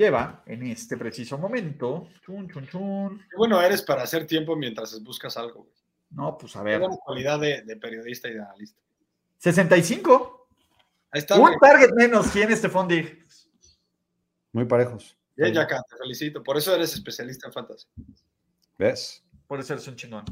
lleva 0.00 0.42
en 0.46 0.66
este 0.66 0.96
preciso 0.96 1.36
momento. 1.36 2.08
Chun, 2.24 2.48
chun, 2.48 2.66
chun. 2.68 3.18
Qué 3.30 3.36
bueno 3.36 3.60
eres 3.60 3.82
para 3.82 4.02
hacer 4.02 4.26
tiempo 4.26 4.56
mientras 4.56 5.02
buscas 5.02 5.36
algo. 5.36 5.64
güey. 5.64 5.74
No, 6.10 6.38
pues 6.38 6.56
a 6.56 6.62
ver. 6.62 6.80
buena 6.80 6.96
cualidad 6.96 7.38
de, 7.38 7.62
de 7.62 7.76
periodista 7.76 8.28
y 8.28 8.34
de 8.34 8.40
analista. 8.40 8.80
65. 9.36 10.48
Ahí 11.10 11.18
está, 11.18 11.36
güey. 11.36 11.52
Un 11.52 11.60
target 11.60 11.90
menos 11.94 12.32
tiene 12.32 12.56
Stephon 12.56 12.88
Diggs. 12.88 13.48
Muy 14.52 14.64
parejos. 14.64 15.16
Bien, 15.36 15.52
Yaka, 15.52 15.82
te 15.88 15.96
felicito. 15.98 16.42
Por 16.42 16.56
eso 16.56 16.74
eres 16.74 16.94
especialista 16.94 17.48
en 17.48 17.52
fantasy. 17.52 17.86
¿Ves? 18.78 19.22
Por 19.46 19.60
eso 19.60 19.74
eres 19.74 19.86
un 19.86 19.96
chingón. 19.96 20.24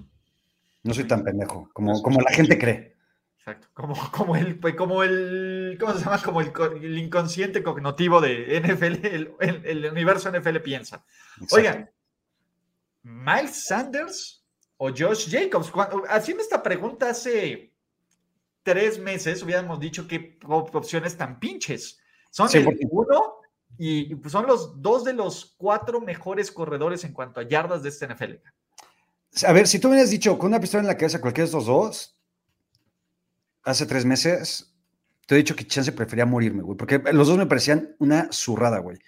No 0.82 0.94
soy 0.94 1.04
tan 1.04 1.22
pendejo 1.22 1.68
como, 1.74 2.00
como 2.02 2.20
la 2.20 2.30
gente 2.30 2.58
cree. 2.58 2.96
Exacto. 3.38 3.68
Como, 3.74 3.94
como 4.12 4.36
el, 4.36 4.58
pues, 4.58 4.74
como 4.74 5.02
el, 5.02 5.76
¿cómo 5.80 5.94
se 5.94 6.04
llama? 6.04 6.22
Como 6.22 6.40
el, 6.40 6.52
co- 6.52 6.66
el 6.66 6.98
inconsciente 6.98 7.62
cognitivo 7.62 8.20
de 8.20 8.60
NFL, 8.60 9.06
el, 9.06 9.32
el- 9.40 9.64
el 9.66 9.84
universo 9.90 10.30
NFL 10.30 10.58
piensa. 10.58 11.04
Exacto. 11.40 11.56
Oigan, 11.56 11.90
¿Miles 13.02 13.64
Sanders 13.66 14.44
o 14.76 14.88
Josh 14.90 15.30
Jacobs? 15.30 15.72
Haciendo 16.08 16.42
esta 16.42 16.62
pregunta 16.62 17.10
hace 17.10 17.72
tres 18.62 18.98
meses 18.98 19.42
hubiéramos 19.42 19.80
dicho 19.80 20.06
que 20.06 20.38
op- 20.46 20.74
opciones 20.74 21.16
tan 21.16 21.38
pinches. 21.40 21.98
Son 22.30 22.48
Sí, 22.48 22.58
el 22.58 22.64
porque- 22.64 22.86
uno 22.90 23.36
y 23.78 24.14
pues, 24.16 24.32
son 24.32 24.46
los 24.46 24.82
dos 24.82 25.04
de 25.04 25.12
los 25.14 25.54
cuatro 25.56 26.00
mejores 26.00 26.50
corredores 26.50 27.04
en 27.04 27.12
cuanto 27.12 27.40
a 27.40 27.44
yardas 27.48 27.82
de 27.82 27.88
este 27.90 28.06
NFL. 28.08 28.34
A 29.46 29.52
ver, 29.52 29.66
si 29.68 29.78
tú 29.78 29.88
me 29.88 29.94
hubieras 29.94 30.10
dicho 30.10 30.36
con 30.36 30.48
una 30.48 30.60
pistola 30.60 30.82
en 30.82 30.88
la 30.88 30.96
cabeza 30.96 31.20
cualquiera 31.20 31.44
de 31.44 31.50
estos 31.56 31.66
dos, 31.66 32.17
hace 33.68 33.86
tres 33.86 34.04
meses, 34.04 34.74
te 35.26 35.34
he 35.34 35.38
dicho 35.38 35.54
que 35.54 35.66
chance 35.66 35.92
prefería 35.92 36.24
morirme, 36.24 36.62
güey, 36.62 36.76
porque 36.76 37.00
los 37.12 37.28
dos 37.28 37.36
me 37.36 37.46
parecían 37.46 37.94
una 37.98 38.32
zurrada, 38.32 38.78
güey. 38.78 38.98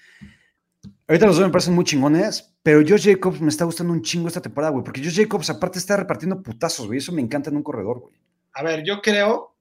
Ahorita 1.08 1.26
los 1.26 1.36
dos 1.36 1.46
me 1.46 1.52
parecen 1.52 1.74
muy 1.74 1.84
chingones, 1.84 2.54
pero 2.62 2.80
Josh 2.86 3.10
Jacobs 3.10 3.40
me 3.40 3.48
está 3.48 3.64
gustando 3.64 3.92
un 3.92 4.02
chingo 4.02 4.28
esta 4.28 4.42
temporada, 4.42 4.70
güey, 4.70 4.84
porque 4.84 5.02
Josh 5.02 5.16
Jacobs 5.16 5.48
aparte 5.50 5.78
está 5.78 5.96
repartiendo 5.96 6.42
putazos, 6.42 6.86
güey, 6.86 6.98
eso 6.98 7.10
me 7.10 7.22
encanta 7.22 7.50
en 7.50 7.56
un 7.56 7.62
corredor, 7.62 8.00
güey. 8.00 8.14
A 8.52 8.62
ver, 8.62 8.84
yo 8.84 9.00
creo 9.00 9.56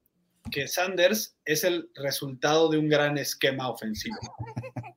que 0.51 0.67
Sanders 0.67 1.37
es 1.45 1.63
el 1.63 1.89
resultado 1.95 2.69
de 2.69 2.77
un 2.77 2.89
gran 2.89 3.17
esquema 3.17 3.69
ofensivo. 3.69 4.17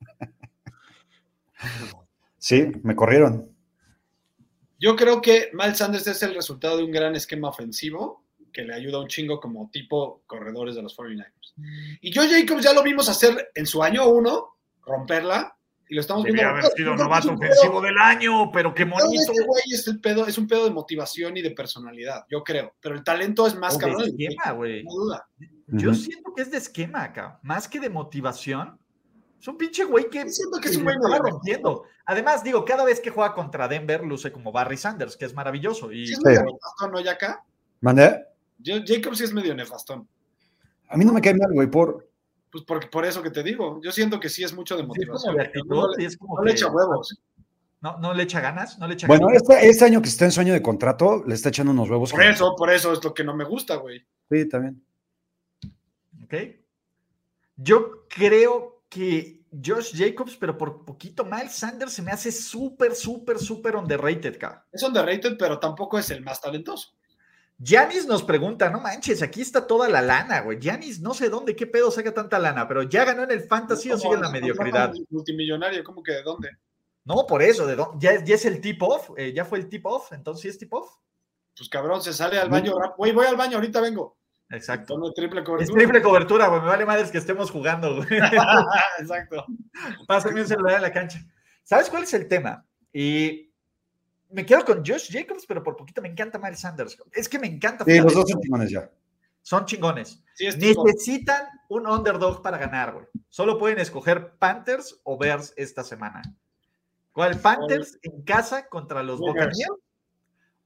Sí, 2.37 2.69
me 2.83 2.93
corrieron. 2.93 3.55
Yo 4.77 4.97
creo 4.97 5.21
que 5.21 5.49
Miles 5.53 5.77
Sanders 5.77 6.07
es 6.07 6.23
el 6.23 6.35
resultado 6.35 6.75
de 6.75 6.83
un 6.83 6.91
gran 6.91 7.15
esquema 7.15 7.47
ofensivo 7.47 8.22
que 8.53 8.61
le 8.63 8.73
ayuda 8.75 8.99
un 8.99 9.07
chingo 9.07 9.39
como 9.39 9.69
tipo 9.71 10.21
corredores 10.27 10.75
de 10.75 10.83
los 10.83 10.95
49ers. 10.95 11.53
Y 12.01 12.13
Joe 12.13 12.27
Jacobs 12.29 12.63
ya 12.63 12.73
lo 12.73 12.83
vimos 12.83 13.09
hacer 13.09 13.51
en 13.55 13.65
su 13.65 13.81
año 13.83 14.07
uno, 14.07 14.57
romperla, 14.85 15.57
y 15.89 15.95
lo 15.95 16.01
estamos 16.01 16.23
viendo. 16.23 16.41
Debía 16.41 16.51
haber 16.59 16.65
sido 16.71 16.95
novato 16.95 17.27
es 17.27 17.31
un 17.31 17.35
ofensivo 17.37 17.73
pedo- 17.73 17.81
del 17.81 17.97
año, 17.97 18.51
pero 18.51 18.73
qué 18.73 18.85
de 18.85 18.91
bonito. 18.91 19.31
este 19.31 19.45
güey 19.45 19.61
es, 19.71 19.87
el 19.87 19.99
pedo, 19.99 20.25
es 20.27 20.37
un 20.37 20.47
pedo 20.47 20.63
de 20.65 20.71
motivación 20.71 21.35
y 21.37 21.41
de 21.41 21.51
personalidad, 21.51 22.23
yo 22.29 22.43
creo. 22.43 22.73
Pero 22.79 22.95
el 22.95 23.03
talento 23.03 23.45
es 23.45 23.55
más 23.55 23.75
O 23.75 23.77
de 23.79 23.85
cabrón. 23.85 24.03
esquema, 24.07 24.51
güey. 24.51 24.83
No 24.83 24.91
duda. 24.93 25.27
Yo 25.67 25.89
Ujú. 25.91 25.99
siento 25.99 26.33
que 26.35 26.41
es 26.43 26.51
de 26.51 26.57
esquema 26.57 27.03
acá, 27.03 27.39
más 27.43 27.67
que 27.67 27.79
de 27.79 27.89
motivación. 27.89 28.79
Es 29.39 29.47
un 29.49 29.57
pinche 29.57 29.83
güey 29.83 30.09
que, 30.09 30.27
Siento 30.29 30.59
que 30.61 30.69
es 30.69 30.77
un 30.77 30.83
güey 30.83 30.95
rompiendo. 31.19 31.83
Además, 32.05 32.43
digo, 32.45 32.63
cada 32.63 32.85
vez 32.85 33.01
que 33.01 33.09
juega 33.09 33.33
contra 33.33 33.67
Denver 33.67 34.03
luce 34.03 34.31
como 34.31 34.51
Barry 34.53 34.77
Sanders, 34.77 35.17
que 35.17 35.25
es 35.25 35.33
maravilloso. 35.33 35.91
Y 35.91 36.07
Sí, 36.07 36.13
es 36.13 36.19
Sí. 36.39 36.87
¿no, 36.91 36.99
Yaka? 37.01 37.43
¿Mandé? 37.81 38.25
Jacobs 38.63 39.17
sí 39.17 39.23
es 39.25 39.33
medio 39.33 39.53
nefastón. 39.55 40.07
A 40.89 40.97
mí 40.97 41.05
no 41.05 41.13
me 41.13 41.21
cae 41.21 41.33
mal, 41.35 41.51
güey, 41.53 41.69
por... 41.69 42.09
Pues 42.51 42.63
porque, 42.65 42.87
por 42.87 43.03
eso 43.03 43.23
que 43.23 43.31
te 43.31 43.41
digo. 43.41 43.81
Yo 43.83 43.91
siento 43.91 44.19
que 44.19 44.29
sí 44.29 44.43
es 44.43 44.53
mucho 44.53 44.75
de 44.77 44.81
sí, 44.83 44.83
es 44.83 44.87
motivación. 44.87 45.33
como 45.33 45.43
de 45.43 45.49
pero 45.49 45.61
actitud, 45.61 45.75
no, 45.75 45.95
le, 45.97 46.03
y 46.03 46.05
es 46.05 46.17
como 46.17 46.35
no 46.37 46.43
le 46.43 46.51
que- 46.51 46.55
echa 46.57 46.67
huevos. 46.71 47.19
No, 47.81 47.97
no 47.97 48.13
le 48.13 48.23
echa 48.23 48.39
ganas, 48.39 48.77
no 48.79 48.87
le 48.87 48.93
echa 48.93 49.07
Bueno, 49.07 49.25
ganas. 49.27 49.41
este, 49.41 49.67
este 49.69 49.85
año 49.85 50.01
que 50.01 50.07
está 50.09 50.25
en 50.25 50.31
sueño 50.31 50.53
de 50.53 50.61
contrato, 50.61 51.23
le 51.25 51.33
está 51.33 51.49
echando 51.49 51.71
unos 51.71 51.89
huevos. 51.89 52.11
Por 52.11 52.21
que- 52.21 52.29
eso, 52.29 52.55
por 52.55 52.69
eso 52.69 52.93
es 52.93 53.03
lo 53.03 53.13
que 53.13 53.23
no 53.23 53.35
me 53.35 53.43
gusta, 53.43 53.75
güey. 53.77 54.05
Sí, 54.29 54.47
también. 54.47 54.81
¿ok? 56.23 56.33
Yo 57.57 58.05
creo 58.07 58.83
que 58.89 59.43
Josh 59.51 59.93
Jacobs, 59.95 60.37
pero 60.37 60.57
por 60.57 60.85
poquito 60.85 61.25
Miles 61.25 61.53
Sanders 61.53 61.93
se 61.93 62.01
me 62.01 62.11
hace 62.11 62.31
súper, 62.31 62.95
súper, 62.95 63.37
súper 63.39 63.75
underrated, 63.75 64.35
acá. 64.35 64.65
Es 64.71 64.81
underrated, 64.83 65.37
pero 65.37 65.59
tampoco 65.59 65.97
es 65.99 66.09
el 66.11 66.21
más 66.23 66.39
talentoso. 66.41 66.89
Yanis 67.59 68.07
nos 68.07 68.23
pregunta, 68.23 68.69
no 68.69 68.81
manches, 68.81 69.21
aquí 69.21 69.41
está 69.41 69.65
toda 69.67 69.87
la 69.87 70.01
lana, 70.01 70.41
güey. 70.41 70.59
Yanis, 70.59 70.99
no 70.99 71.13
sé 71.13 71.29
dónde, 71.29 71.55
qué 71.55 71.65
pedo 71.67 71.91
saca 71.91 72.13
tanta 72.13 72.39
lana, 72.39 72.67
pero 72.67 72.83
ya 72.83 73.05
ganó 73.05 73.23
en 73.23 73.31
el 73.31 73.41
fantasy 73.43 73.91
o 73.91 73.97
sigue 73.97 74.15
en 74.15 74.21
la 74.21 74.29
mediocridad. 74.29 74.91
Multimillonario, 75.09 75.83
¿cómo 75.83 76.03
que 76.03 76.13
de 76.13 76.23
dónde? 76.23 76.49
No, 77.05 77.25
por 77.27 77.41
eso, 77.41 77.65
¿de 77.65 77.75
dónde? 77.75 77.97
Ya, 77.99 78.11
es- 78.11 78.23
ya 78.25 78.35
es 78.35 78.45
el 78.45 78.59
tip 78.59 78.81
off, 78.83 79.11
eh, 79.17 79.33
ya 79.33 79.45
fue 79.45 79.59
el 79.59 79.69
tip 79.69 79.85
off, 79.85 80.11
entonces 80.13 80.41
sí 80.41 80.47
es 80.49 80.57
tip 80.57 80.73
off. 80.73 80.89
Pues 81.55 81.69
cabrón, 81.69 82.01
se 82.01 82.11
sale 82.13 82.39
al 82.39 82.49
baño. 82.49 82.73
Güey, 82.97 83.11
voy 83.11 83.27
al 83.27 83.35
baño, 83.37 83.57
ahorita 83.57 83.79
vengo. 83.79 84.17
Exacto. 84.49 84.95
Triple 85.15 85.39
Es 85.41 85.45
cobertura. 85.45 85.77
triple 85.77 86.01
cobertura, 86.01 86.47
güey. 86.47 86.61
Me 86.61 86.67
vale 86.67 86.85
madres 86.85 87.11
que 87.11 87.17
estemos 87.19 87.49
jugando, 87.51 87.95
güey. 87.95 88.07
Exacto. 88.99 89.45
Pásame 90.07 90.41
un 90.41 90.47
celular 90.47 90.75
a 90.75 90.81
la 90.81 90.91
cancha. 90.91 91.19
¿Sabes 91.63 91.89
cuál 91.89 92.03
es 92.03 92.13
el 92.13 92.27
tema? 92.27 92.65
Y 92.91 93.52
me 94.33 94.45
quedo 94.45 94.65
con 94.65 94.85
Josh 94.85 95.11
Jacobs, 95.11 95.45
pero 95.47 95.63
por 95.63 95.75
poquito 95.75 96.01
me 96.01 96.09
encanta 96.09 96.39
Miles 96.39 96.59
Sanders. 96.59 96.97
Es 97.11 97.29
que 97.29 97.39
me 97.39 97.47
encanta. 97.47 97.85
Sí, 97.85 97.99
los 97.99 98.13
dos 98.13 98.29
son 98.29 98.41
chingones 98.41 98.71
ya. 98.71 98.91
son 99.41 99.65
chingones. 99.65 100.23
Sí, 100.35 100.47
Necesitan 100.57 101.45
un 101.69 101.87
underdog 101.87 102.41
para 102.41 102.57
ganar, 102.57 102.93
güey. 102.93 103.05
Solo 103.29 103.57
pueden 103.57 103.79
escoger 103.79 104.35
Panthers 104.37 104.99
o 105.03 105.17
Bears 105.17 105.53
esta 105.55 105.83
semana. 105.83 106.21
¿Cuál? 107.11 107.39
¿Panthers 107.39 107.99
en 108.01 108.23
casa 108.23 108.67
contra 108.67 109.03
los. 109.03 109.19
Buccaneers? 109.19 109.69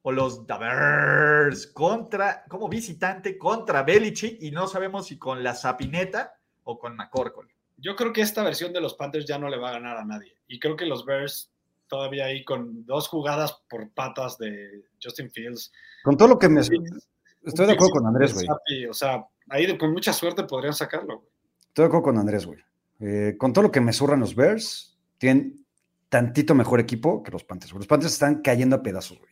¿O 0.03 0.11
los 0.13 0.45
Bears 0.47 1.68
contra, 1.68 2.45
como 2.47 2.70
visitante, 2.70 3.38
contra 3.38 3.84
Belichick? 3.84 4.41
Y 4.41 4.51
no 4.51 4.68
sabemos 4.68 5.07
si 5.07 5.18
con 5.18 5.43
la 5.43 5.53
Sapineta 5.53 6.39
o 6.63 6.80
con 6.80 6.95
McCorkle. 6.95 7.53
Yo 7.76 7.95
creo 7.97 8.13
que 8.13 8.22
esta 8.22 8.41
versión 8.43 8.72
de 8.72 8.80
los 8.80 8.93
Panthers 8.93 9.26
ya 9.26 9.38
no 9.38 9.49
le 9.49 9.57
va 9.57 9.70
a 9.70 9.74
ganar 9.74 9.97
a 9.97 10.05
nadie. 10.05 10.38
Y 10.47 10.59
creo 10.59 10.78
que 10.78 10.86
los 10.86 11.05
Bears 11.05 11.51
todavía 11.88 12.25
ahí 12.25 12.43
con 12.43 12.85
dos 12.85 13.07
jugadas 13.07 13.61
por 13.69 13.89
patas 13.91 14.38
de 14.38 14.83
Justin 15.01 15.29
Fields. 15.31 15.71
Con 16.03 16.17
todo 16.17 16.27
lo 16.27 16.39
que 16.39 16.49
me... 16.49 16.61
Estoy 16.61 17.65
de 17.65 17.73
acuerdo 17.73 17.93
con 17.93 18.07
Andrés, 18.07 18.33
güey. 18.33 18.85
O 18.88 18.93
sea, 18.93 19.25
ahí 19.49 19.77
con 19.77 19.93
mucha 19.93 20.11
suerte 20.11 20.43
podrían 20.43 20.73
sacarlo. 20.73 21.19
güey. 21.19 21.29
Estoy 21.67 21.83
de 21.83 21.88
acuerdo 21.88 22.03
con 22.03 22.17
Andrés, 22.17 22.45
güey. 22.45 22.59
Eh, 22.99 23.35
con 23.38 23.53
todo 23.53 23.63
lo 23.63 23.71
que 23.71 23.79
me 23.79 23.93
zurran 23.93 24.19
los 24.19 24.35
Bears, 24.35 24.97
tienen 25.17 25.65
tantito 26.09 26.55
mejor 26.55 26.79
equipo 26.79 27.23
que 27.23 27.31
los 27.31 27.43
Panthers. 27.43 27.73
Los 27.73 27.88
Panthers 27.88 28.13
están 28.13 28.41
cayendo 28.41 28.75
a 28.75 28.83
pedazos, 28.83 29.19
güey. 29.19 29.31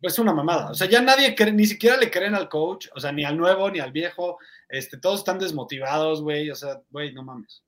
pues 0.00 0.18
una 0.18 0.34
mamada. 0.34 0.70
O 0.70 0.74
sea, 0.74 0.88
ya 0.88 1.00
nadie 1.00 1.34
cree, 1.34 1.52
ni 1.52 1.66
siquiera 1.66 1.96
le 1.96 2.10
creen 2.10 2.34
al 2.34 2.48
coach, 2.48 2.88
o 2.94 3.00
sea, 3.00 3.12
ni 3.12 3.24
al 3.24 3.36
nuevo, 3.36 3.70
ni 3.70 3.78
al 3.78 3.92
viejo. 3.92 4.38
Este, 4.68 4.98
todos 4.98 5.20
están 5.20 5.38
desmotivados, 5.38 6.22
güey. 6.22 6.50
O 6.50 6.54
sea, 6.54 6.80
güey, 6.90 7.12
no 7.14 7.22
mames. 7.22 7.62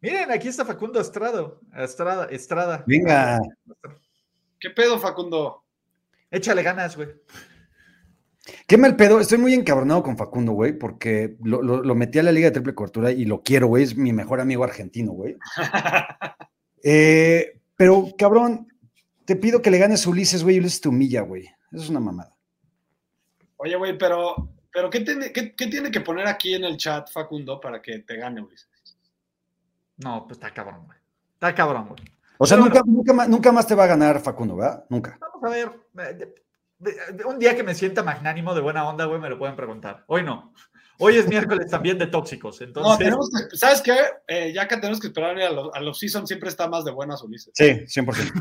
Miren, 0.00 0.30
aquí 0.30 0.48
está 0.48 0.64
Facundo 0.64 1.00
Estrada. 1.00 1.52
Estrada, 1.76 2.26
Estrada. 2.30 2.84
Venga. 2.86 3.38
¿Qué 4.60 4.70
pedo, 4.70 4.98
Facundo? 4.98 5.64
Échale 6.30 6.62
ganas, 6.62 6.96
güey. 6.96 7.08
Qué 8.66 8.76
mal 8.78 8.96
pedo. 8.96 9.20
Estoy 9.20 9.38
muy 9.38 9.54
encabronado 9.54 10.02
con 10.02 10.16
Facundo, 10.16 10.52
güey, 10.52 10.72
porque 10.72 11.36
lo, 11.42 11.62
lo- 11.62 11.82
lo 11.82 11.94
metí 11.94 12.18
a 12.18 12.22
la 12.22 12.32
Liga 12.32 12.46
de 12.48 12.52
Triple 12.52 12.74
Cobertura 12.74 13.10
y 13.10 13.24
lo 13.24 13.42
quiero, 13.42 13.66
güey. 13.66 13.84
Es 13.84 13.96
mi 13.96 14.12
mejor 14.12 14.40
amigo 14.40 14.64
argentino, 14.64 15.12
güey. 15.12 15.36
Eh, 16.84 17.58
pero, 17.76 18.06
cabrón, 18.16 18.68
te 19.24 19.34
pido 19.34 19.60
que 19.60 19.70
le 19.70 19.78
ganes 19.78 20.06
a 20.06 20.10
Ulises, 20.10 20.44
güey. 20.44 20.60
Ulises 20.60 20.80
te 20.80 20.88
humilla, 20.88 21.22
güey. 21.22 21.42
Eso 21.72 21.82
es 21.82 21.90
una 21.90 21.98
mamada. 21.98 22.36
Oye, 23.56 23.74
güey, 23.76 23.98
pero, 23.98 24.48
pero 24.72 24.88
¿qué, 24.88 25.00
tiene, 25.00 25.32
qué, 25.32 25.56
qué 25.56 25.66
tiene 25.66 25.90
que 25.90 26.00
poner 26.00 26.28
aquí 26.28 26.54
en 26.54 26.62
el 26.62 26.76
chat, 26.76 27.10
Facundo, 27.10 27.60
para 27.60 27.82
que 27.82 27.98
te 27.98 28.16
gane, 28.16 28.40
Ulises? 28.40 28.68
No, 29.98 30.26
pues 30.26 30.38
está 30.38 30.52
cabrón, 30.52 30.84
güey. 30.86 30.98
Está 31.34 31.54
cabrón, 31.54 31.88
güey. 31.88 32.00
O 32.38 32.46
sea, 32.46 32.56
nunca, 32.56 32.80
nunca, 32.86 33.12
más, 33.12 33.28
nunca 33.28 33.50
más 33.52 33.66
te 33.66 33.74
va 33.74 33.84
a 33.84 33.88
ganar 33.88 34.20
Facundo, 34.20 34.56
¿verdad? 34.56 34.84
Nunca. 34.88 35.18
Vamos 35.20 35.42
a 35.44 35.48
ver. 35.48 35.72
eh, 36.20 37.24
Un 37.26 37.38
día 37.38 37.56
que 37.56 37.64
me 37.64 37.74
sienta 37.74 38.02
magnánimo 38.04 38.54
de 38.54 38.60
buena 38.60 38.88
onda, 38.88 39.04
güey, 39.06 39.20
me 39.20 39.28
lo 39.28 39.38
pueden 39.38 39.56
preguntar. 39.56 40.04
Hoy 40.06 40.22
no. 40.22 40.52
Hoy 41.00 41.16
es 41.16 41.28
miércoles 41.28 41.70
también 41.70 41.96
de 41.98 42.08
tóxicos. 42.08 42.60
No, 42.60 42.66
Entonces, 42.66 42.98
tenemos 42.98 43.30
que- 43.50 43.56
¿sabes 43.56 43.80
qué? 43.82 43.96
Eh, 44.26 44.52
ya 44.52 44.66
que 44.66 44.76
tenemos 44.76 44.98
que 45.00 45.06
esperar 45.08 45.38
a 45.40 45.50
los, 45.50 45.70
a 45.74 45.80
los 45.80 45.96
season, 45.98 46.26
siempre 46.26 46.48
está 46.48 46.68
más 46.68 46.84
de 46.84 46.90
buenas, 46.90 47.22
Ulises. 47.22 47.52
Sí, 47.54 47.86
100%. 47.86 48.32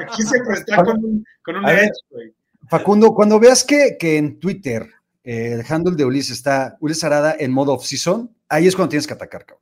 Aquí 0.00 0.22
siempre 0.22 0.54
está 0.58 0.84
con 0.84 1.04
un, 1.04 1.24
con 1.44 1.56
un 1.56 1.64
ver. 1.64 1.90
Facundo, 2.68 3.14
cuando 3.14 3.38
veas 3.38 3.64
que, 3.64 3.96
que 3.98 4.16
en 4.16 4.38
Twitter 4.40 4.88
eh, 5.24 5.52
el 5.54 5.64
handle 5.72 5.94
de 5.96 6.04
Ulises 6.04 6.36
está 6.36 6.76
Ulises 6.80 7.04
Arada 7.04 7.36
en 7.38 7.52
modo 7.52 7.74
off-season, 7.74 8.34
ahí 8.48 8.66
es 8.66 8.74
cuando 8.74 8.90
tienes 8.90 9.06
que 9.06 9.14
atacar, 9.14 9.44
cabrón. 9.44 9.61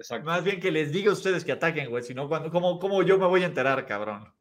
Exacto. 0.00 0.26
más 0.26 0.42
bien 0.42 0.58
que 0.60 0.70
les 0.70 0.90
diga 0.90 1.10
a 1.10 1.12
ustedes 1.14 1.44
que 1.44 1.52
ataquen, 1.52 1.90
güey. 1.90 2.02
Si 2.02 2.14
no, 2.14 2.28
cuando, 2.28 2.50
¿cómo, 2.50 2.78
¿cómo 2.78 3.02
yo 3.02 3.18
me 3.18 3.26
voy 3.26 3.42
a 3.42 3.46
enterar, 3.46 3.84
cabrón? 3.86 4.32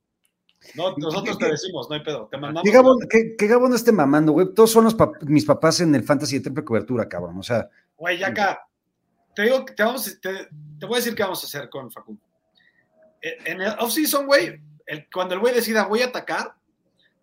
No, 0.75 0.95
nosotros 0.97 1.37
te 1.37 1.49
decimos, 1.49 1.87
no 1.89 1.95
hay 1.95 2.03
pedo. 2.03 2.27
Te 2.31 2.37
mandamos. 2.37 2.63
Que 2.63 2.71
Gabo, 2.71 2.97
que, 3.09 3.35
que 3.37 3.75
esté 3.75 3.91
mamando, 3.91 4.31
güey. 4.33 4.53
Todos 4.53 4.71
son 4.71 4.83
los 4.85 4.97
pap- 4.97 5.21
mis 5.23 5.45
papás 5.45 5.79
en 5.81 5.93
el 5.95 6.03
fantasy 6.03 6.37
de 6.37 6.43
triple 6.43 6.63
cobertura, 6.65 7.07
cabrón. 7.07 7.37
O 7.39 7.43
sea, 7.43 7.69
Güey, 7.97 8.17
ya 8.17 8.27
acá. 8.27 8.65
Te 9.35 9.43
digo 9.43 9.63
que 9.65 9.73
te 9.73 9.83
vamos, 9.83 10.19
te, 10.21 10.47
te 10.79 10.85
voy 10.85 10.95
a 10.95 10.97
decir 10.97 11.15
qué 11.15 11.23
vamos 11.23 11.43
a 11.43 11.47
hacer 11.47 11.69
con 11.69 11.89
Facundo. 11.91 12.21
Eh, 13.21 13.37
En 13.45 13.61
el 13.61 13.73
off-season, 13.79 14.25
güey, 14.25 14.59
el- 14.85 15.07
cuando 15.09 15.33
el 15.35 15.39
güey 15.39 15.53
decida 15.53 15.85
voy 15.87 16.01
a 16.01 16.07
atacar, 16.07 16.55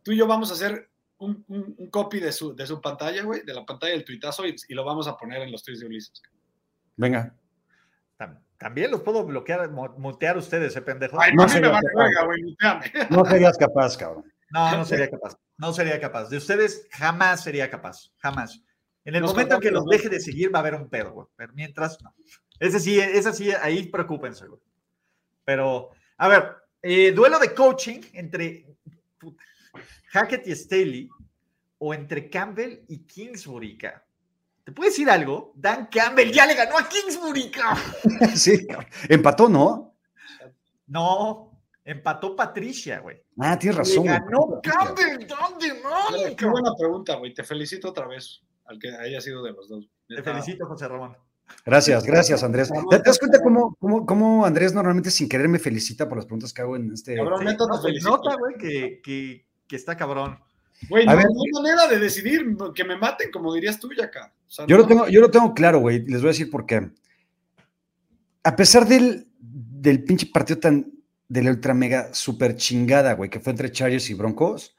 tú 0.03 0.13
y 0.13 0.17
yo 0.17 0.27
vamos 0.27 0.51
a 0.51 0.55
hacer 0.55 0.89
un, 1.19 1.45
un- 1.49 1.75
un 1.79 1.91
copy 1.91 2.21
de 2.21 2.33
su, 2.33 2.55
de 2.55 2.67
su 2.67 2.81
pantalla, 2.81 3.23
güey, 3.23 3.43
de 3.45 3.53
la 3.55 3.65
pantalla 3.67 3.93
del 3.93 4.05
tuitazo 4.05 4.47
y, 4.47 4.55
y 4.69 4.75
lo 4.75 4.85
vamos 4.85 5.09
a 5.09 5.17
poner 5.17 5.43
en 5.43 5.53
los 5.53 5.63
tweets 5.63 5.81
de 5.81 5.87
Ulises. 5.87 6.23
venga. 6.97 7.35
Tam- 8.19 8.41
También 8.59 8.91
los 8.91 9.03
puedo 9.03 9.25
bloquear, 9.25 9.71
mu- 9.71 9.99
mutear 9.99 10.37
ustedes, 10.39 10.73
ese 10.73 10.83
pendejo. 10.83 11.21
Ay, 11.21 11.33
No 11.35 11.49
sería 11.49 11.71
vale 11.71 11.87
capaz. 12.15 12.81
No 13.11 13.25
serías 13.25 13.59
capaz, 13.59 13.97
cabrón. 13.97 14.25
No, 14.51 14.77
no 14.79 14.85
sería 14.85 15.11
capaz. 15.11 15.37
No 15.59 15.73
sería 15.73 16.01
capaz. 16.01 16.29
De 16.31 16.37
ustedes 16.37 16.87
jamás 16.91 17.43
sería 17.43 17.69
capaz. 17.71 18.13
Jamás. 18.19 18.63
En 19.05 19.15
el 19.15 19.23
Nos 19.23 19.33
momento 19.33 19.57
en 19.57 19.61
que 19.61 19.71
los 19.71 19.85
deje 19.87 20.09
de 20.09 20.21
seguir 20.21 20.53
va 20.55 20.59
a 20.59 20.63
haber 20.63 20.75
un 20.75 20.89
pedo, 20.89 21.13
güey. 21.13 21.27
Pero 21.37 21.53
mientras, 21.55 22.01
no. 22.03 22.15
Ese 22.59 22.81
sí, 22.81 22.99
ese 22.99 23.33
sí, 23.33 23.51
ahí 23.53 23.87
preocúpense, 23.89 24.47
güey. 24.47 24.61
Pero, 25.45 25.91
a 26.17 26.29
ver, 26.29 26.57
eh, 26.83 27.13
duelo 27.13 27.39
de 27.39 27.55
coaching 27.55 28.01
entre 28.15 28.67
puta, 29.19 29.43
Hackett 30.09 30.47
y 30.47 30.53
Staley 30.57 31.09
o 31.79 31.93
entre 31.95 32.31
Campbell 32.31 32.81
y 32.89 33.05
Kingsbury. 33.07 33.77
¿Te 34.67 34.73
puedo 34.73 34.91
decir 34.91 35.09
algo? 35.09 35.53
Dan 35.55 35.87
Campbell 35.87 36.33
ya 36.33 36.45
le 36.45 36.57
ganó 36.57 36.77
a 36.77 36.89
Kingsbury, 36.89 37.53
sí. 38.35 38.67
Empató, 39.09 39.49
¿no? 39.49 39.95
No, 40.89 41.53
empató 41.85 42.35
Patricia, 42.35 42.99
güey. 42.99 43.23
Ah, 43.39 43.57
tienes 43.57 43.77
razón. 43.77 44.07
ganó 44.07 44.61
Campbell, 44.61 45.25
¿dónde, 45.25 45.69
no? 45.85 46.37
Qué 46.37 46.47
buena 46.47 46.73
pregunta, 46.77 47.15
güey. 47.15 47.33
Te 47.33 47.45
felicito 47.45 47.91
otra 47.91 48.09
vez 48.09 48.41
al 48.65 48.81
que 48.81 48.91
haya 48.91 49.21
sido 49.21 49.41
de 49.45 49.53
los 49.53 49.69
dos. 49.69 49.89
Te 50.09 50.21
felicito, 50.21 50.67
José 50.67 50.89
Ramón. 50.89 51.17
Gracias, 51.65 52.05
gracias, 52.05 52.43
Andrés. 52.43 52.69
¿Te, 52.91 52.99
das 52.99 53.21
cuenta 53.21 53.41
cómo, 53.41 53.77
cómo, 53.79 54.05
cómo 54.05 54.45
Andrés 54.45 54.75
normalmente 54.75 55.13
sin 55.13 55.29
querer 55.29 55.47
me 55.49 55.61
felicita 55.61 56.09
por 56.09 56.19
las 56.19 56.27
preguntas 56.27 56.53
que 56.53 56.63
hago 56.63 56.75
en 56.75 56.93
este. 56.93 57.15
Cabrón, 57.15 57.39
Sí, 57.39 57.57
no, 57.57 57.67
te 57.69 57.77
se 57.77 57.83
felicito. 57.83 58.11
nota, 58.11 58.35
güey, 58.37 58.55
que, 58.59 59.01
que, 59.01 59.47
que 59.69 59.77
está 59.77 59.97
cabrón. 59.97 60.41
Güey, 60.89 61.05
A 61.07 61.13
no, 61.13 61.17
ver. 61.17 61.27
no 61.27 61.41
hay 61.43 61.63
manera 61.63 61.87
de 61.89 61.99
decidir 61.99 62.57
que 62.75 62.85
me 62.85 62.97
maten, 62.97 63.31
como 63.31 63.53
dirías 63.55 63.79
tú, 63.81 63.89
acá. 64.03 64.33
O 64.47 64.51
sea, 64.51 64.67
Yo 64.67 64.77
no- 64.77 64.83
lo 64.83 64.89
tengo, 64.89 65.09
yo 65.09 65.21
lo 65.21 65.31
tengo 65.31 65.55
claro, 65.55 65.81
güey. 65.81 66.01
Les 66.07 66.21
voy 66.21 66.29
a 66.29 66.33
decir 66.33 66.51
por 66.51 66.67
qué. 66.67 66.91
A 68.45 68.55
pesar 68.57 68.87
del, 68.87 69.27
del 69.39 70.05
pinche 70.05 70.27
partido 70.33 70.61
tan 70.61 70.93
de 71.29 71.43
la 71.43 71.51
ultra 71.51 71.75
mega 71.75 72.15
super 72.15 72.55
chingada, 72.55 73.15
güey, 73.15 73.29
que 73.29 73.41
fue 73.41 73.51
entre 73.51 73.73
Chargers 73.73 74.09
y 74.11 74.15
Broncos, 74.15 74.77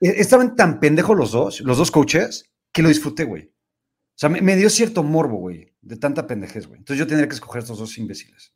eh, 0.00 0.14
estaban 0.16 0.56
tan 0.56 0.80
pendejos 0.80 1.16
los 1.16 1.30
dos, 1.32 1.60
los 1.60 1.78
dos 1.78 1.90
coaches, 1.92 2.50
que 2.72 2.82
lo 2.82 2.88
disfruté, 2.88 3.22
güey. 3.24 3.44
O 3.44 4.18
sea, 4.18 4.28
me, 4.28 4.40
me 4.40 4.56
dio 4.56 4.68
cierto 4.70 5.02
morbo, 5.04 5.36
güey, 5.36 5.72
de 5.82 5.96
tanta 5.96 6.26
pendejez, 6.26 6.66
güey. 6.66 6.78
Entonces 6.78 6.98
yo 6.98 7.06
tendría 7.06 7.28
que 7.28 7.34
escoger 7.34 7.62
estos 7.62 7.78
dos 7.78 7.96
imbéciles. 7.98 8.52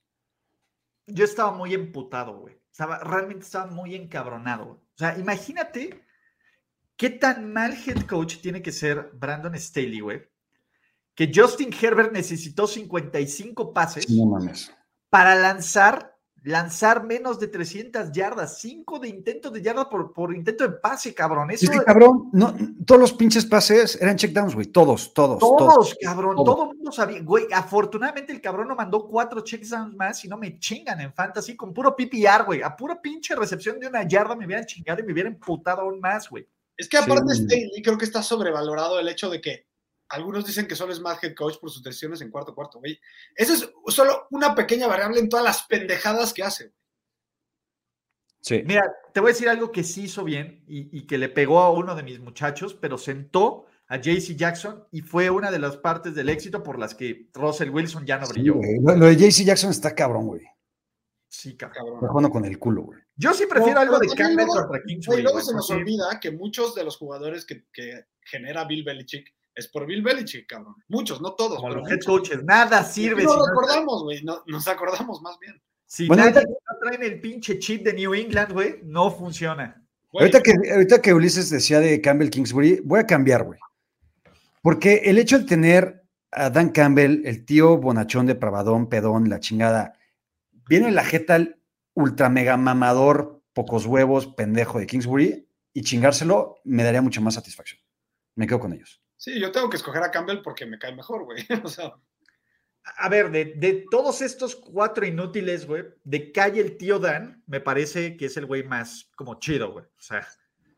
Yo 1.07 1.25
estaba 1.25 1.53
muy 1.53 1.73
emputado, 1.75 2.39
güey. 2.39 2.57
Estaba, 2.73 2.99
realmente 2.99 3.45
estaba 3.45 3.71
muy 3.71 3.95
encabronado. 3.95 4.65
güey. 4.65 4.79
O 4.79 4.99
sea, 4.99 5.17
imagínate 5.19 6.01
qué 7.01 7.09
tan 7.09 7.51
mal 7.51 7.73
head 7.73 8.03
coach 8.07 8.43
tiene 8.43 8.61
que 8.61 8.73
ser 8.73 9.11
Brandon 9.15 9.59
Staley, 9.59 10.01
güey. 10.01 10.21
Que 11.15 11.33
Justin 11.35 11.71
Herbert 11.73 12.13
necesitó 12.13 12.67
55 12.67 13.73
pases 13.73 14.09
No 14.11 14.27
mames. 14.27 14.71
para 15.09 15.35
lanzar, 15.35 16.15
lanzar 16.43 17.05
menos 17.05 17.41
de 17.41 17.49
300 17.49 18.13
yardas. 18.13 18.59
5 18.61 18.99
de 18.99 19.09
intentos 19.09 19.51
de 19.51 19.63
yarda 19.63 19.89
por, 19.89 20.13
por 20.13 20.35
intento 20.35 20.65
de 20.69 20.75
pase, 20.77 21.15
cabrón. 21.15 21.51
Eso, 21.51 21.65
Es 21.65 21.71
que, 21.71 21.85
cabrón, 21.87 22.29
no, 22.35 22.55
todos 22.85 23.01
los 23.01 23.15
pinches 23.15 23.47
pases 23.47 23.99
eran 24.01 24.17
checkdowns, 24.17 24.55
güey. 24.55 24.67
Todos, 24.67 25.15
todos, 25.15 25.39
Todos, 25.39 25.59
todos. 25.75 25.97
cabrón, 26.03 26.37
todos. 26.37 26.55
todo 26.55 26.71
el 26.71 26.77
mundo 26.77 26.93
sabía. 26.93 27.23
Güey, 27.23 27.47
afortunadamente 27.51 28.31
el 28.35 28.43
cabrón 28.43 28.69
no 28.69 28.77
mandó 28.77 29.09
cuatro 29.09 29.41
checkdowns 29.41 29.95
más 29.97 30.23
y 30.27 30.29
no 30.29 30.37
me 30.37 30.59
chingan 30.59 31.01
en 31.01 31.15
fantasy 31.15 31.57
con 31.57 31.73
puro 31.73 31.97
PPR, 31.97 32.45
güey. 32.45 32.61
A 32.61 32.77
pura 32.77 33.01
pinche 33.01 33.35
recepción 33.35 33.81
de 33.81 33.87
una 33.87 34.07
yarda 34.07 34.37
me 34.37 34.45
hubieran 34.45 34.67
chingado 34.67 35.01
y 35.01 35.05
me 35.05 35.15
hubieran 35.15 35.37
putado 35.37 35.81
aún 35.81 35.99
más, 35.99 36.29
güey. 36.29 36.47
Es 36.81 36.89
que 36.89 36.97
aparte 36.97 37.35
Sí. 37.35 37.43
Staley 37.45 37.83
creo 37.83 37.99
que 37.99 38.07
está 38.07 38.23
sobrevalorado 38.23 38.99
el 38.99 39.09
hecho 39.09 39.29
de 39.29 39.41
que 39.41 39.67
algunos 40.09 40.47
dicen 40.47 40.67
que 40.67 40.75
solo 40.75 40.95
es 40.95 41.01
más 41.01 41.23
head 41.23 41.35
coach 41.35 41.59
por 41.61 41.71
sus 41.71 41.83
decisiones 41.83 42.23
en 42.23 42.31
cuarto 42.31 42.55
cuarto, 42.55 42.79
güey. 42.79 42.99
Esa 43.37 43.53
es 43.53 43.71
solo 43.89 44.27
una 44.31 44.55
pequeña 44.55 44.87
variable 44.87 45.21
en 45.21 45.29
todas 45.29 45.45
las 45.45 45.63
pendejadas 45.65 46.33
que 46.33 46.43
hace. 46.43 46.73
Sí. 48.41 48.63
Mira, 48.65 48.83
te 49.13 49.21
voy 49.21 49.31
a 49.31 49.35
decir 49.35 49.51
algo 49.51 49.71
que 49.71 49.85
sí 49.85 50.05
hizo 50.05 50.25
bien 50.25 50.65
y, 50.67 50.99
y 50.99 51.07
que 51.07 51.19
le 51.19 51.29
pegó 51.29 51.61
a 51.61 51.71
uno 51.71 51.95
de 51.95 52.03
mis 52.03 52.19
muchachos, 52.19 52.75
pero 52.75 52.97
sentó 52.97 53.67
a 53.89 53.99
JC 53.99 54.37
Jackson 54.37 54.87
y 54.91 55.03
fue 55.03 55.29
una 55.29 55.51
de 55.51 55.59
las 55.59 55.77
partes 55.77 56.15
del 56.15 56.31
éxito 56.31 56.63
por 56.63 56.79
las 56.79 56.95
que 56.95 57.29
Russell 57.35 57.69
Wilson 57.69 58.07
ya 58.07 58.19
no 58.19 58.27
brilló. 58.27 58.55
Lo, 58.81 58.97
lo 58.97 59.07
de 59.07 59.17
JC 59.17 59.45
Jackson 59.45 59.71
está 59.71 59.95
cabrón, 59.95 60.29
güey. 60.29 60.43
Sí, 61.33 61.57
cabrón. 61.57 62.01
Jugando 62.01 62.29
con 62.29 62.45
el 62.45 62.59
culo, 62.59 62.83
güey. 62.83 62.99
Yo 63.15 63.33
sí 63.33 63.45
prefiero 63.49 63.77
No, 63.77 63.81
algo 63.83 63.99
de 64.01 64.09
Campbell 64.09 64.35
luego- 64.47 64.53
contra 64.55 64.69
Güey, 64.69 64.83
Kingsbury. 64.87 65.23
luego 65.23 65.37
güey, 65.37 65.47
se 65.47 65.53
nos 65.55 65.69
porque- 65.69 65.81
olvida 65.83 66.21
que 66.21 66.31
muchos 66.33 66.75
de 66.75 66.83
los 66.85 66.97
jugadores 66.97 67.45
que, 67.47 67.67
que 67.73 68.05
genera 68.23 68.65
Bill 68.65 68.83
Belichick 68.83 69.33
es 69.55 69.69
por 69.69 69.87
Bill 69.87 70.03
Belichick, 70.03 70.49
cabrón. 70.49 70.75
Muchos, 70.89 71.21
no 71.21 71.35
todos. 71.35 71.59
Como 71.59 71.69
pero 71.69 71.81
los 71.83 71.91
head 71.91 72.01
coaches, 72.05 72.43
nada 72.43 72.81
Y 72.81 72.93
sirve. 72.93 73.23
no 73.23 73.31
si 73.31 73.39
no- 73.39 73.47
recordamos, 73.47 74.03
güey. 74.03 74.23
No, 74.25 74.43
nos 74.47 74.67
acordamos 74.67 75.23
más 75.23 75.39
bien. 75.39 75.61
Si 75.87 76.09
Bueno, 76.09 76.25
nadie 76.25 76.39
ahorita- 76.41 76.51
no 76.73 76.79
traen 76.81 77.03
el 77.13 77.21
pinche 77.21 77.59
chip 77.61 77.85
de 77.85 77.93
New 77.93 78.13
England, 78.15 78.53
güey, 78.53 78.81
no 78.83 79.11
funciona. 79.13 79.81
Güey, 80.13 80.25
Ahorita 80.25 80.41
que, 80.43 80.53
ahorita 80.73 81.01
que 81.01 81.15
Ulises 81.15 81.49
decía 81.51 81.79
de 81.79 82.01
Campbell 82.01 82.31
Kingsbury, 82.31 82.81
voy 82.85 82.99
a 83.01 83.07
cambiar, 83.07 83.45
güey. 83.45 83.59
Porque 84.63 85.03
el 85.05 85.19
hecho 85.19 85.39
de 85.39 85.45
tener 85.45 86.03
a 86.33 86.51
Dan 86.51 86.71
Campbell, 86.71 87.23
el 87.25 87.45
tío 87.45 87.77
bonachón 87.79 88.27
de 88.27 88.35
Pravadón, 88.35 88.89
pedón, 88.89 89.29
la 89.29 89.41
chingada, 89.41 89.95
viene 90.71 90.91
la 90.93 91.05
jeta 91.05 91.35
al 91.35 91.61
ultra 91.95 92.29
mega 92.31 92.57
mamador, 92.57 93.43
pocos 93.53 93.85
huevos, 93.87 94.29
pendejo 94.29 94.79
de 94.79 94.87
Kingsbury, 94.87 95.49
y 95.75 95.83
chingárselo 95.83 96.61
me 96.65 96.85
daría 96.85 97.03
mucha 97.03 97.21
más 97.21 97.35
satisfacción. 97.35 97.81
Me 98.37 98.47
quedo 98.47 98.61
con 98.61 98.73
ellos. 98.73 99.03
Sí, 99.17 99.39
yo 99.39 99.51
tengo 99.53 99.69
que 99.69 99.77
escoger 99.77 100.03
a 100.03 100.11
Campbell 100.11 100.41
porque 100.43 100.65
me 100.65 100.79
cae 100.79 100.95
mejor, 100.95 101.25
güey. 101.25 101.45
O 101.65 101.69
sea, 101.69 101.93
A 102.97 103.09
ver, 103.09 103.31
de, 103.31 103.55
de 103.57 103.85
todos 103.91 104.23
estos 104.23 104.55
cuatro 104.57 105.05
inútiles, 105.05 105.67
güey, 105.67 105.85
de 106.05 106.33
calle 106.33 106.61
el 106.61 106.77
tío 106.79 106.99
Dan, 106.99 107.43
me 107.47 107.61
parece 107.61 108.17
que 108.17 108.27
es 108.27 108.37
el 108.37 108.47
güey 108.47 108.63
más 108.63 109.11
como 109.17 109.39
chido, 109.41 109.73
güey. 109.73 109.85
O 109.85 110.01
sea, 110.01 110.27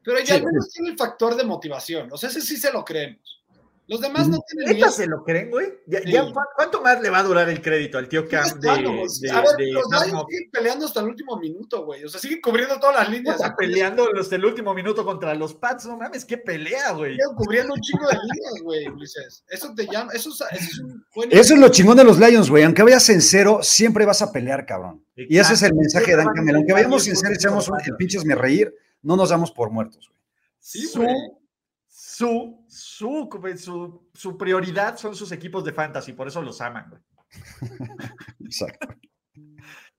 pero 0.02 0.18
ya 0.18 0.24
Sí. 0.26 0.32
al 0.32 0.44
menos 0.46 0.70
tiene 0.72 0.88
el 0.90 0.96
factor 0.96 1.36
de 1.36 1.44
motivación. 1.44 2.08
O 2.10 2.16
sea, 2.16 2.30
ese 2.30 2.40
sí 2.40 2.56
se 2.56 2.72
lo 2.72 2.84
creemos. 2.84 3.41
Los 3.88 4.00
demás 4.00 4.28
no 4.28 4.38
tienen 4.48 4.68
ni 4.68 4.74
¿Neta 4.76 4.86
eso. 4.86 4.96
se 4.96 5.06
lo 5.06 5.22
creen, 5.24 5.50
güey? 5.50 5.66
Ya, 5.86 6.00
Sí. 6.00 6.12
ya, 6.12 6.22
¿cu- 6.24 6.40
¿Cuánto 6.56 6.80
más 6.82 7.02
le 7.02 7.10
va 7.10 7.18
a 7.18 7.22
durar 7.24 7.48
el 7.48 7.60
crédito 7.60 7.98
al 7.98 8.08
tío 8.08 8.26
Cam 8.28 8.60
de, 8.60 8.68
de- 8.68 9.30
a 9.30 9.40
ver, 9.40 9.56
de 9.58 9.72
los 9.72 9.84
Lions 9.90 10.24
siguen 10.28 10.50
peleando 10.52 10.86
hasta 10.86 11.00
el 11.00 11.06
último 11.08 11.36
minuto, 11.36 11.84
güey. 11.84 12.04
O 12.04 12.08
sea, 12.08 12.20
siguen 12.20 12.40
cubriendo 12.40 12.78
todas 12.78 12.96
las 12.96 13.10
líneas. 13.10 13.36
Está 13.36 13.54
peleando 13.56 14.10
los 14.12 14.30
del 14.30 14.44
último 14.44 14.72
minuto 14.72 15.04
contra 15.04 15.34
los 15.34 15.54
Pats, 15.54 15.84
no 15.86 15.96
mames, 15.96 16.24
qué 16.24 16.38
pelea, 16.38 16.92
güey. 16.92 17.12
Siguen 17.16 17.34
cubriendo 17.36 17.74
un 17.74 17.80
chingo 17.80 18.06
de 18.06 18.14
líneas, 18.14 18.62
güey, 18.62 18.88
Ulises. 18.88 19.44
Eso 19.48 19.74
te 19.74 19.86
llama, 19.86 20.12
eso, 20.12 20.30
es- 20.30 20.40
eso 20.52 20.70
es 20.70 20.78
un 20.78 21.04
buen 21.14 21.32
Eso 21.32 21.54
es 21.54 21.60
lo 21.60 21.68
chingón 21.68 21.96
de 21.96 22.04
los 22.04 22.18
Lions, 22.18 22.48
güey. 22.50 22.62
Aunque 22.62 22.82
vayas 22.84 23.08
en 23.10 23.20
cero, 23.20 23.58
siempre 23.62 24.06
vas 24.06 24.22
a 24.22 24.30
pelear, 24.32 24.64
cabrón. 24.64 25.04
Y 25.16 25.36
ese 25.38 25.54
es 25.54 25.62
el 25.62 25.74
mensaje 25.74 26.12
de 26.12 26.16
Dan 26.18 26.28
Campbell. 26.34 26.54
Aunque 26.56 26.72
vayamos 26.72 27.06
en 27.08 27.16
cero 27.16 27.34
y 27.36 27.40
seamos 27.40 27.68
un, 27.68 27.78
el 27.84 27.96
pinches 27.96 28.24
me 28.24 28.34
reír, 28.36 28.72
no 29.02 29.16
nos 29.16 29.30
damos 29.30 29.50
por 29.50 29.70
muertos, 29.70 30.08
güey. 30.08 30.20
Sí, 30.60 30.88
güey. 30.96 31.08
Su, 32.22 32.64
su, 32.68 33.56
su, 33.56 34.08
su 34.14 34.38
prioridad 34.38 34.96
son 34.96 35.16
sus 35.16 35.32
equipos 35.32 35.64
de 35.64 35.72
fantasy, 35.72 36.12
por 36.12 36.28
eso 36.28 36.40
los 36.40 36.60
aman, 36.60 36.88
güey. 36.88 37.02
Exacto. 38.44 38.94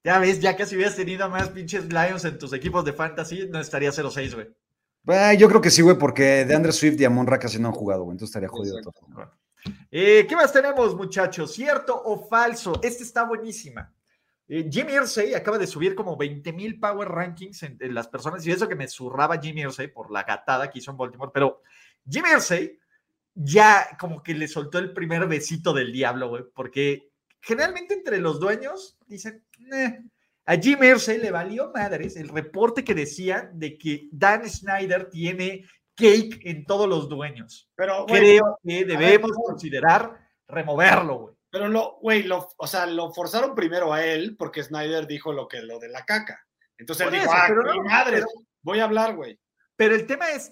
Ya 0.03 0.19
ves, 0.19 0.39
ya 0.39 0.55
casi 0.55 0.75
hubieras 0.75 0.95
tenido 0.95 1.29
más 1.29 1.49
pinches 1.49 1.85
Lions 1.91 2.23
en 2.23 2.37
tus 2.37 2.53
equipos 2.53 2.85
de 2.85 2.93
fantasy, 2.93 3.47
no 3.49 3.59
estaría 3.59 3.89
0-6, 3.89 4.35
güey. 4.35 5.37
Yo 5.37 5.49
creo 5.49 5.59
que 5.59 5.69
sí, 5.69 5.81
güey, 5.81 5.97
porque 5.97 6.45
de 6.45 6.55
Andre 6.55 6.71
Swift 6.71 6.99
y 6.99 7.05
Amon 7.05 7.27
Ra 7.27 7.39
casi 7.39 7.59
no 7.59 7.67
han 7.69 7.73
jugado, 7.73 8.03
güey. 8.03 8.15
Entonces 8.15 8.29
estaría 8.29 8.47
jodido 8.47 8.77
Exacto. 8.77 9.01
todo. 9.01 9.31
Eh, 9.91 10.25
¿Qué 10.27 10.35
más 10.35 10.53
tenemos, 10.53 10.95
muchachos? 10.95 11.53
¿Cierto 11.53 12.01
o 12.05 12.25
falso? 12.27 12.79
Esta 12.81 13.03
está 13.03 13.23
buenísima. 13.25 13.93
Eh, 14.47 14.69
Jimmy 14.71 14.93
Irsay 14.93 15.33
acaba 15.33 15.57
de 15.57 15.67
subir 15.67 15.93
como 15.93 16.15
20 16.15 16.53
mil 16.53 16.79
power 16.79 17.09
rankings 17.09 17.63
en, 17.63 17.77
en 17.81 17.93
las 17.93 18.07
personas, 18.07 18.45
y 18.45 18.51
eso 18.51 18.67
que 18.67 18.75
me 18.75 18.87
zurraba 18.87 19.39
Jimmy 19.41 19.61
Irsay 19.61 19.87
por 19.87 20.09
la 20.09 20.23
gatada 20.23 20.69
que 20.69 20.79
hizo 20.79 20.91
en 20.91 20.97
Baltimore, 20.97 21.31
pero 21.33 21.61
Jimmy 22.09 22.29
Irsay 22.31 22.77
ya 23.35 23.97
como 23.99 24.21
que 24.21 24.33
le 24.33 24.47
soltó 24.47 24.77
el 24.79 24.93
primer 24.93 25.25
besito 25.27 25.73
del 25.73 25.91
diablo, 25.91 26.29
güey, 26.29 26.43
porque 26.53 27.09
generalmente 27.41 27.93
entre 27.95 28.19
los 28.19 28.39
dueños 28.39 28.97
dicen, 29.07 29.43
"Eh". 29.73 29.99
a 30.45 30.55
Jimmy 30.57 30.87
Irsay 30.87 31.17
le 31.17 31.31
valió 31.31 31.71
madres 31.73 32.15
el 32.15 32.29
reporte 32.29 32.83
que 32.83 32.93
decía 32.93 33.49
de 33.53 33.77
que 33.77 34.07
Dan 34.11 34.47
Snyder 34.47 35.09
tiene 35.09 35.65
cake 35.95 36.41
en 36.45 36.65
todos 36.65 36.87
los 36.89 37.07
dueños. 37.09 37.69
Pero, 37.75 38.05
güey, 38.07 38.19
Creo 38.21 38.59
que 38.63 38.83
debemos 38.85 39.31
considerar 39.31 40.19
removerlo, 40.47 41.15
güey. 41.19 41.35
pero 41.49 41.67
lo, 41.69 41.97
güey, 42.01 42.23
lo, 42.23 42.49
o 42.57 42.67
sea, 42.67 42.85
lo 42.87 43.11
forzaron 43.13 43.53
primero 43.55 43.93
a 43.93 44.03
él 44.05 44.35
porque 44.37 44.63
Snyder 44.63 45.05
dijo 45.07 45.31
lo 45.31 45.47
que 45.47 45.61
lo 45.61 45.77
de 45.79 45.87
la 45.89 46.03
caca. 46.03 46.45
Entonces 46.79 47.05
Por 47.05 47.13
él 47.13 47.21
dijo, 47.21 47.31
eso, 47.31 47.41
ah, 47.41 47.45
pero 47.47 47.63
no, 47.63 47.83
madre, 47.83 48.11
pero- 48.17 48.27
voy 48.63 48.79
a 48.79 48.83
hablar, 48.85 49.15
güey. 49.15 49.39
Pero 49.75 49.93
el 49.95 50.05
tema 50.07 50.29
es, 50.31 50.51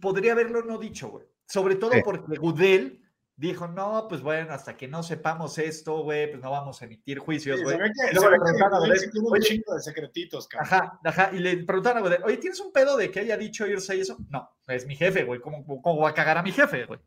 podría 0.00 0.32
haberlo 0.32 0.62
no 0.62 0.78
dicho, 0.78 1.08
güey. 1.08 1.26
Sobre 1.46 1.76
todo 1.76 1.92
Sí. 1.92 2.00
porque 2.04 2.36
Goodell 2.38 3.02
dijo, 3.38 3.68
no, 3.68 4.06
pues 4.08 4.22
bueno, 4.22 4.52
hasta 4.54 4.76
que 4.76 4.88
no 4.88 5.02
sepamos 5.02 5.58
esto, 5.58 6.02
güey, 6.02 6.30
pues 6.30 6.42
no 6.42 6.50
vamos 6.50 6.80
a 6.80 6.86
emitir 6.86 7.18
juicios, 7.18 7.62
güey. 7.62 7.76
Luego 8.12 8.30
le 8.30 8.38
preguntaron 8.38 8.74
a 8.74 8.78
Goodell 8.78 8.98
sí 8.98 9.10
tiene 9.10 9.26
un 9.28 9.32
"Oye, 9.34 9.42
chingo 9.42 9.74
de 9.74 9.80
secretitos, 9.82 10.48
cabrón. 10.48 10.68
Ajá, 10.72 11.00
ajá, 11.04 11.30
y 11.34 11.38
le 11.40 11.56
preguntaron 11.64 11.98
a 11.98 12.00
Goodell, 12.00 12.22
oye, 12.24 12.38
¿tienes 12.38 12.58
un 12.60 12.72
pedo 12.72 12.96
de 12.96 13.10
que 13.10 13.20
haya 13.20 13.36
dicho 13.36 13.66
irse 13.66 13.94
y 13.96 14.00
eso? 14.00 14.16
No, 14.30 14.48
es 14.66 14.86
mi 14.86 14.96
jefe, 14.96 15.24
güey, 15.24 15.40
¿cómo, 15.40 15.64
¿cómo 15.66 16.00
va 16.00 16.10
a 16.10 16.14
cagar 16.14 16.38
a 16.38 16.42
mi 16.42 16.50
jefe, 16.52 16.86
güey? 16.86 16.98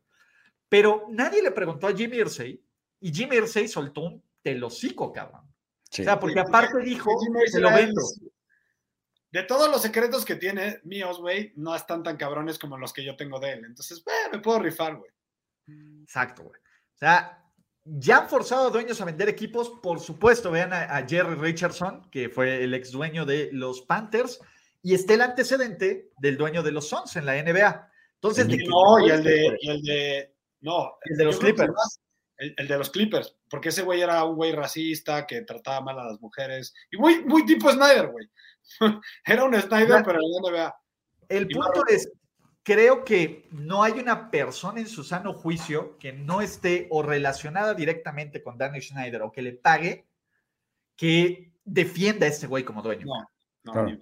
Pero 0.69 1.07
nadie 1.09 1.41
le 1.41 1.51
preguntó 1.51 1.87
a 1.87 1.95
Jimmy 1.95 2.17
Irsay 2.17 2.63
y 2.99 3.11
Jimmy 3.11 3.37
Irsay 3.37 3.67
soltó 3.67 4.01
un 4.01 4.23
telocico, 4.43 5.11
cabrón. 5.11 5.41
Sí. 5.89 6.03
O 6.03 6.05
sea, 6.05 6.19
porque 6.19 6.39
aparte 6.39 6.77
dijo, 6.83 7.09
se 7.47 7.59
lo 7.59 7.71
vendo. 7.73 8.01
De 9.31 9.43
todos 9.43 9.69
los 9.69 9.81
secretos 9.81 10.25
que 10.25 10.35
tiene 10.35 10.79
míos, 10.83 11.19
güey, 11.19 11.53
no 11.55 11.75
están 11.75 12.01
tan 12.01 12.17
cabrones 12.17 12.57
como 12.57 12.77
los 12.77 12.91
que 12.91 13.03
yo 13.03 13.15
tengo 13.15 13.39
de 13.39 13.53
él. 13.53 13.65
Entonces, 13.65 14.03
me 14.31 14.39
puedo 14.39 14.59
rifar, 14.59 14.95
güey. 14.95 15.11
Exacto, 16.01 16.43
güey. 16.43 16.59
O 16.59 16.97
sea, 16.97 17.43
ya 17.83 18.17
han 18.19 18.29
forzado 18.29 18.67
a 18.67 18.71
dueños 18.71 18.99
a 19.01 19.05
vender 19.05 19.29
equipos, 19.29 19.69
por 19.81 19.99
supuesto, 19.99 20.49
vean 20.49 20.73
a, 20.73 20.95
a 20.97 21.07
Jerry 21.07 21.35
Richardson, 21.35 22.09
que 22.09 22.29
fue 22.29 22.63
el 22.63 22.73
ex 22.73 22.91
dueño 22.91 23.25
de 23.25 23.49
los 23.51 23.81
Panthers, 23.81 24.39
y 24.81 24.95
está 24.95 25.13
el 25.13 25.21
antecedente 25.21 26.11
del 26.17 26.37
dueño 26.37 26.63
de 26.63 26.71
los 26.71 26.89
Suns 26.89 27.15
en 27.15 27.25
la 27.25 27.41
NBA. 27.41 27.89
Entonces, 28.15 28.47
de 28.47 28.57
no, 28.57 28.99
y 28.99 29.09
el 29.11 29.23
de, 29.23 29.57
y 29.61 29.69
el 29.69 29.81
de, 29.81 30.35
no, 30.61 30.97
El 31.05 31.17
de 31.17 31.25
los 31.25 31.37
Clippers. 31.37 31.71
más 31.71 31.99
El, 32.39 32.55
el 32.57 32.67
de 32.67 32.77
los 32.77 32.89
Clippers, 32.89 33.35
porque 33.49 33.69
ese 33.69 33.83
güey 33.83 34.01
era 34.01 34.23
un 34.23 34.35
güey 34.35 34.51
racista 34.53 35.27
que 35.27 35.41
trataba 35.41 35.81
mal 35.81 35.99
a 35.99 36.05
las 36.05 36.19
mujeres. 36.19 36.73
Y 36.89 36.97
muy, 36.97 37.23
muy 37.25 37.45
tipo 37.45 37.69
Snyder, 37.69 38.07
güey. 38.07 38.29
era 39.25 39.43
un 39.43 39.53
Snyder, 39.53 40.03
pero 40.03 40.19
la 40.19 40.51
NBA. 40.51 40.75
El 41.29 41.51
Y 41.51 41.53
punto 41.53 41.85
es, 41.87 42.11
creo 42.63 43.03
que 43.03 43.47
no 43.51 43.83
hay 43.83 43.93
una 43.93 44.31
persona 44.31 44.79
en 44.79 44.87
su 44.87 45.03
sano 45.03 45.33
juicio 45.33 45.97
que 45.99 46.13
no 46.13 46.41
esté 46.41 46.87
o 46.89 47.03
relacionada 47.03 47.73
directamente 47.73 48.41
con 48.41 48.57
Danny 48.57 48.81
Schneider 48.81 49.21
o 49.21 49.31
que 49.31 49.41
le 49.41 49.53
pague 49.53 50.07
que 50.95 51.53
defienda 51.63 52.25
a 52.25 52.29
este 52.29 52.47
güey 52.47 52.63
como 52.63 52.81
dueño. 52.81 53.05
No, 53.05 53.29
no, 53.63 53.73
Claro. 53.73 53.97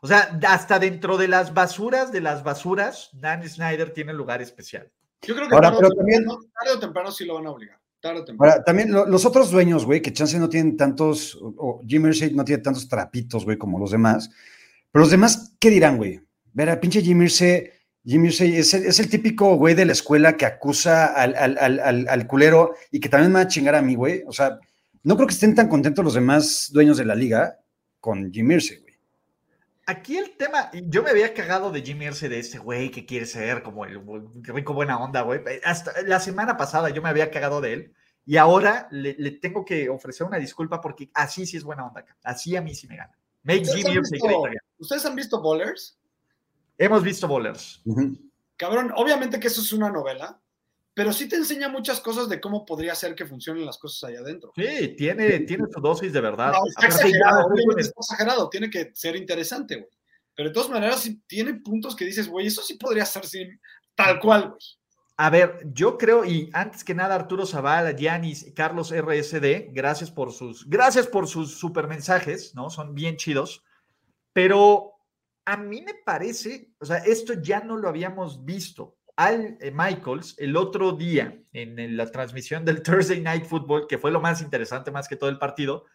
O 0.00 0.06
sea, 0.06 0.38
hasta 0.46 0.78
dentro 0.78 1.16
de 1.16 1.28
las 1.28 1.54
basuras 1.54 2.12
de 2.12 2.20
las 2.20 2.44
basuras, 2.44 3.10
Dan 3.12 3.48
Snyder 3.48 3.92
tiene 3.92 4.12
lugar 4.12 4.40
especial. 4.40 4.90
Yo 5.22 5.34
creo 5.34 5.48
que 5.48 5.54
Ahora, 5.54 5.68
tarde, 5.70 5.78
pero 5.80 5.88
o 5.92 5.96
también- 5.96 6.20
temprano, 6.20 6.40
tarde 6.60 6.74
o 6.76 6.78
temprano 6.80 7.12
sí 7.12 7.24
lo 7.24 7.34
van 7.34 7.46
a 7.46 7.50
obligar. 7.50 7.78
Tarde 8.00 8.20
o 8.20 8.24
temprano. 8.24 8.52
Ahora, 8.52 8.64
también 8.64 8.92
lo- 8.92 9.06
los 9.06 9.24
otros 9.26 9.50
dueños, 9.50 9.84
güey, 9.84 10.00
que 10.00 10.12
chance 10.12 10.38
no 10.38 10.48
tienen 10.48 10.76
tantos, 10.76 11.34
o- 11.36 11.54
o 11.58 11.82
Jim 11.86 12.06
Irsay 12.06 12.32
no 12.34 12.44
tiene 12.44 12.62
tantos 12.62 12.88
trapitos, 12.88 13.44
güey, 13.44 13.56
como 13.58 13.78
los 13.78 13.90
demás. 13.90 14.30
Pero 14.92 15.02
los 15.02 15.10
demás, 15.10 15.54
¿qué 15.58 15.70
dirán, 15.70 15.96
güey? 15.96 16.20
Ver 16.52 16.70
a 16.70 16.80
pinche 16.80 17.02
Jim 17.02 17.20
Irsay, 17.22 17.70
Jim 18.04 18.24
Irsay 18.24 18.56
es 18.56 18.72
el, 18.74 18.86
es 18.86 19.00
el 19.00 19.10
típico 19.10 19.56
güey 19.56 19.74
de 19.74 19.84
la 19.84 19.92
escuela 19.92 20.36
que 20.36 20.46
acusa 20.46 21.06
al, 21.06 21.34
al- 21.34 21.58
al- 21.58 21.80
al- 21.80 22.08
al 22.08 22.26
culero 22.26 22.74
y 22.90 23.00
que 23.00 23.08
también 23.08 23.32
me 23.32 23.38
va 23.40 23.42
a 23.44 23.48
chingar 23.48 23.74
a 23.74 23.82
mí, 23.82 23.96
güey. 23.96 24.22
O 24.26 24.32
sea, 24.32 24.58
no 25.02 25.16
creo 25.16 25.26
que 25.26 25.34
estén 25.34 25.54
tan 25.54 25.68
contentos 25.68 26.04
los 26.04 26.14
demás 26.14 26.70
dueños 26.72 26.96
de 26.96 27.04
la 27.04 27.14
liga 27.14 27.58
con 28.00 28.32
Jim 28.32 28.50
Irsay, 28.52 28.78
güey. 28.78 28.87
Aquí 29.90 30.18
el 30.18 30.36
tema, 30.36 30.70
yo 30.74 31.02
me 31.02 31.08
había 31.08 31.32
cagado 31.32 31.70
de 31.72 31.80
Jimmy 31.80 32.04
Irsay 32.04 32.28
de 32.28 32.38
este 32.40 32.58
güey 32.58 32.90
que 32.90 33.06
quiere 33.06 33.24
ser 33.24 33.62
como 33.62 33.86
el 33.86 33.98
rico 34.42 34.74
buena 34.74 34.98
onda, 35.02 35.22
güey. 35.22 35.40
Hasta 35.64 36.02
la 36.02 36.20
semana 36.20 36.58
pasada 36.58 36.90
yo 36.90 37.00
me 37.00 37.08
había 37.08 37.30
cagado 37.30 37.62
de 37.62 37.72
él 37.72 37.94
y 38.26 38.36
ahora 38.36 38.86
le, 38.90 39.16
le 39.18 39.30
tengo 39.30 39.64
que 39.64 39.88
ofrecer 39.88 40.26
una 40.26 40.36
disculpa 40.36 40.78
porque 40.82 41.10
así 41.14 41.46
sí 41.46 41.56
es 41.56 41.64
buena 41.64 41.86
onda. 41.86 42.04
Así 42.22 42.54
a 42.54 42.60
mí 42.60 42.74
sí 42.74 42.86
me 42.86 42.96
gana. 42.98 43.16
Make 43.44 43.62
¿Ustedes 43.62 43.82
Jimmy 43.86 43.96
han 43.96 44.02
visto- 44.02 44.26
great 44.26 44.44
again. 44.44 44.58
¿Ustedes 44.78 45.06
han 45.06 45.16
visto 45.16 45.40
Bowlers? 45.40 45.98
Hemos 46.76 47.02
visto 47.02 47.26
bowlers. 47.26 47.82
Cabrón, 48.58 48.92
obviamente 48.94 49.40
que 49.40 49.46
eso 49.48 49.62
es 49.62 49.72
una 49.72 49.88
novela, 49.90 50.38
pero 50.98 51.12
sí 51.12 51.28
te 51.28 51.36
enseña 51.36 51.68
muchas 51.68 52.00
cosas 52.00 52.28
de 52.28 52.40
cómo 52.40 52.66
podría 52.66 52.92
ser 52.92 53.14
que 53.14 53.24
funcionen 53.24 53.64
las 53.64 53.78
cosas 53.78 54.10
allá 54.10 54.18
adentro. 54.18 54.50
Sí, 54.56 54.96
tiene, 54.96 55.38
tiene 55.40 55.62
su 55.72 55.80
dosis 55.80 56.12
de 56.12 56.20
verdad. 56.20 56.50
No, 56.50 56.66
está 56.66 56.86
exagerado, 56.88 57.48
ya, 57.54 57.80
está 57.80 58.00
exagerado, 58.00 58.48
tiene 58.50 58.68
que 58.68 58.90
ser 58.96 59.14
interesante, 59.14 59.76
güey. 59.76 59.88
Pero 60.34 60.48
de 60.48 60.52
todas 60.52 60.70
maneras, 60.70 60.98
sí 60.98 61.22
tiene 61.28 61.54
puntos 61.54 61.94
que 61.94 62.04
dices, 62.04 62.26
güey, 62.26 62.48
eso 62.48 62.62
sí 62.64 62.74
podría 62.74 63.04
ser 63.06 63.24
sin- 63.26 63.60
tal 63.94 64.18
cual, 64.18 64.48
güey. 64.48 64.60
A 65.18 65.30
ver, 65.30 65.60
yo 65.72 65.96
creo, 65.96 66.24
y 66.24 66.50
antes 66.52 66.82
que 66.82 66.96
nada, 66.96 67.14
Arturo 67.14 67.46
Zavala, 67.46 67.92
Yanis, 67.92 68.52
Carlos 68.56 68.90
RSD, 68.90 69.68
gracias 69.72 70.10
por 70.10 70.32
sus, 70.32 70.68
gracias 70.68 71.06
por 71.06 71.28
sus 71.28 71.58
super 71.60 71.86
mensajes, 71.86 72.56
¿no? 72.56 72.70
Son 72.70 72.92
bien 72.92 73.16
chidos. 73.16 73.62
Pero 74.32 74.94
a 75.44 75.56
mí 75.56 75.80
me 75.80 75.94
parece, 76.04 76.72
o 76.80 76.84
sea, 76.84 76.96
esto 76.98 77.34
ya 77.34 77.60
no 77.60 77.76
lo 77.76 77.88
habíamos 77.88 78.44
visto. 78.44 78.96
Al 79.18 79.58
eh, 79.60 79.72
Michaels, 79.74 80.36
el 80.38 80.56
otro 80.56 80.92
día, 80.92 81.36
en, 81.52 81.96
la 81.96 82.08
transmisión 82.08 82.64
del 82.64 82.84
Thursday 82.84 83.20
Night 83.20 83.46
Football, 83.46 83.88
que 83.88 83.98
fue 83.98 84.12
lo 84.12 84.20
más 84.20 84.40
interesante 84.40 84.92
más 84.92 85.08
que 85.08 85.16
todo 85.16 85.28
el 85.28 85.40
partido, 85.40 85.86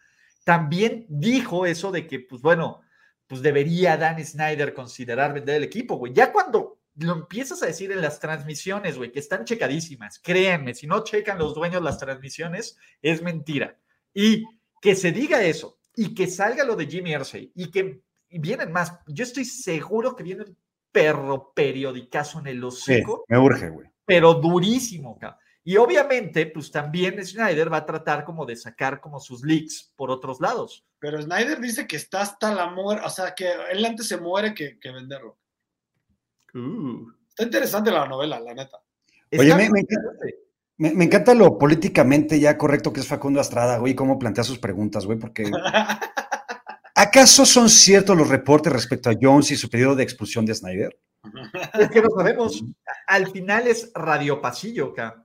también 0.44 1.06
dijo 1.08 1.64
eso 1.64 1.90
de 1.90 2.06
que, 2.06 2.20
pues 2.20 2.42
bueno, 2.42 2.82
pues 3.26 3.40
debería 3.40 3.96
Dan 3.96 4.22
Snyder 4.22 4.74
considerar 4.74 5.32
vender 5.32 5.56
el 5.56 5.64
equipo, 5.64 5.96
güey. 5.96 6.12
Ya 6.12 6.32
cuando 6.32 6.82
lo 6.96 7.14
empiezas 7.14 7.62
a 7.62 7.66
decir 7.66 7.90
en 7.92 8.02
las 8.02 8.20
transmisiones, 8.20 8.98
güey, 8.98 9.10
que 9.10 9.20
están 9.20 9.46
checadísimas, 9.46 10.18
créanme, 10.18 10.74
si 10.74 10.86
no 10.86 11.02
checan 11.02 11.38
los 11.38 11.54
dueños 11.54 11.82
las 11.82 11.96
transmisiones, 11.96 12.76
es 13.00 13.22
mentira. 13.22 13.78
Y 14.12 14.44
que 14.82 14.94
se 14.94 15.12
diga 15.12 15.42
eso, 15.42 15.78
y 15.96 16.14
que 16.14 16.26
salga 16.26 16.62
lo 16.62 16.76
de 16.76 16.88
Jimmy 16.88 17.12
Irsay, 17.12 17.50
y 17.54 17.70
que 17.70 18.02
vienen 18.28 18.70
más, 18.70 18.98
yo 19.06 19.24
estoy 19.24 19.46
seguro 19.46 20.14
que 20.14 20.24
viene 20.24 20.42
un 20.42 20.58
perro 20.94 21.52
periodicazo 21.54 22.38
en 22.38 22.46
el 22.46 22.58
Sí, 22.60 22.64
hocico, 22.94 23.24
me 23.28 23.36
urge, 23.38 23.68
güey. 23.68 23.88
pero 24.06 24.34
durísimo, 24.34 25.18
cabrón. 25.18 25.40
Y 25.66 25.76
obviamente, 25.78 26.46
pues 26.46 26.70
también 26.70 27.24
Snyder 27.24 27.72
va 27.72 27.78
a 27.78 27.86
tratar 27.86 28.24
como 28.24 28.44
de 28.46 28.54
sacar 28.54 29.00
como 29.00 29.18
sus 29.18 29.42
leaks 29.42 29.92
por 29.96 30.10
otros 30.10 30.38
lados. 30.40 30.86
Pero 30.98 31.20
Snyder 31.20 31.58
dice 31.58 31.86
que 31.86 31.96
está 31.96 32.20
hasta 32.20 32.54
la 32.54 32.66
muerte, 32.68 33.02
o 33.06 33.08
sea, 33.10 33.34
que 33.34 33.48
él 33.72 33.84
antes 33.84 34.06
se 34.06 34.18
muere 34.18 34.52
que, 34.54 34.78
que 34.78 34.90
venderlo. 34.92 35.38
Uh. 36.54 37.10
Está 37.30 37.44
interesante 37.44 37.90
la 37.90 38.06
novela, 38.06 38.38
la 38.40 38.54
neta. 38.54 38.78
Oye, 39.36 39.54
me- 39.56 39.70
me- 39.70 39.80
interesante. 39.80 40.38
Me, 40.76 40.92
me 40.92 41.04
encanta 41.04 41.34
lo 41.34 41.56
políticamente 41.58 42.38
ya 42.38 42.58
correcto 42.58 42.92
que 42.92 43.00
es 43.00 43.06
Facundo 43.08 43.40
Astrada, 43.40 43.78
güey, 43.78 43.94
cómo 43.94 44.18
plantea 44.18 44.44
sus 44.44 44.58
preguntas, 44.58 45.06
güey, 45.06 45.18
porque 45.18 45.44
¿acaso 47.04 47.46
son 47.46 47.68
ciertos 47.70 48.16
los 48.16 48.28
reportes 48.28 48.72
respecto 48.72 49.10
a 49.10 49.14
Jones 49.20 49.50
y 49.50 49.56
su 49.56 49.68
pedido 49.70 49.94
de 49.94 50.02
expulsión 50.02 50.44
de 50.44 50.54
Snyder? 50.54 50.96
Es 51.78 51.90
que 51.90 52.02
no 52.02 52.08
sabemos. 52.16 52.64
Al 53.06 53.30
final 53.30 53.66
es 53.66 53.90
radio 53.94 54.40
pasillo, 54.40 54.90
acá. 54.92 55.24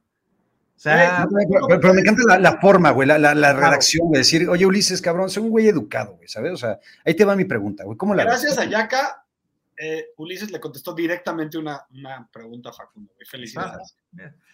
O 0.75 0.81
sea, 0.81 1.27
pero, 1.29 1.67
pero- 1.67 1.79
pero 1.81 1.93
me 1.93 1.99
encanta 2.01 2.21
la, 2.25 2.39
la 2.39 2.57
forma, 2.61 2.91
güey, 2.91 3.05
la, 3.07 3.17
la, 3.17 3.35
la 3.35 3.51
Claro. 3.51 3.59
redacción, 3.67 4.09
de 4.11 4.19
decir, 4.19 4.47
oye, 4.47 4.65
Ulises, 4.65 5.01
cabrón, 5.01 5.29
soy 5.29 5.43
un 5.43 5.49
güey 5.49 5.67
educado, 5.67 6.15
güey, 6.15 6.29
¿sabes? 6.29 6.53
O 6.53 6.57
sea, 6.57 6.79
ahí 7.05 7.13
te 7.15 7.25
va 7.25 7.35
mi 7.35 7.43
pregunta, 7.43 7.83
güey, 7.83 7.97
¿cómo 7.97 8.15
la 8.15 8.23
ves? 8.23 8.31
Gracias 8.43 8.57
a 8.59 8.63
Yaka, 8.63 9.25
eh, 9.81 10.07
Ulises 10.17 10.51
le 10.51 10.59
contestó 10.59 10.93
directamente 10.93 11.57
una, 11.57 11.85
una 11.91 12.27
pregunta 12.31 12.69
a 12.69 12.73
Facundo. 12.73 13.13
güey. 13.15 13.25
Felicidades. 13.25 13.95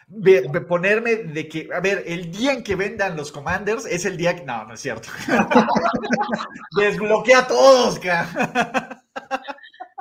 ve- 0.08 0.50
ponerme 0.68 1.16
de 1.16 1.48
que, 1.50 1.68
a 1.74 1.80
ver, 1.80 2.04
el 2.06 2.32
día 2.32 2.52
en 2.54 2.64
que 2.64 2.76
vendan 2.76 3.18
los 3.18 3.32
Commanders 3.32 3.86
es 3.86 4.06
el 4.06 4.18
día 4.18 4.36
que. 4.36 4.44
No, 4.46 4.66
no 4.66 4.74
es 4.76 4.80
cierto. 4.82 5.10
Desbloquea 6.78 7.40
a 7.40 7.48
todos, 7.48 8.00
cara. 8.00 9.02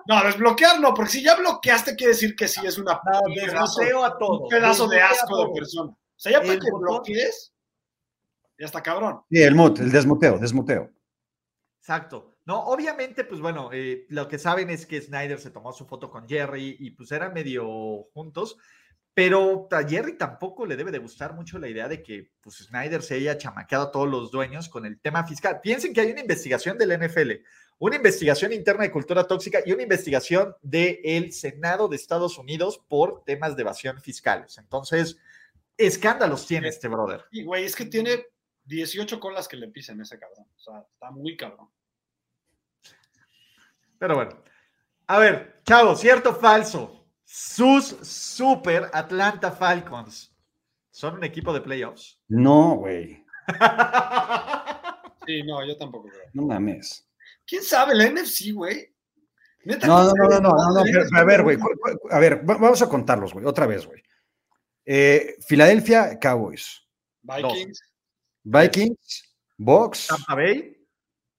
No, 0.07 0.23
desbloquear 0.23 0.81
no, 0.81 0.93
porque 0.93 1.13
si 1.13 1.23
ya 1.23 1.35
bloqueaste, 1.35 1.97
quiere 1.97 2.13
decir 2.13 2.37
que 2.37 2.47
sí 2.47 2.61
es 2.67 2.77
una, 2.77 3.01
No, 3.11 3.21
un 3.27 3.35
pedazo, 3.35 4.05
a 4.05 4.19
todos. 4.19 4.41
un 4.43 4.49
pedazo 4.49 4.87
de 4.87 5.01
asco 5.01 5.47
de 5.47 5.55
persona. 5.55 5.91
O 5.91 5.97
sea, 6.15 6.33
ya 6.33 6.41
para 6.43 6.59
que 6.59 6.71
bloquees, 6.71 7.55
ya 8.59 8.67
está 8.67 8.83
cabrón. 8.83 9.23
Sí, 9.31 9.43
el 9.43 9.55
mut, 9.55 9.79
el 9.79 9.91
desmuteo, 9.91 10.39
desmuteo. 10.39 10.91
Exacto. 11.81 12.34
No, 12.47 12.61
obviamente, 12.65 13.25
pues 13.25 13.41
bueno, 13.41 13.71
eh, 13.73 14.05
lo 14.11 14.29
que 14.29 14.39
saben 14.39 14.69
es 14.71 14.85
que 14.85 15.01
Snyder 15.01 15.39
se 15.39 15.51
tomó 15.51 15.73
su 15.73 15.87
foto 15.87 16.11
con 16.11 16.29
Jerry 16.29 16.77
y 16.79 16.91
pues 16.91 17.11
eran 17.11 17.33
medio 17.33 18.05
juntos, 18.13 18.59
pero 19.15 19.69
a 19.71 19.83
Jerry 19.89 20.19
tampoco 20.19 20.67
le 20.67 20.77
debe 20.77 20.91
de 20.91 20.99
gustar 20.99 21.35
mucho 21.35 21.59
la 21.59 21.69
idea 21.69 21.89
de 21.89 22.03
que 22.03 22.33
pues 22.41 22.57
Snyder 22.57 23.03
se 23.03 23.15
haya 23.15 23.39
chamaqueado 23.39 23.85
a 23.85 23.93
todos 23.93 24.09
los 24.09 24.31
dueños 24.31 24.69
con 24.69 24.85
el 24.85 25.01
tema 25.01 25.25
fiscal. 25.27 25.61
Piensen 25.63 25.95
que 25.95 26.01
hay 26.01 26.11
una 26.11 26.21
investigación 26.21 26.77
del 26.77 26.99
NFL, 26.99 27.31
una 27.79 27.97
investigación 27.97 28.53
interna 28.53 28.83
de 28.83 28.91
cultura 28.91 29.27
tóxica 29.27 29.61
y 29.65 29.73
una 29.73 29.85
investigación 29.85 30.55
del 30.63 31.33
Senado 31.33 31.89
de 31.89 31.97
Estados 31.97 32.39
Unidos 32.39 32.81
por 32.89 33.25
temas 33.25 33.57
de 33.57 33.63
evasión 33.63 34.01
fiscales. 34.01 34.59
Entonces, 34.59 35.17
escándalos 35.77 36.47
tiene 36.47 36.69
este 36.69 36.89
brother. 36.89 37.25
Y, 37.31 37.45
güey, 37.45 37.65
es 37.65 37.75
que 37.77 37.87
tiene 37.87 38.27
18 38.65 39.21
colas 39.21 39.49
que 39.49 39.57
le 39.57 39.69
pisen 39.69 40.01
ese 40.01 40.19
cabrón. 40.19 40.47
O 40.57 40.61
sea, 40.61 40.85
está 40.93 41.11
muy 41.11 41.37
cabrón. 41.37 41.69
Pero 43.99 44.15
bueno. 44.17 44.43
A 45.07 45.19
ver, 45.19 45.61
chavo, 45.65 45.95
¿cierto 45.97 46.31
o 46.31 46.35
falso? 46.35 47.07
Sus 47.25 47.85
super 48.03 48.91
Atlanta 48.93 49.51
Falcons 49.51 50.35
son 50.91 51.15
un 51.15 51.25
equipo 51.25 51.53
de 51.53 51.61
playoffs. 51.61 52.21
No, 52.29 52.77
güey, 52.77 53.25
Sí, 55.27 55.43
no, 55.43 55.65
yo 55.67 55.77
tampoco 55.77 56.09
creo. 56.09 56.23
no 56.35 56.43
mames. 56.47 57.09
¿Quién 57.47 57.63
sabe? 57.63 57.95
La 57.95 58.05
NFC, 58.11 58.53
güey. 58.53 58.95
No, 59.65 59.75
no, 59.75 59.79
¿quién 59.79 59.89
no, 59.89 60.05
no, 60.05 60.29
no, 60.29 60.41
no, 60.41 60.75
no, 60.75 60.83
pero- 60.85 61.05
pero 61.11 61.21
a 61.21 61.25
ver, 61.25 61.43
güey, 61.43 61.59
a 62.11 62.19
ver, 62.19 62.39
va- 62.49 62.59
vamos 62.59 62.83
a 62.83 62.89
contarlos, 62.89 63.33
güey, 63.33 63.47
otra 63.47 63.67
vez, 63.67 63.87
güey. 63.87 64.03
Eh, 64.85 65.37
Filadelfia 65.47 66.19
Cowboys, 66.19 66.87
Vikings. 67.23 67.81
Vikings, 68.43 69.35
Bucks, 69.57 70.09
Tampa 70.09 70.35
Bay 70.35 70.77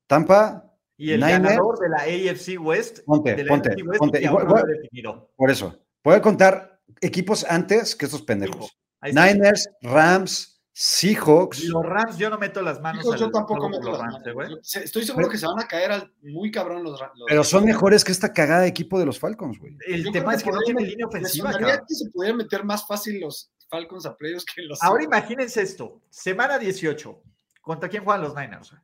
Tampa, 0.08 0.74
y 0.98 1.12
el 1.12 1.20
Niners. 1.20 1.43
ganador 1.43 1.80
de 1.80 1.89
la 1.89 1.98
AFC 2.32 2.58
West. 2.60 3.00
Ponte, 3.06 3.36
de 3.36 3.43
la 3.43 3.50
ponte, 3.50 3.70
West, 3.84 4.00
ponte. 4.00 4.26
aún 4.28 4.41
Igual- 4.43 4.66
no 5.04 5.30
por 5.36 5.52
eso. 5.52 5.78
Voy 6.04 6.16
a 6.16 6.22
contar 6.22 6.80
equipos 7.02 7.46
antes 7.50 7.96
que 7.96 8.06
estos 8.06 8.22
pendejos. 8.22 8.78
Niners, 9.02 9.68
Rams, 9.82 10.62
Seahawks. 10.78 11.64
Los 11.66 11.86
Rams, 11.86 12.18
yo 12.18 12.30
no 12.30 12.38
meto 12.38 12.62
las 12.62 12.82
manos. 12.82 13.10
Al 13.10 13.18
yo 13.18 13.32
tampoco 13.32 13.70
meto 13.70 13.84
los 13.84 13.91
las 13.93 14.02
Rams, 14.02 14.14
manos. 14.14 14.28
eh, 14.28 14.32
güey. 14.34 14.50
Yo 14.50 14.58
sé- 14.62 14.84
Estoy 14.84 15.06
seguro 15.06 15.30
que 15.30 15.38
se 15.38 15.46
van 15.48 15.60
a 15.60 15.68
caer 15.68 15.91
al 15.91 16.14
muy 16.22 16.52
cabrón 16.52 16.84
los, 16.84 17.00
Ra- 17.00 17.12
los- 17.16 17.26
Pero 17.30 17.43
son 17.46 17.64
mejores 17.66 18.04
que 18.04 18.12
esta 18.12 18.34
cagada 18.34 18.62
de 18.62 18.68
equipo 18.68 19.00
de 19.00 19.06
los 19.06 19.18
Falcons, 19.20 19.58
güey. 19.60 19.78
El 19.88 20.04
Yo 20.04 20.12
tema 20.12 20.34
es 20.34 20.43
que 20.43 20.50
no 20.50 20.58
podrían- 20.58 20.76
tiene 20.78 20.89
línea 20.91 21.08
ofensiva, 21.08 21.54
que 21.58 21.96
se 21.96 22.10
pudieran 22.12 22.38
meter 22.38 22.64
más 22.66 22.86
fácil 22.86 23.20
los 23.22 23.52
Falcons 23.70 24.06
a 24.06 24.16
playoffs 24.18 24.46
que 24.46 24.64
los 24.64 24.82
Ahora 24.84 25.02
Seahawks. 25.04 25.18
imagínense 25.18 25.62
esto. 25.62 26.02
Semana 26.10 26.60
18. 26.60 27.22
¿Contra 27.62 27.88
quién 27.89 28.04
juegan 28.04 28.22
los 28.24 28.36
Niners? 28.36 28.70
güey? 28.72 28.82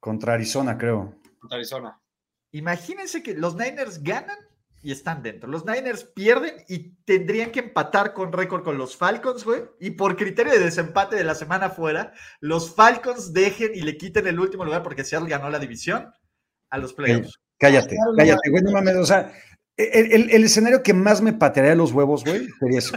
Contra 0.00 0.34
Arizona, 0.34 0.76
creo. 0.78 1.14
contra 1.38 1.56
Arizona. 1.56 2.00
Imagínense 2.52 3.22
que 3.22 3.34
los 3.34 3.54
Niners 3.54 4.02
ganan 4.02 4.36
y 4.82 4.92
están 4.92 5.22
dentro. 5.22 5.48
Los 5.48 5.66
Niners 5.66 6.04
pierden 6.04 6.54
y 6.68 6.94
tendrían 7.04 7.50
que 7.52 7.60
empatar 7.60 8.12
con 8.14 8.32
récord 8.32 8.64
con 8.64 8.78
los 8.78 8.96
Falcons, 8.96 9.44
güey. 9.44 9.62
Y 9.78 9.90
por 9.92 10.16
criterio 10.16 10.52
de 10.52 10.58
desempate 10.58 11.16
de 11.16 11.24
la 11.24 11.34
semana 11.34 11.70
fuera, 11.70 12.12
los 12.40 12.74
Falcons 12.74 13.32
dejen 13.32 13.72
y 13.74 13.82
le 13.82 13.96
quiten 13.98 14.26
el 14.26 14.40
último 14.40 14.64
lugar 14.64 14.82
porque 14.82 15.04
Seattle 15.04 15.28
ganó 15.28 15.50
la 15.50 15.58
división 15.58 16.10
a 16.70 16.78
los 16.78 16.94
playoffs. 16.94 17.38
Cállate, 17.58 17.94
cállate, 18.16 18.50
güey, 18.50 18.62
no 18.62 18.72
mames. 18.72 18.96
O 18.96 19.04
sea, 19.06 19.32
el, 19.76 20.12
el- 20.12 20.30
el 20.30 20.44
escenario 20.44 20.82
que 20.82 20.94
más 20.94 21.20
me 21.20 21.34
patearía 21.34 21.74
los 21.74 21.92
huevos, 21.92 22.24
güey, 22.24 22.48
sería 22.58 22.78
eso. 22.78 22.96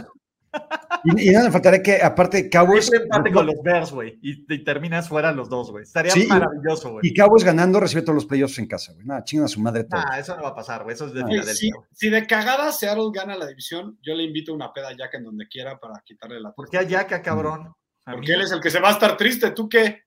Y, 1.04 1.28
y 1.28 1.32
nada, 1.32 1.46
me 1.46 1.52
faltaría 1.52 1.82
que, 1.82 2.02
aparte, 2.02 2.48
Cowboys. 2.48 2.86
Siempre 2.86 3.04
empate 3.04 3.32
con 3.32 3.46
los 3.46 3.56
Bears, 3.62 3.92
güey. 3.92 4.18
Y, 4.22 4.44
y 4.52 4.64
terminas 4.64 5.08
fuera 5.08 5.32
los 5.32 5.48
dos, 5.50 5.70
güey. 5.70 5.82
Estaría 5.84 6.10
Sí, 6.12 6.26
maravilloso, 6.26 6.92
güey. 6.92 7.06
Y 7.06 7.12
Cowboys 7.14 7.44
ganando 7.44 7.78
recibe 7.78 8.02
todos 8.02 8.14
los 8.14 8.26
playoffs 8.26 8.58
en 8.58 8.66
casa, 8.66 8.92
güey. 8.94 9.04
Nada, 9.06 9.22
chingan 9.22 9.44
a 9.44 9.48
su 9.48 9.60
madre 9.60 9.84
todo. 9.84 10.00
Ah, 10.02 10.18
eso 10.18 10.34
no 10.36 10.42
va 10.44 10.48
a 10.50 10.54
pasar, 10.54 10.82
güey. 10.82 10.94
Eso 10.94 11.06
es 11.06 11.12
de 11.12 11.22
Ah. 11.22 11.42
Si, 11.44 11.70
si 11.92 12.08
de 12.08 12.26
cagada 12.26 12.72
Seattle 12.72 13.10
gana 13.12 13.36
la 13.36 13.46
división, 13.46 13.98
yo 14.02 14.14
le 14.14 14.22
invito 14.24 14.52
a 14.52 14.54
una 14.54 14.72
peda 14.72 14.88
a 14.88 14.96
Jack 14.96 15.14
en 15.14 15.24
donde 15.24 15.46
quiera 15.46 15.78
para 15.78 16.00
quitarle 16.04 16.40
la 16.40 16.52
¿Por 16.52 16.70
qué 16.70 16.78
a 16.78 16.82
Yaka, 16.82 17.20
cabrón? 17.20 17.66
A 18.06 18.10
mí- 18.12 18.16
Porque 18.16 18.32
él 18.32 18.40
es 18.42 18.52
el 18.52 18.60
que 18.60 18.70
se 18.70 18.80
va 18.80 18.88
a 18.88 18.92
estar 18.92 19.16
triste, 19.16 19.50
¿tú 19.50 19.68
qué? 19.68 20.04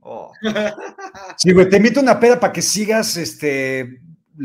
Oh. 0.00 0.32
Sí, 1.36 1.52
güey, 1.52 1.68
te 1.68 1.76
invito 1.76 2.00
a 2.00 2.02
una 2.02 2.18
peda 2.20 2.38
para 2.40 2.52
que 2.52 2.62
sigas 2.62 3.16
este, 3.16 4.00
tus 4.36 4.44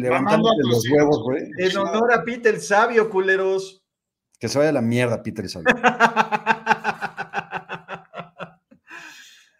los 0.69 0.89
huevos, 0.89 1.23
güey. 1.23 1.43
güey. 1.53 1.69
En 1.69 1.77
honor 1.77 2.13
a 2.13 2.23
Peter 2.23 2.53
el 2.55 2.61
sabio, 2.61 3.09
culeros. 3.09 3.84
Que 4.45 4.49
se 4.49 4.59
vaya 4.59 4.69
a 4.69 4.73
la 4.73 4.81
mierda, 4.83 5.23
Peter 5.23 5.43
Isabel. 5.43 5.65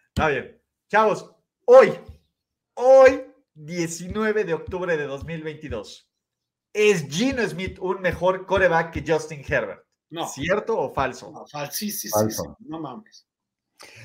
Está 0.08 0.28
bien. 0.28 0.62
Chavos, 0.88 1.28
hoy, 1.64 1.90
hoy, 2.74 3.22
19 3.54 4.44
de 4.44 4.54
octubre 4.54 4.96
de 4.96 5.02
2022, 5.06 6.08
¿es 6.72 7.08
Gino 7.08 7.44
Smith 7.48 7.80
un 7.80 8.00
mejor 8.00 8.46
coreback 8.46 8.92
que 8.92 9.02
Justin 9.04 9.42
Herbert? 9.44 9.82
No, 10.10 10.28
¿Cierto 10.28 10.78
o 10.78 10.94
falso? 10.94 11.32
no, 11.32 11.44
fal- 11.46 11.72
sí, 11.72 11.90
sí, 11.90 12.06
sí, 12.06 12.12
Falso. 12.14 12.56
sí, 12.60 12.64
no 12.68 12.78
mames. 12.78 13.26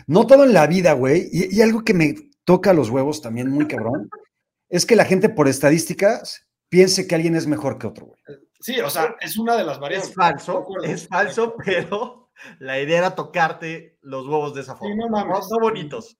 No 0.07 0.25
todo 0.25 0.45
en 0.45 0.53
la 0.53 0.65
vida, 0.65 0.93
güey. 0.93 1.29
Y, 1.31 1.55
y 1.55 1.61
algo 1.61 1.83
que 1.83 1.93
me 1.93 2.15
toca 2.43 2.73
los 2.73 2.89
huevos 2.89 3.21
también 3.21 3.51
muy 3.51 3.67
cabrón, 3.67 4.09
es 4.69 4.87
que 4.87 4.95
la 4.95 5.05
gente 5.05 5.29
por 5.29 5.47
estadísticas 5.47 6.47
piense 6.69 7.05
que 7.05 7.13
alguien 7.13 7.35
es 7.35 7.45
mejor 7.45 7.77
que 7.77 7.85
otro, 7.85 8.07
güey. 8.07 8.19
Sí, 8.61 8.79
o 8.79 8.89
sea, 8.89 9.15
es 9.19 9.37
una 9.37 9.57
de 9.57 9.63
las 9.63 9.79
variables. 9.79 10.09
Es 10.09 10.15
falso, 10.15 10.65
es 10.83 11.07
falso, 11.07 11.55
pero 11.65 12.29
la 12.59 12.79
idea 12.79 12.99
era 12.99 13.15
tocarte 13.15 13.97
los 14.01 14.27
huevos 14.27 14.53
de 14.53 14.61
esa 14.61 14.75
forma. 14.75 14.95
no 14.95 15.09
mames. 15.09 15.47
no 15.49 15.59
bonitos. 15.59 16.17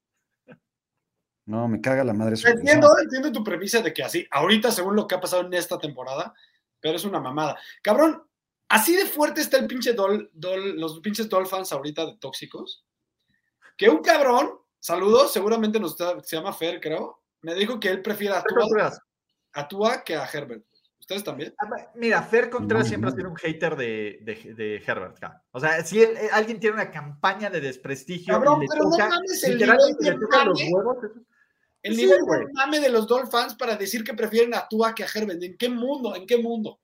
No, 1.46 1.68
me 1.68 1.82
caga 1.82 2.04
la 2.04 2.14
madre. 2.14 2.36
Entiendo, 2.46 2.88
entiendo 3.02 3.32
tu 3.32 3.44
premisa 3.44 3.82
de 3.82 3.94
que 3.94 4.04
así, 4.04 4.26
ahorita 4.32 4.72
según 4.72 4.96
lo 4.96 5.08
que 5.08 5.16
ha 5.16 5.22
pasado 5.22 5.44
en 5.44 5.54
esta 5.54 5.78
temporada, 5.80 6.34
pero 6.80 6.96
es 6.96 7.04
una 7.04 7.20
mamada. 7.20 7.58
Cabrón, 7.82 8.24
así 8.70 8.96
de 8.96 9.06
fuerte 9.06 9.42
está 9.42 9.58
el 9.58 9.68
pinche 9.68 9.94
Dol, 9.94 10.32
Dol- 10.34 10.76
los 10.76 11.00
pinches 11.00 11.28
Dolphins 11.28 11.72
ahorita 11.72 12.06
de 12.06 12.18
tóxicos, 12.18 12.86
que 13.76 13.90
un 13.90 14.02
cabrón, 14.02 14.60
saludos, 14.80 15.34
seguramente 15.34 15.80
nos 15.80 15.92
está- 15.92 16.22
se 16.22 16.36
llama 16.38 16.54
Fer, 16.54 16.80
creo, 16.80 17.24
me 17.42 17.56
dijo 17.56 17.80
que 17.80 17.90
él 17.90 18.02
prefiere 18.02 18.36
a 18.36 18.44
Tua, 18.44 18.92
a 19.54 19.68
Tua 19.68 20.04
que 20.04 20.16
a 20.16 20.26
Herbert. 20.32 20.64
¿Ustedes 21.12 21.24
también? 21.26 21.54
Mira, 21.96 22.22
Fer 22.24 22.50
Contreras 22.50 22.86
No, 22.86 22.90
siempre 22.90 23.10
ha 23.10 23.12
no. 23.12 23.18
sido 23.18 23.30
un 23.32 23.36
hater 23.36 23.76
de, 23.76 24.20
de- 24.22 24.54
de 24.54 24.76
Herbert. 24.86 25.20
ca. 25.20 25.44
O 25.52 25.60
sea, 25.60 25.84
si 25.84 26.02
él- 26.02 26.16
eh, 26.16 26.30
alguien 26.32 26.58
tiene 26.60 26.76
una 26.76 26.90
campaña 26.90 27.50
de 27.50 27.60
desprestigio 27.60 28.34
Cabrón, 28.34 28.60
y 28.60 28.62
le 28.62 28.68
pero 28.72 28.84
no 28.86 28.92
toca, 28.92 29.10
mames 29.10 29.44
el 29.44 29.58
nivel 29.58 29.78
de 30.00 30.28
mame. 30.28 30.70
huevos, 30.74 30.98
El 31.84 31.96
Sí, 31.96 32.06
nivel 32.06 32.20
de 32.22 32.48
mame 32.54 32.80
de 32.80 32.90
los 32.90 33.08
Dolphins 33.08 33.56
para 33.56 33.76
decir 33.76 34.04
que 34.06 34.14
prefieren 34.14 34.54
a 34.54 34.68
Tua 34.70 34.94
que 34.96 35.04
a 35.04 35.08
Herbert. 35.14 35.42
¿En 35.44 35.58
qué 35.58 35.68
mundo? 35.68 36.16
¿En 36.16 36.26
qué 36.26 36.38
mundo? 36.38 36.80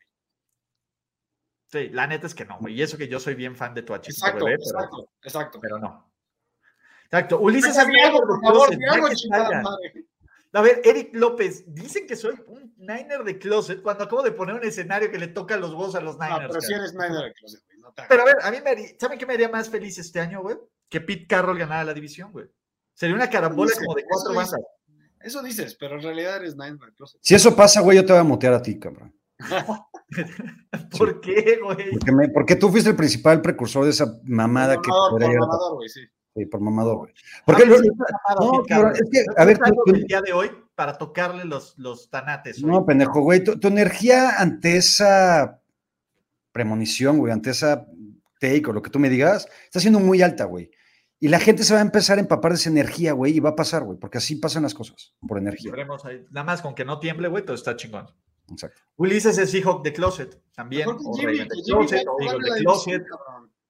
Sí, 1.71 1.89
la 1.89 2.07
neta 2.07 2.28
es 2.28 2.36
que 2.36 2.45
no, 2.45 2.57
güey. 2.59 2.73
Y 2.75 2.82
eso 2.82 2.97
que 2.97 3.07
yo 3.07 3.19
soy 3.19 3.36
bien 3.36 3.55
fan 3.55 3.73
de 3.73 3.84
tu 3.84 3.93
chiquito 3.97 4.25
Exacto, 4.25 4.45
bebé, 4.45 4.57
pero, 4.57 4.80
exacto, 4.80 5.09
exacto. 5.21 5.59
pero 5.61 5.80
no. 5.80 6.11
Exacto. 7.05 7.39
Ulises 7.39 7.78
algo, 7.78 8.19
por 8.19 8.41
favor, 8.41 8.69
algo, 8.89 9.09
chingada 9.13 9.61
madre. 9.61 10.05
A 10.54 10.62
ver, 10.62 10.82
Eric 10.84 11.10
López, 11.14 11.64
dicen 11.68 12.08
que 12.08 12.16
soy 12.16 12.34
un 12.48 12.74
Niner 12.78 13.24
de 13.24 13.38
closet 13.38 13.82
cuando 13.82 14.06
acabo 14.06 14.24
de 14.24 14.32
poner 14.32 14.56
un 14.56 14.64
escenario 14.64 15.12
que 15.12 15.20
le 15.20 15.28
toca 15.28 15.58
los 15.58 15.72
huevos 15.72 15.95
a 15.95 16.02
los 16.02 16.18
No, 16.18 16.26
Niners. 16.26 16.48
pero 16.48 16.62
si 16.62 16.68
cara. 16.72 16.78
eres 16.84 16.91
Snyder 16.91 17.24
de 17.26 17.34
Closet, 17.34 17.62
güey, 17.66 17.80
no. 17.80 17.93
Pero 18.08 18.22
a 18.22 18.26
ver, 18.26 18.36
a 18.41 18.52
mí 18.52 18.58
me 18.64 18.70
haría, 18.70 18.88
¿saben 19.00 19.20
qué 19.20 19.26
me 19.26 19.34
haría 19.34 19.50
más 19.50 19.70
feliz 19.70 19.98
este 19.98 20.20
año, 20.20 20.41
güey? 20.41 20.58
Que 20.89 21.02
Pete 21.02 21.28
Carroll 21.28 21.58
ganara 21.58 21.84
la 21.84 21.93
división, 21.93 22.32
güey. 22.32 22.45
Sería 22.93 23.16
una 23.16 23.30
carambola 23.30 23.70
dice, 23.70 23.84
como 23.86 23.95
de 23.95 24.04
cuatro 24.08 24.34
bandas. 24.34 24.62
Eso 25.20 25.43
dices, 25.43 25.76
pero 25.80 25.95
en 25.95 26.02
realidad 26.04 26.38
eres 26.38 26.54
Snyder 26.54 26.80
de 26.80 26.93
Closet. 26.95 27.20
Si 27.22 27.36
eso 27.36 27.56
pasa, 27.56 27.82
güey, 27.82 27.98
yo 27.98 28.06
te 28.06 28.14
voy 28.14 28.22
a 28.22 28.24
mutear 28.24 28.54
a 28.54 28.62
ti, 28.62 28.80
cabrón. 28.80 29.14
¿Por 30.98 31.20
qué, 31.22 31.60
güey? 31.64 31.91
Porque, 31.91 32.12
me- 32.12 32.30
porque 32.30 32.56
tú 32.56 32.70
fuiste 32.70 32.89
el 32.89 32.95
principal 32.95 33.41
precursor 33.41 33.84
de 33.84 33.91
esa 33.91 34.20
mamada 34.24 34.76
Por 34.76 34.84
que 34.84 34.89
por 34.89 35.20
mamador, 35.22 35.76
güey, 35.76 35.89
sí. 35.89 36.02
Sí, 36.38 36.45
por 36.45 36.61
mamador, 36.61 36.97
güey. 36.97 37.13
Porque 37.45 37.63
Ah, 37.63 37.65
mamado, 37.67 37.81
no, 38.57 38.63
Carroll. 38.63 38.67
cabrón, 38.67 38.93
es 38.93 39.09
que, 39.11 39.25
a 39.35 39.45
ver, 39.45 39.57
tú- 39.57 39.91
el 39.95 40.03
día 40.03 40.21
de 40.21 40.33
hoy 40.33 40.51
para 40.75 40.95
tocarle 40.97 41.45
los, 41.45 41.75
los 41.79 42.09
tanates. 42.11 42.61
güey. 42.61 42.71
no, 42.71 42.85
pendejo, 42.85 43.21
güey, 43.21 43.43
tu, 43.43 43.59
tu 43.59 43.67
energía 43.69 44.39
ante 44.39 44.77
esa 44.77 45.59
premonición, 46.51 47.17
güey, 47.17 47.33
ante 47.33 47.49
esa 47.51 47.85
take 48.39 48.63
o 48.67 48.73
lo 48.73 48.81
que 48.81 48.89
tú 48.91 48.99
me 48.99 49.09
digas, 49.09 49.47
está 49.65 49.79
siendo 49.79 49.99
muy 49.99 50.21
alta, 50.21 50.45
güey. 50.45 50.69
Y 51.19 51.29
la 51.29 51.39
gente 51.39 51.63
se 51.63 51.73
va 51.73 51.79
a 51.79 51.83
empezar 51.83 52.19
a 52.19 52.21
empapar 52.21 52.51
de 52.51 52.57
esa 52.57 52.69
energía, 52.69 53.13
güey, 53.13 53.35
y 53.35 53.39
va 53.39 53.49
a 53.49 53.55
pasar, 53.55 53.83
güey, 53.83 53.97
porque 53.97 54.19
así 54.19 54.35
pasan 54.35 54.61
las 54.63 54.75
cosas, 54.75 55.15
por 55.27 55.39
energía. 55.39 55.71
Ahí. 56.05 56.23
Nada 56.29 56.43
más 56.45 56.61
con 56.61 56.75
que 56.75 56.85
no 56.85 56.99
tiemble, 56.99 57.27
güey, 57.27 57.43
todo 57.43 57.55
está 57.55 57.75
chingón. 57.75 58.07
Exacto. 58.51 58.79
Ulises 58.97 59.38
es 59.39 59.49
Seahawk 59.49 59.83
de 59.83 59.93
Closet, 59.93 60.39
también. 60.53 60.88
O 60.88 61.15
Jimmy, 61.17 61.39
de 61.39 61.45
Jimmy 61.65 61.88
Closet, 61.88 62.05
o 62.07 62.21
Eagle 62.21 62.53
de 62.53 62.59
Closet, 62.61 63.03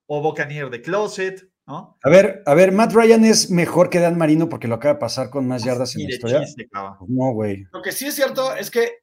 o 0.07 0.21
Buccaneer 0.21 0.69
de 0.69 0.81
Closet, 0.81 1.49
¿no? 1.67 1.97
A 2.01 2.09
ver, 2.09 2.41
a 2.45 2.53
ver, 2.53 2.71
Matt 2.71 2.93
Ryan 2.93 3.25
es 3.25 3.49
mejor 3.51 3.89
que 3.89 3.99
Dan 3.99 4.17
Marino 4.17 4.47
porque 4.49 4.67
lo 4.67 4.75
acaba 4.75 4.93
de 4.95 4.99
pasar 4.99 5.29
con 5.29 5.47
más 5.47 5.63
yardas 5.63 5.95
en 5.95 6.03
la 6.03 6.09
historia. 6.09 6.39
chiste, 6.43 6.67
cabrón. 6.69 6.97
No, 7.09 7.31
güey. 7.33 7.65
Lo 7.71 7.81
que 7.81 7.91
sí 7.91 8.05
es 8.07 8.15
cierto 8.15 8.55
es 8.55 8.71
que 8.71 8.99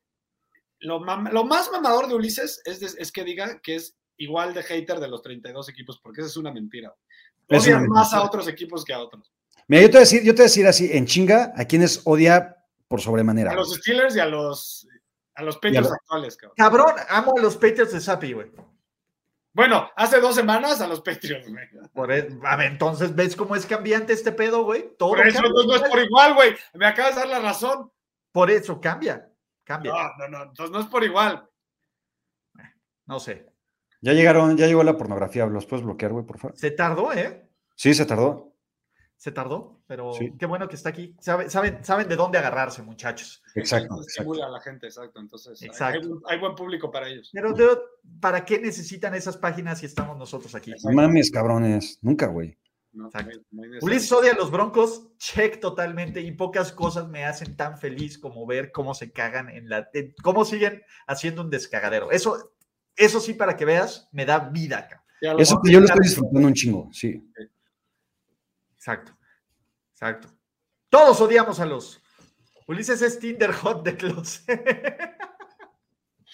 lo, 0.81 1.01
más 1.01 1.71
mamador 1.71 2.09
de 2.09 2.15
Ulises 2.15 2.61
es, 2.65 2.81
de- 2.81 3.01
es 3.01 3.13
que 3.13 3.25
diga 3.25 3.61
que 3.63 3.77
es 3.77 3.97
igual 4.17 4.55
de 4.55 4.63
hater 4.63 4.99
de 5.01 5.09
los 5.09 5.23
32 5.23 5.69
equipos, 5.69 6.01
porque 6.03 6.21
esa 6.21 6.29
es 6.31 6.37
una 6.37 6.53
mentira. 6.53 6.95
Es 7.49 7.65
Odia 7.65 7.77
una 7.79 7.87
más 7.89 8.07
mentira. 8.09 8.21
a 8.23 8.25
otros 8.27 8.49
equipos 8.49 8.85
que 8.85 8.93
a 8.93 9.01
otros. 9.01 9.31
Mira, 9.69 9.83
yo 9.83 9.89
te 9.89 9.93
voy 9.93 9.99
a 9.99 10.01
decir, 10.01 10.23
yo 10.23 10.33
te 10.35 10.37
voy 10.39 10.43
a 10.43 10.45
decir 10.45 10.67
así, 10.67 10.91
en 10.93 11.07
chinga, 11.07 11.53
a 11.57 11.65
quienes 11.65 12.03
odia 12.05 12.57
por 12.89 13.01
sobremanera. 13.01 13.53
A 13.53 13.55
los 13.55 13.75
Steelers 13.75 14.15
y 14.17 14.21
a 14.21 14.27
los, 14.27 14.87
a 15.35 15.43
los 15.43 15.57
Patriots 15.57 15.89
los- 15.89 15.93
actuales, 15.93 16.37
cabrón. 16.37 16.55
Cabrón, 16.57 16.95
amo 17.09 17.33
a 17.37 17.41
los 17.41 17.55
Patriots 17.57 17.93
de 17.93 18.01
Sapi, 18.01 18.33
güey. 18.35 18.51
Bueno, 19.55 19.89
hace 19.95 20.21
dos 20.21 20.35
semanas 20.35 20.81
a 20.81 20.89
los 20.89 21.01
Patriots, 21.01 21.49
güey. 21.49 21.65
Por 21.93 22.11
e- 22.13 22.29
a 22.43 22.57
ver, 22.57 22.73
entonces, 22.73 23.15
¿ves 23.15 23.37
cómo 23.37 23.55
es 23.55 23.65
cambiante 23.67 24.13
este 24.13 24.33
pedo, 24.33 24.65
güey? 24.65 24.95
Todo 24.99 25.11
Por 25.11 25.27
eso 25.27 25.41
cambia. 25.41 25.53
no, 25.55 25.63
no 25.69 25.75
es 25.77 25.83
por 25.89 25.99
igual, 26.01 26.35
güey. 26.35 26.57
Me 26.75 26.87
acabas 26.87 27.15
de 27.15 27.21
dar 27.21 27.29
la 27.31 27.39
razón. 27.39 27.91
Por 28.33 28.51
eso 28.51 28.81
cambia, 28.81 29.31
cambia. 29.63 29.93
No, 29.93 30.09
no, 30.19 30.29
no. 30.29 30.43
Entonces 30.45 30.73
no 30.73 30.81
es 30.81 30.87
por 30.87 31.05
igual. 31.05 31.49
No 33.07 33.21
sé. 33.21 33.47
Ya 34.01 34.13
llegaron, 34.13 34.57
ya 34.57 34.67
llegó 34.67 34.83
la 34.83 34.97
pornografía, 34.99 35.47
¿los 35.47 35.67
puedes 35.67 35.85
bloquear, 35.85 36.13
güey, 36.13 36.27
por 36.27 36.39
favor? 36.39 36.57
Se 36.59 36.73
tardó, 36.73 37.13
¿eh? 37.13 37.49
Sí, 37.77 37.95
se 37.95 38.05
tardó. 38.07 38.54
Se 39.17 39.33
tardó, 39.33 39.81
pero 39.87 40.13
Sí. 40.13 40.33
qué 40.39 40.45
bueno 40.45 40.69
que 40.69 40.75
está 40.77 40.91
aquí. 40.91 41.17
Sabe- 41.21 41.49
saben, 41.49 41.83
saben 41.85 42.09
de 42.09 42.17
dónde 42.17 42.37
agarrarse, 42.39 42.83
muchachos. 42.83 43.43
Exacto, 43.55 43.95
exacto. 43.95 44.01
estimula 44.07 44.47
a 44.47 44.51
la 44.51 44.61
gente, 44.61 44.87
exacto. 44.87 45.19
Entonces, 45.21 45.63
hay- 45.63 45.69
Exacto. 45.69 46.01
Hay, 46.03 46.09
buen- 46.09 46.21
hay 46.27 46.39
buen 46.41 46.55
público 46.55 46.91
para 46.91 47.09
ellos. 47.09 47.31
Pero, 47.33 47.55
¿para 48.21 48.45
qué 48.45 48.59
necesitan 48.59 49.15
esas 49.15 49.37
páginas 49.39 49.79
si 49.79 49.87
estamos 49.87 50.19
nosotros 50.19 50.55
aquí? 50.55 50.73
No 50.85 50.93
mames, 50.93 51.31
cabrones. 51.31 51.99
Nunca, 52.03 52.27
güey. 52.27 52.59
No, 52.93 53.07
Exacto. 53.07 53.39
Ulises 53.83 54.13
odia 54.13 54.33
a 54.33 54.37
los 54.37 54.51
Broncos, 54.53 55.09
check 55.19 55.59
totalmente, 55.59 56.21
y 56.21 56.31
pocas 56.33 56.71
cosas 56.71 57.09
me 57.09 57.25
hacen 57.25 57.57
tan 57.57 57.77
feliz 57.79 58.19
como 58.19 58.47
ver 58.47 58.71
cómo 58.73 58.95
se 58.95 59.11
cagan 59.11 59.49
en 59.49 59.69
la. 59.69 59.89
en 59.95 60.15
cómo 60.23 60.45
siguen 60.45 60.83
haciendo 61.09 61.43
un 61.43 61.51
descagadero. 61.51 62.11
Eso, 62.13 62.53
eso 62.95 63.19
sí, 63.21 63.35
para 63.35 63.57
que 63.57 63.65
veas, 63.65 64.09
me 64.13 64.25
da 64.27 64.39
vida, 64.39 64.87
lo- 65.23 65.39
Eso 65.39 65.61
que 65.65 65.73
yo 65.73 65.81
lo 65.81 65.87
estoy 65.87 66.03
disfrutando 66.03 66.47
un 66.47 66.55
chingo, 66.55 66.89
sí. 66.93 67.21
Exacto. 68.85 69.17
Exacto. 69.93 70.29
Todos 70.91 71.19
odiamos 71.23 71.59
a 71.59 71.65
los. 71.65 72.03
Ulises 72.67 73.01
es 73.01 73.19
Tinder 73.19 73.51
Hot 73.51 73.83
de 73.83 73.97
Closet. 73.97 75.17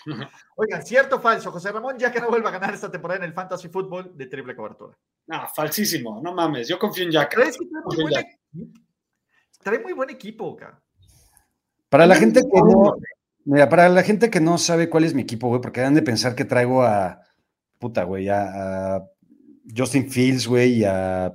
Oigan, 0.57 0.85
cierto 0.85 1.17
o 1.17 1.21
falso, 1.21 1.53
José 1.53 1.71
Ramón, 1.71 1.97
ya 1.97 2.11
que 2.11 2.21
no 2.21 2.29
vuelva 2.29 2.49
a 2.49 2.53
ganar 2.53 2.75
esta 2.75 2.91
temporada 2.91 3.19
en 3.19 3.25
el 3.27 3.35
Fantasy 3.35 3.69
Football 3.69 4.17
de 4.17 4.27
triple 4.27 4.57
cobertura. 4.57 4.99
No, 5.29 5.47
falsísimo. 5.55 6.21
No 6.21 6.35
mames. 6.35 6.67
Yo 6.67 6.77
confío 6.77 7.05
en 7.05 7.13
Jack. 7.13 7.35
Pero 7.37 7.49
es 7.49 7.57
que 7.57 7.67
trae 8.11 8.41
trae 9.63 9.79
muy 9.79 9.93
buen 9.93 10.11
equipo, 10.11 10.57
cabrón. 10.57 10.81
Para 11.89 12.07
la 12.07 12.17
gente 12.17 12.41
que 12.41 12.61
no, 12.63 12.97
mira, 13.45 13.69
para 13.69 13.89
la 13.89 14.03
gente 14.03 14.29
que 14.29 14.41
no 14.41 14.59
sabe 14.59 14.91
cuál 14.91 15.05
es 15.05 15.15
mi 15.15 15.23
equipo, 15.23 15.47
güey, 15.47 15.61
porque 15.61 15.83
han 15.83 15.95
de 15.95 16.03
pensar 16.03 16.35
que 16.35 16.45
traigo 16.45 16.83
a, 16.83 17.21
puta, 17.79 18.03
güey, 18.03 18.29
a, 18.29 18.97
a 18.97 19.09
Justin 19.77 20.11
Fields, 20.11 20.49
güey, 20.49 20.79
y 20.79 20.85
a, 20.85 21.33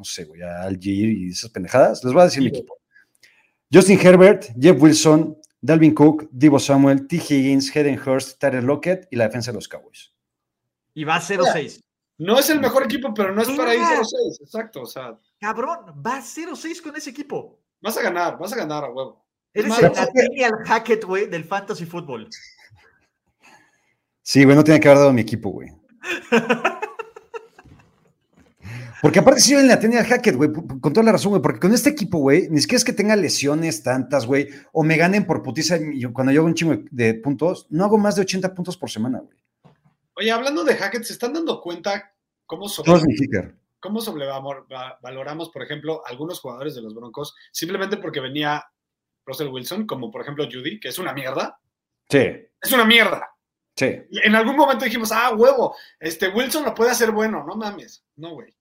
no 0.00 0.04
sé, 0.04 0.24
güey, 0.24 0.40
a 0.40 0.62
Algier 0.62 1.10
y 1.10 1.28
esas 1.30 1.50
pendejadas, 1.50 2.02
les 2.02 2.12
voy 2.14 2.22
a 2.22 2.24
decir 2.24 2.42
mi 2.42 2.48
equipo. 2.48 2.78
Justin 3.70 4.00
Herbert, 4.00 4.46
Jeff 4.58 4.80
Wilson, 4.80 5.36
Dalvin 5.60 5.92
Cook, 5.94 6.26
Divo 6.32 6.58
Samuel, 6.58 7.06
T. 7.06 7.16
Higgins, 7.16 7.70
Hayden 7.76 8.00
Hurst, 8.00 8.38
Tyler 8.40 8.64
Lockett 8.64 9.06
y 9.10 9.16
la 9.16 9.24
defensa 9.26 9.50
de 9.50 9.56
los 9.56 9.68
Cowboys. 9.68 10.10
Y 10.94 11.04
va 11.04 11.20
0-6. 11.20 11.82
No 12.16 12.38
es 12.38 12.48
el 12.48 12.60
mejor 12.60 12.84
equipo, 12.84 13.12
pero 13.12 13.34
no 13.34 13.42
es 13.42 13.50
para 13.50 13.74
ir 13.74 13.80
Ah. 13.82 14.00
0-6. 14.00 14.40
Exacto. 14.40 14.80
O 14.82 14.86
sea, 14.86 15.18
Cabrón, 15.38 16.02
va 16.04 16.20
0-6 16.22 16.80
con 16.82 16.96
ese 16.96 17.10
equipo. 17.10 17.60
vas 17.82 17.96
a 17.98 18.02
ganar, 18.02 18.38
vas 18.38 18.52
a 18.54 18.56
ganar 18.56 18.84
a 18.84 18.88
huevo. 18.90 19.22
Eres 19.52 19.78
el 19.78 19.92
Nathaniel 19.92 20.52
Hackett, 20.64 21.04
güey, 21.04 21.26
del 21.26 21.44
Fantasy 21.44 21.84
Football. 21.84 22.28
Sí, 24.22 24.44
güey, 24.44 24.56
no 24.56 24.64
tiene 24.64 24.80
que 24.80 24.88
haber 24.88 24.98
dado 24.98 25.12
mi 25.12 25.20
equipo, 25.20 25.50
güey. 25.50 25.68
Porque 29.00 29.18
aparte 29.18 29.40
sí 29.40 29.54
en 29.54 29.68
la 29.68 29.80
tenía 29.80 30.04
Hackett, 30.04 30.36
güey, 30.36 30.50
con 30.52 30.92
toda 30.92 31.04
la 31.04 31.12
razón, 31.12 31.30
güey, 31.30 31.42
porque 31.42 31.60
con 31.60 31.72
este 31.72 31.90
equipo, 31.90 32.18
güey, 32.18 32.48
ni 32.50 32.60
siquiera 32.60 32.78
es 32.78 32.84
que 32.84 32.92
tenga 32.92 33.16
lesiones 33.16 33.82
tantas, 33.82 34.26
güey, 34.26 34.48
o 34.72 34.82
me 34.82 34.96
ganen 34.96 35.26
por 35.26 35.42
putiza 35.42 35.78
cuando 36.12 36.32
yo 36.32 36.40
hago 36.40 36.48
un 36.48 36.54
chingo 36.54 36.76
de 36.90 37.14
puntos, 37.14 37.66
no 37.70 37.84
hago 37.84 37.98
más 37.98 38.16
de 38.16 38.22
80 38.22 38.54
puntos 38.54 38.76
por 38.76 38.90
semana, 38.90 39.20
güey. 39.20 39.38
Oye, 40.14 40.30
hablando 40.30 40.64
de 40.64 40.74
Hackett, 40.74 41.04
¿se 41.04 41.14
están 41.14 41.32
dando 41.32 41.60
cuenta 41.62 42.12
cómo 42.44 42.68
sobre, 42.68 42.92
cómo 43.80 44.00
sobrevaloramos, 44.00 45.48
por 45.48 45.62
ejemplo, 45.62 46.02
algunos 46.06 46.40
jugadores 46.40 46.74
de 46.74 46.82
los 46.82 46.94
Broncos 46.94 47.34
simplemente 47.50 47.96
porque 47.96 48.20
venía 48.20 48.62
Russell 49.24 49.48
Wilson, 49.48 49.86
como 49.86 50.10
por 50.10 50.20
ejemplo 50.20 50.44
Judy, 50.44 50.78
que 50.78 50.88
es 50.88 50.98
una 50.98 51.14
mierda? 51.14 51.58
Sí, 52.08 52.26
Es 52.60 52.72
una 52.72 52.84
mierda. 52.84 53.30
sí. 53.76 54.02
Y 54.10 54.26
en 54.26 54.34
algún 54.34 54.56
momento 54.56 54.84
dijimos, 54.84 55.10
ah, 55.12 55.34
huevo, 55.34 55.74
este 55.98 56.28
Wilson 56.28 56.64
lo 56.64 56.74
puede 56.74 56.90
hacer 56.90 57.12
bueno, 57.12 57.44
no 57.46 57.56
mames. 57.56 58.04
No, 58.16 58.34
güey. 58.34 58.54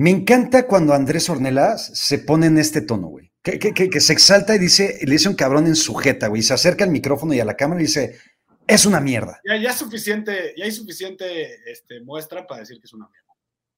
Me 0.00 0.08
encanta 0.08 0.66
cuando 0.66 0.94
Andrés 0.94 1.28
Ornelas 1.28 1.86
se 1.94 2.20
pone 2.20 2.46
en 2.46 2.56
este 2.56 2.80
tono, 2.80 3.08
güey. 3.08 3.30
Que, 3.42 3.58
que- 3.58 3.74
que- 3.74 3.90
que 3.90 4.00
se 4.00 4.14
exalta 4.14 4.54
y 4.54 4.58
dice, 4.58 4.98
le 5.02 5.12
dice 5.12 5.28
un 5.28 5.34
cabrón 5.34 5.66
en 5.66 5.76
su 5.76 5.94
jeta, 5.94 6.28
güey. 6.28 6.40
y 6.40 6.42
Se 6.42 6.54
acerca 6.54 6.84
al 6.84 6.90
micrófono 6.90 7.34
y 7.34 7.40
a 7.40 7.44
la 7.44 7.54
cámara 7.54 7.80
y 7.82 7.84
dice, 7.84 8.18
es 8.66 8.86
una 8.86 8.98
mierda. 9.00 9.40
Ya, 9.46 9.56
ya 9.58 9.70
es 9.70 9.76
suficiente, 9.76 10.54
ya 10.56 10.64
hay 10.64 10.72
suficiente 10.72 11.70
este, 11.70 12.00
muestra 12.00 12.46
para 12.46 12.60
decir 12.60 12.78
que 12.80 12.86
es 12.86 12.94
una 12.94 13.08
mierda. 13.10 13.34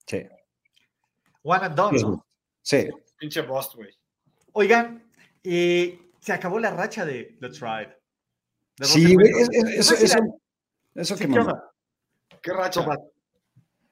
Sí. 0.07 0.23
One 1.43 1.65
and 1.67 1.75
done, 1.75 2.01
¿no? 2.01 2.27
Sí. 2.63 2.89
Pinche 3.19 3.41
Bost, 3.43 3.75
güey. 3.75 3.91
Oigan, 4.53 5.03
eh, 5.43 5.99
se 6.21 6.33
acabó 6.33 6.61
la 6.61 6.71
racha 6.71 7.05
de 7.05 7.37
Ride. 7.41 7.97
De 8.79 8.85
Sí, 8.87 9.15
güey. 9.15 9.33
Wilson. 9.33 9.55
es- 9.55 9.65
es- 9.65 9.75
Eso, 9.91 9.95
eso, 10.05 10.19
eso 10.95 11.17
sí, 11.17 11.25
que 11.27 11.33
¿qué? 11.33 11.41
Qué 12.43 12.53
racha. 12.53 12.87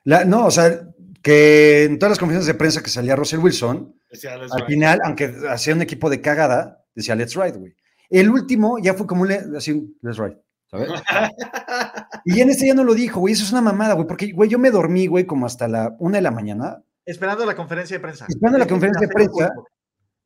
La- 0.04 0.24
no, 0.24 0.46
o 0.46 0.50
sea, 0.50 0.80
que 1.22 1.84
en 1.84 1.98
todas 1.98 2.10
las 2.12 2.18
conferencias 2.18 2.46
de 2.46 2.54
prensa 2.58 2.82
que 2.82 2.90
salía 2.90 3.16
Russell 3.16 3.40
Wilson, 3.40 3.94
Decía 4.10 4.34
al 4.34 4.66
final, 4.66 5.00
aunque 5.04 5.32
hacía 5.48 5.74
un 5.74 5.82
equipo 5.82 6.10
de 6.10 6.20
cagada, 6.20 6.84
decía 6.94 7.14
let's 7.14 7.34
ride, 7.36 7.58
güey. 7.58 7.74
El 8.08 8.28
último 8.30 8.78
ya 8.80 8.94
fue 8.94 9.06
como 9.06 9.22
un 9.22 9.28
le- 9.28 9.44
así, 9.56 9.96
let's 10.02 10.18
ride, 10.18 10.36
¿sabes? 10.70 10.88
y 12.24 12.40
en 12.40 12.50
este 12.50 12.66
ya 12.66 12.74
no 12.74 12.82
lo 12.84 12.94
dijo, 12.94 13.20
güey, 13.20 13.34
eso 13.34 13.44
es 13.44 13.52
una 13.52 13.60
mamada, 13.62 13.94
güey, 13.94 14.06
porque, 14.06 14.32
güey, 14.32 14.50
yo 14.50 14.58
me 14.58 14.70
dormí, 14.70 15.06
güey, 15.06 15.26
como 15.26 15.46
hasta 15.46 15.68
la 15.68 15.94
una 15.98 16.16
de 16.18 16.22
la 16.22 16.30
mañana, 16.30 16.82
Esperando 17.06 17.44
la 17.46 17.56
conferencia 17.56 17.96
de 17.96 18.00
prensa. 18.00 18.26
Esperando 18.28 18.58
la 18.58 18.66
conferencia 18.66 19.06
de 19.06 19.12
prensa. 19.12 19.50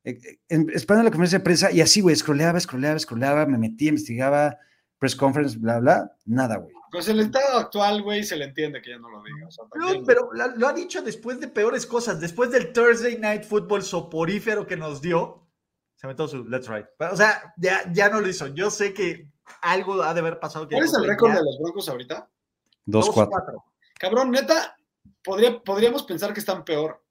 eh, 0.05 0.19
eh, 0.23 0.39
en- 0.49 0.69
esperando 0.75 1.05
la 1.05 1.11
conferencia 1.11 1.39
de 1.39 1.45
prensa, 1.45 1.71
y 1.73 1.81
así, 1.81 2.01
güey, 2.01 2.15
scrolleaba, 2.17 2.59
scrolleaba, 2.61 2.99
scrolleaba, 2.99 3.47
me 3.47 3.57
metía, 3.59 3.89
investigaba, 3.91 4.59
press 4.99 5.15
conference, 5.17 5.57
bla, 5.59 5.79
bla, 5.81 6.13
nada, 6.27 6.57
güey. 6.57 6.74
Pues 6.95 7.09
el 7.09 7.19
estado 7.19 7.59
actual, 7.59 8.03
güey, 8.03 8.23
se 8.23 8.37
le 8.37 8.45
entiende 8.45 8.81
que 8.81 8.91
ya 8.91 8.99
no 8.99 9.09
lo 9.11 9.21
diga. 9.25 9.49
o 9.49 9.51
sea, 9.51 9.65
No, 9.75 10.05
pero 10.05 10.33
la- 10.33 10.55
lo 10.55 10.69
ha 10.69 10.73
dicho 10.73 11.03
después 11.03 11.41
de 11.41 11.49
peores 11.49 11.87
cosas, 11.87 12.21
después 12.21 12.53
del 12.53 12.73
Thursday 12.73 13.19
Night 13.19 13.43
Football 13.43 13.83
soporífero 13.83 14.65
que 14.65 14.77
nos 14.77 15.03
dio, 15.03 15.45
se 15.97 16.07
metió 16.07 16.29
su 16.29 16.45
Let's 16.45 16.69
Ride. 16.69 16.87
Pero, 16.97 17.13
o 17.13 17.17
sea, 17.17 17.53
ya, 17.57 17.83
ya 17.93 18.11
no 18.11 18.21
lo 18.21 18.29
hizo. 18.29 18.47
Yo 18.47 18.71
sé 18.71 18.95
que 18.95 19.29
algo 19.61 20.05
ha 20.05 20.15
de 20.15 20.21
haber 20.21 20.39
pasado. 20.39 20.69
Que 20.69 20.77
¿Cuál 20.77 20.85
es 20.85 20.95
el 20.95 21.05
récord 21.05 21.33
ya, 21.33 21.39
de 21.39 21.45
los 21.45 21.59
Broncos 21.59 21.89
ahorita? 21.89 22.31
2-4. 22.87 23.29
2-4. 23.29 23.65
Cabrón, 23.99 24.31
neta, 24.31 24.77
podría, 25.25 25.59
podríamos 25.65 26.05
pensar 26.05 26.33
que 26.33 26.39
están 26.39 26.65
peor. 26.65 27.05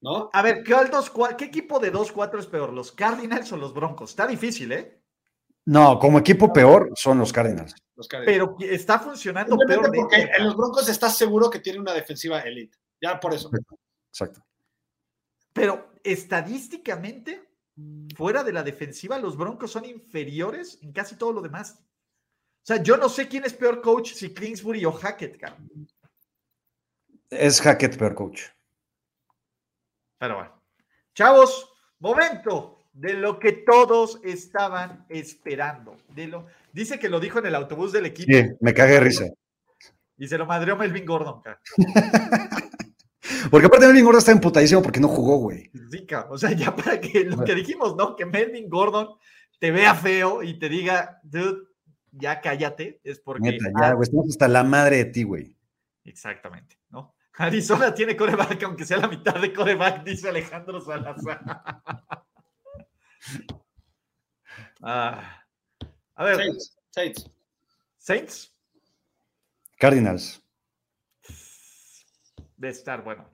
¿No? 0.00 0.30
A 0.32 0.42
ver, 0.42 0.64
¿qué, 0.64 0.74
al 0.74 0.90
2-4 0.90 1.36
¿qué 1.36 1.44
equipo 1.44 1.78
de 1.78 1.92
2-4 1.92 2.40
es 2.40 2.46
peor? 2.46 2.72
¿Los 2.72 2.90
Cardinals 2.90 3.52
o 3.52 3.56
los 3.56 3.72
Broncos? 3.72 4.10
Está 4.10 4.26
difícil, 4.26 4.72
¿eh? 4.72 5.00
No, 5.66 5.98
como 5.98 6.20
equipo 6.20 6.52
peor 6.52 6.92
son 6.94 7.18
los 7.18 7.32
Cardinals. 7.32 7.74
Los 7.96 8.06
Cardinals. 8.06 8.56
Pero 8.56 8.72
está 8.72 9.00
funcionando 9.00 9.56
peor. 9.56 9.90
porque 9.92 10.30
en 10.36 10.44
los 10.44 10.56
Broncos 10.56 10.88
estás 10.88 11.16
seguro 11.18 11.50
que 11.50 11.58
tiene 11.58 11.80
una 11.80 11.92
defensiva 11.92 12.40
elite. 12.40 12.78
Ya 13.00 13.18
por 13.18 13.34
eso. 13.34 13.50
Exacto. 14.12 14.46
Pero 15.52 15.92
estadísticamente, 16.04 17.48
fuera 18.14 18.44
de 18.44 18.52
la 18.52 18.62
defensiva, 18.62 19.18
los 19.18 19.36
Broncos 19.36 19.72
son 19.72 19.84
inferiores 19.84 20.78
en 20.82 20.92
casi 20.92 21.16
todo 21.16 21.32
lo 21.32 21.42
demás. 21.42 21.80
O 21.80 22.66
sea, 22.66 22.82
yo 22.82 22.96
no 22.96 23.08
sé 23.08 23.26
quién 23.26 23.44
es 23.44 23.54
peor 23.54 23.80
coach, 23.80 24.12
si 24.12 24.32
Kingsbury 24.32 24.84
o 24.84 24.92
Hackett, 24.92 25.36
cabrón. 25.36 25.88
Es 27.28 27.60
Hackett 27.60 27.98
peor 27.98 28.14
coach. 28.14 28.42
Pero 30.18 30.36
bueno. 30.36 30.62
Chavos, 31.14 31.72
momento 31.98 32.75
de 32.96 33.14
lo 33.14 33.38
que 33.38 33.52
todos 33.52 34.20
estaban 34.24 35.04
esperando. 35.08 35.96
De 36.14 36.26
lo, 36.28 36.46
Dice 36.72 36.98
que 36.98 37.08
lo 37.08 37.20
dijo 37.20 37.38
en 37.38 37.46
el 37.46 37.54
autobús 37.54 37.92
del 37.92 38.06
equipo. 38.06 38.30
Sí, 38.30 38.44
me 38.60 38.74
cagué 38.74 38.94
de 38.94 39.00
risa. 39.00 39.24
Y 40.18 40.28
se 40.28 40.38
lo 40.38 40.46
madreó 40.46 40.76
Melvin 40.76 41.04
Gordon. 41.04 41.42
Porque 43.50 43.66
aparte 43.66 43.86
Melvin 43.86 44.04
Gordon 44.04 44.18
está 44.18 44.32
emputadísimo 44.32 44.82
porque 44.82 45.00
no 45.00 45.08
jugó, 45.08 45.38
güey. 45.38 45.70
Sí. 45.90 46.06
O 46.28 46.38
sea, 46.38 46.52
ya 46.52 46.74
para 46.74 47.00
que 47.00 47.24
lo 47.24 47.44
que 47.44 47.54
dijimos, 47.54 47.96
¿no? 47.96 48.14
Que 48.14 48.24
Melvin 48.24 48.68
Gordon 48.68 49.08
te 49.58 49.70
vea 49.72 49.94
feo 49.94 50.42
y 50.42 50.58
te 50.58 50.68
diga, 50.68 51.20
dude, 51.24 51.66
ya 52.12 52.40
cállate, 52.40 53.00
es 53.02 53.18
porque. 53.18 53.50
Neta, 53.50 53.64
ya, 53.80 53.92
güey, 53.92 54.04
estamos 54.04 54.28
hasta 54.28 54.46
la 54.46 54.62
madre 54.62 54.98
de 54.98 55.04
ti, 55.06 55.24
güey. 55.24 55.56
Exactamente, 56.04 56.78
¿no? 56.90 57.14
Arizona 57.34 57.92
tiene 57.94 58.16
coreback, 58.16 58.62
aunque 58.62 58.84
sea 58.84 58.98
la 58.98 59.08
mitad 59.08 59.40
de 59.40 59.52
coreback, 59.52 60.04
dice 60.04 60.28
Alejandro 60.28 60.80
Salazar. 60.80 61.40
Ah, 64.82 65.42
a 66.14 66.24
ver, 66.24 66.36
Saints, 66.36 66.76
Saints. 66.90 67.30
Saints 67.98 68.52
Cardinals. 69.78 70.42
de 72.56 72.68
estar 72.68 73.02
bueno. 73.04 73.28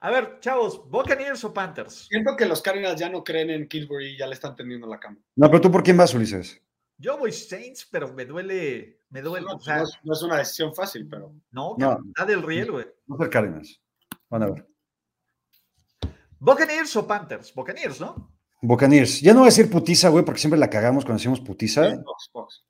A 0.00 0.10
ver, 0.10 0.38
chavos, 0.40 0.88
Buccaneers 0.88 1.44
o 1.44 1.52
Panthers. 1.52 2.06
Siento 2.08 2.36
que 2.36 2.46
los 2.46 2.60
Cardinals 2.62 2.98
ya 2.98 3.08
no 3.08 3.22
creen 3.22 3.50
en 3.50 3.68
Kingsbury 3.68 4.14
y 4.14 4.18
ya 4.18 4.26
le 4.26 4.34
están 4.34 4.56
tendiendo 4.56 4.86
la 4.86 4.98
cama. 4.98 5.18
No, 5.36 5.48
pero 5.48 5.60
tú 5.60 5.70
por 5.70 5.82
quién 5.82 5.96
vas, 5.96 6.12
Ulises? 6.14 6.60
Yo 6.98 7.18
voy 7.18 7.32
Saints, 7.32 7.86
pero 7.90 8.12
me 8.12 8.24
duele, 8.24 9.00
me 9.10 9.22
duele. 9.22 9.46
No, 9.46 9.56
o 9.56 9.60
sea, 9.60 9.78
no 9.78 9.84
es, 9.84 9.98
no 10.02 10.12
es 10.14 10.22
una 10.22 10.38
decisión 10.38 10.74
fácil, 10.74 11.06
pero 11.08 11.34
no, 11.50 11.76
No. 11.78 11.98
da 12.18 12.24
del 12.24 12.42
riel, 12.42 12.70
güey. 12.72 12.86
No 13.06 13.16
ser 13.16 13.30
Cardinals. 13.30 13.80
Van 14.28 14.42
a 14.42 14.46
ver. 14.50 14.66
Buccaneers 16.38 16.96
o 16.96 17.06
Panthers. 17.06 17.54
Buccaneers, 17.54 18.00
¿no? 18.00 18.31
Buccaneers. 18.62 19.20
Ya 19.20 19.32
no 19.32 19.40
voy 19.40 19.48
a 19.48 19.50
decir 19.50 19.68
putiza, 19.70 20.08
güey, 20.08 20.24
porque 20.24 20.40
siempre 20.40 20.58
la 20.58 20.70
cagamos 20.70 21.04
cuando 21.04 21.18
decimos 21.18 21.40
putiza, 21.40 21.96
Box, 21.96 22.30
box. 22.32 22.64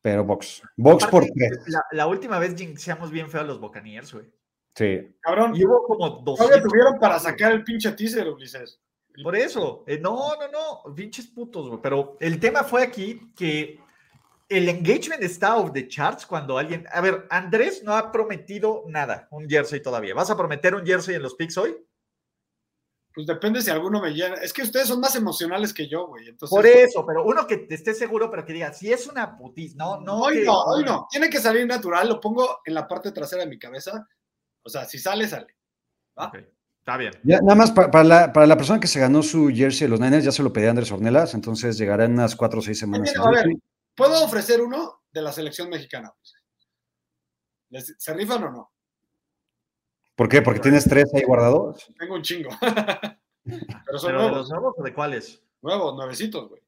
pero 0.00 0.24
box. 0.24 0.62
Box 0.76 1.06
por 1.06 1.24
tres. 1.26 1.58
La, 1.66 1.84
la 1.92 2.06
última 2.06 2.38
vez 2.38 2.54
jinxeamos 2.56 3.10
bien 3.10 3.28
feo 3.28 3.40
a 3.40 3.44
los 3.44 3.60
Buccaneers, 3.60 4.12
güey. 4.14 4.26
Sí. 4.74 5.14
Cabrón, 5.20 5.54
Y 5.54 5.64
hubo 5.66 5.82
como 5.84 6.24
todavía 6.24 6.56
200. 6.56 6.68
tuvieron 6.70 6.98
para 6.98 7.18
sacar 7.18 7.52
el 7.52 7.62
pinche 7.64 7.92
teaser, 7.92 8.28
Ulises. 8.28 8.80
Por 9.22 9.36
eso, 9.36 9.84
eh, 9.86 9.98
no, 9.98 10.30
no, 10.36 10.48
no, 10.88 10.94
pinches 10.94 11.26
putos, 11.26 11.68
güey. 11.68 11.80
Pero 11.82 12.16
el 12.20 12.40
tema 12.40 12.64
fue 12.64 12.82
aquí 12.82 13.32
que 13.36 13.78
el 14.48 14.68
engagement 14.68 15.22
está 15.22 15.56
off 15.56 15.72
the 15.72 15.86
charts 15.88 16.24
cuando 16.24 16.56
alguien. 16.56 16.86
A 16.90 17.00
ver, 17.02 17.26
Andrés 17.28 17.82
no 17.84 17.94
ha 17.94 18.10
prometido 18.10 18.84
nada, 18.86 19.28
un 19.30 19.48
jersey 19.48 19.82
todavía. 19.82 20.14
¿Vas 20.14 20.30
a 20.30 20.36
prometer 20.36 20.74
un 20.74 20.86
jersey 20.86 21.14
en 21.16 21.22
los 21.22 21.34
picks 21.34 21.58
hoy? 21.58 21.76
Pues 23.14 23.26
depende 23.26 23.60
si 23.60 23.70
alguno 23.70 24.00
me 24.00 24.10
llena. 24.10 24.36
Es 24.36 24.52
que 24.52 24.62
ustedes 24.62 24.88
son 24.88 25.00
más 25.00 25.14
emocionales 25.16 25.74
que 25.74 25.86
yo, 25.88 26.06
güey. 26.06 26.28
Entonces, 26.28 26.54
Por 26.56 26.66
eso, 26.66 27.04
pero 27.06 27.24
uno 27.24 27.46
que 27.46 27.58
te 27.58 27.74
esté 27.74 27.94
seguro, 27.94 28.30
pero 28.30 28.44
que 28.44 28.52
diga, 28.54 28.72
si 28.72 28.90
es 28.92 29.06
una 29.06 29.36
putis, 29.36 29.74
no, 29.76 30.00
no. 30.00 30.20
hoy 30.22 30.38
que- 30.38 30.44
no, 30.44 30.62
hoy 30.62 30.84
no. 30.84 31.06
Tiene 31.10 31.28
que 31.28 31.38
salir 31.40 31.66
natural. 31.66 32.08
Lo 32.08 32.20
pongo 32.20 32.60
en 32.64 32.74
la 32.74 32.88
parte 32.88 33.12
trasera 33.12 33.42
de 33.44 33.50
mi 33.50 33.58
cabeza. 33.58 34.06
O 34.62 34.68
sea, 34.70 34.84
si 34.86 34.98
sale, 34.98 35.28
sale. 35.28 35.54
Está 36.78 36.96
bien. 36.96 37.12
Ya, 37.22 37.40
nada 37.40 37.54
más 37.54 37.70
pa- 37.70 37.90
para, 37.90 38.04
la, 38.04 38.32
para 38.32 38.46
la 38.46 38.56
persona 38.56 38.80
que 38.80 38.86
se 38.88 38.98
ganó 38.98 39.22
su 39.22 39.48
jersey 39.54 39.86
de 39.86 39.90
los 39.90 40.00
Niners, 40.00 40.24
ya 40.24 40.32
se 40.32 40.42
lo 40.42 40.52
pedí 40.52 40.66
a 40.66 40.70
Andrés 40.70 40.90
Ornelas, 40.90 41.34
entonces 41.34 41.76
llegará 41.78 42.04
en 42.06 42.12
unas 42.14 42.34
cuatro 42.34 42.58
o 42.58 42.62
seis 42.62 42.78
semanas. 42.78 43.12
Mira, 43.14 43.24
a 43.24 43.30
ver, 43.30 43.54
¿puedo 43.94 44.24
ofrecer 44.24 44.60
uno 44.60 45.02
de 45.12 45.22
la 45.22 45.32
selección 45.32 45.68
mexicana? 45.68 46.12
¿Les- 47.70 47.94
¿Se 47.98 48.12
rifan 48.14 48.44
o 48.44 48.50
no? 48.50 48.72
¿Por 50.14 50.28
qué? 50.28 50.42
Porque 50.42 50.60
tienes 50.60 50.84
tres 50.84 51.12
ahí 51.14 51.22
guardados. 51.24 51.88
Tengo 51.98 52.14
un 52.14 52.22
chingo. 52.22 52.50
Pero 53.44 53.98
son 53.98 54.06
¿Pero 54.06 54.06
de 54.06 54.12
nuevos, 54.12 54.32
los 54.36 54.50
nuevos 54.50 54.74
o 54.78 54.82
de 54.82 54.94
cuáles? 54.94 55.42
nuevos, 55.62 55.94
nuevecitos, 55.96 56.48
güey. 56.48 56.62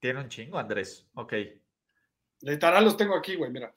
Tiene 0.00 0.20
un 0.20 0.28
chingo, 0.28 0.58
Andrés. 0.58 1.06
Ok. 1.14 1.34
Literal 2.40 2.84
los 2.84 2.96
tengo 2.96 3.16
aquí, 3.16 3.36
güey, 3.36 3.50
mira. 3.50 3.72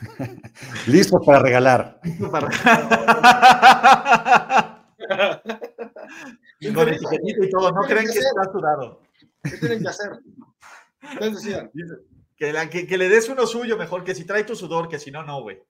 Listos 0.86 1.20
para 1.24 1.40
regalar. 1.40 2.00
Y 2.04 2.18
Con 6.74 6.88
etiquetito 6.88 7.44
y 7.44 7.50
todo, 7.50 7.70
no 7.72 7.82
creen 7.82 8.06
que 8.06 8.18
está 8.18 8.44
sudado. 8.52 9.02
¿Qué 9.42 9.56
tienen 9.56 9.80
que 9.82 9.88
hacer? 9.88 10.10
Ustedes 11.02 11.34
decían. 11.36 11.70
Que, 12.36 12.52
la- 12.52 12.68
que- 12.70 12.86
que 12.86 12.98
le 12.98 13.08
des 13.08 13.28
uno 13.28 13.46
suyo 13.46 13.76
mejor, 13.76 14.04
que 14.04 14.14
si 14.14 14.24
trae 14.24 14.44
tu 14.44 14.54
sudor, 14.56 14.88
que 14.88 14.98
si 14.98 15.10
no, 15.10 15.22
no, 15.24 15.42
güey. 15.42 15.62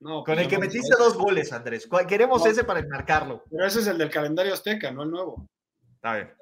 No, 0.00 0.22
Con 0.22 0.38
el 0.38 0.46
que 0.48 0.54
no, 0.56 0.60
metiste 0.60 0.90
no, 0.90 1.04
dos 1.04 1.16
goles, 1.18 1.52
Andrés. 1.52 1.86
¿Cuál- 1.88 2.06
Queremos 2.06 2.44
No. 2.44 2.50
ese 2.50 2.62
para 2.64 2.80
enmarcarlo. 2.80 3.42
Pero 3.50 3.66
ese 3.66 3.80
es 3.80 3.86
el 3.88 3.98
del 3.98 4.10
calendario 4.10 4.54
azteca, 4.54 4.90
no 4.92 5.02
el 5.02 5.10
nuevo. 5.10 5.48
Está 5.96 6.14
bien. 6.14 6.34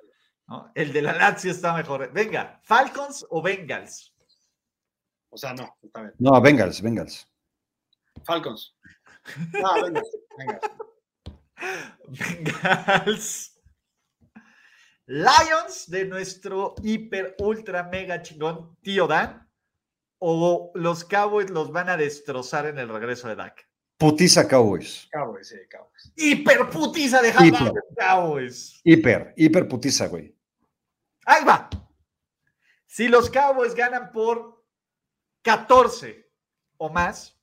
¿no? 0.49 0.71
El 0.75 0.93
de 0.93 1.03
la 1.03 1.13
Lazio 1.15 1.51
está 1.51 1.73
mejor. 1.75 2.13
Venga, 2.13 2.61
¿Falcons 2.63 3.27
o 3.31 3.43
Bengals? 3.43 4.15
O 5.31 5.37
sea, 5.39 5.55
no, 5.55 5.75
está 5.83 6.03
bien. 6.03 6.15
No, 6.19 6.41
Bengals, 6.41 6.81
Bengals. 6.83 7.27
Falcons. 8.25 8.77
Venga, 9.53 10.03
venga. 10.39 10.61
Bengals. 12.07 13.53
Lions 15.07 15.89
de 15.89 16.05
nuestro 16.05 16.75
hiper, 16.83 17.37
ultra, 17.39 17.85
mega 17.85 18.21
chingón 18.23 18.77
tío 18.83 19.07
Dan. 19.07 19.46
O 20.19 20.71
los 20.75 21.05
Cowboys 21.05 21.51
los 21.51 21.71
van 21.73 21.89
a 21.91 21.97
destrozar 21.97 22.67
en 22.67 22.79
el 22.79 22.89
regreso 22.89 23.29
de 23.29 23.37
Dak. 23.37 23.69
Putiza 23.99 24.47
Cowboys. 24.49 25.09
Cowboys, 25.11 25.49
sí, 25.49 25.57
Cowboys. 25.71 26.13
Hiper 26.17 26.71
putiza 26.71 27.23
de 27.23 27.29
Hiper. 27.31 27.73
Cowboys. 27.99 28.81
Hiper, 28.85 29.33
hiper 29.37 29.69
putiza, 29.69 30.07
güey. 30.09 30.35
Ahí 31.25 31.45
va. 31.45 31.69
Si 32.87 33.09
los 33.09 33.31
Cowboys 33.31 33.75
ganan 33.75 34.13
por 34.13 34.65
14 35.43 36.31
o 36.79 36.89
más, 36.91 37.39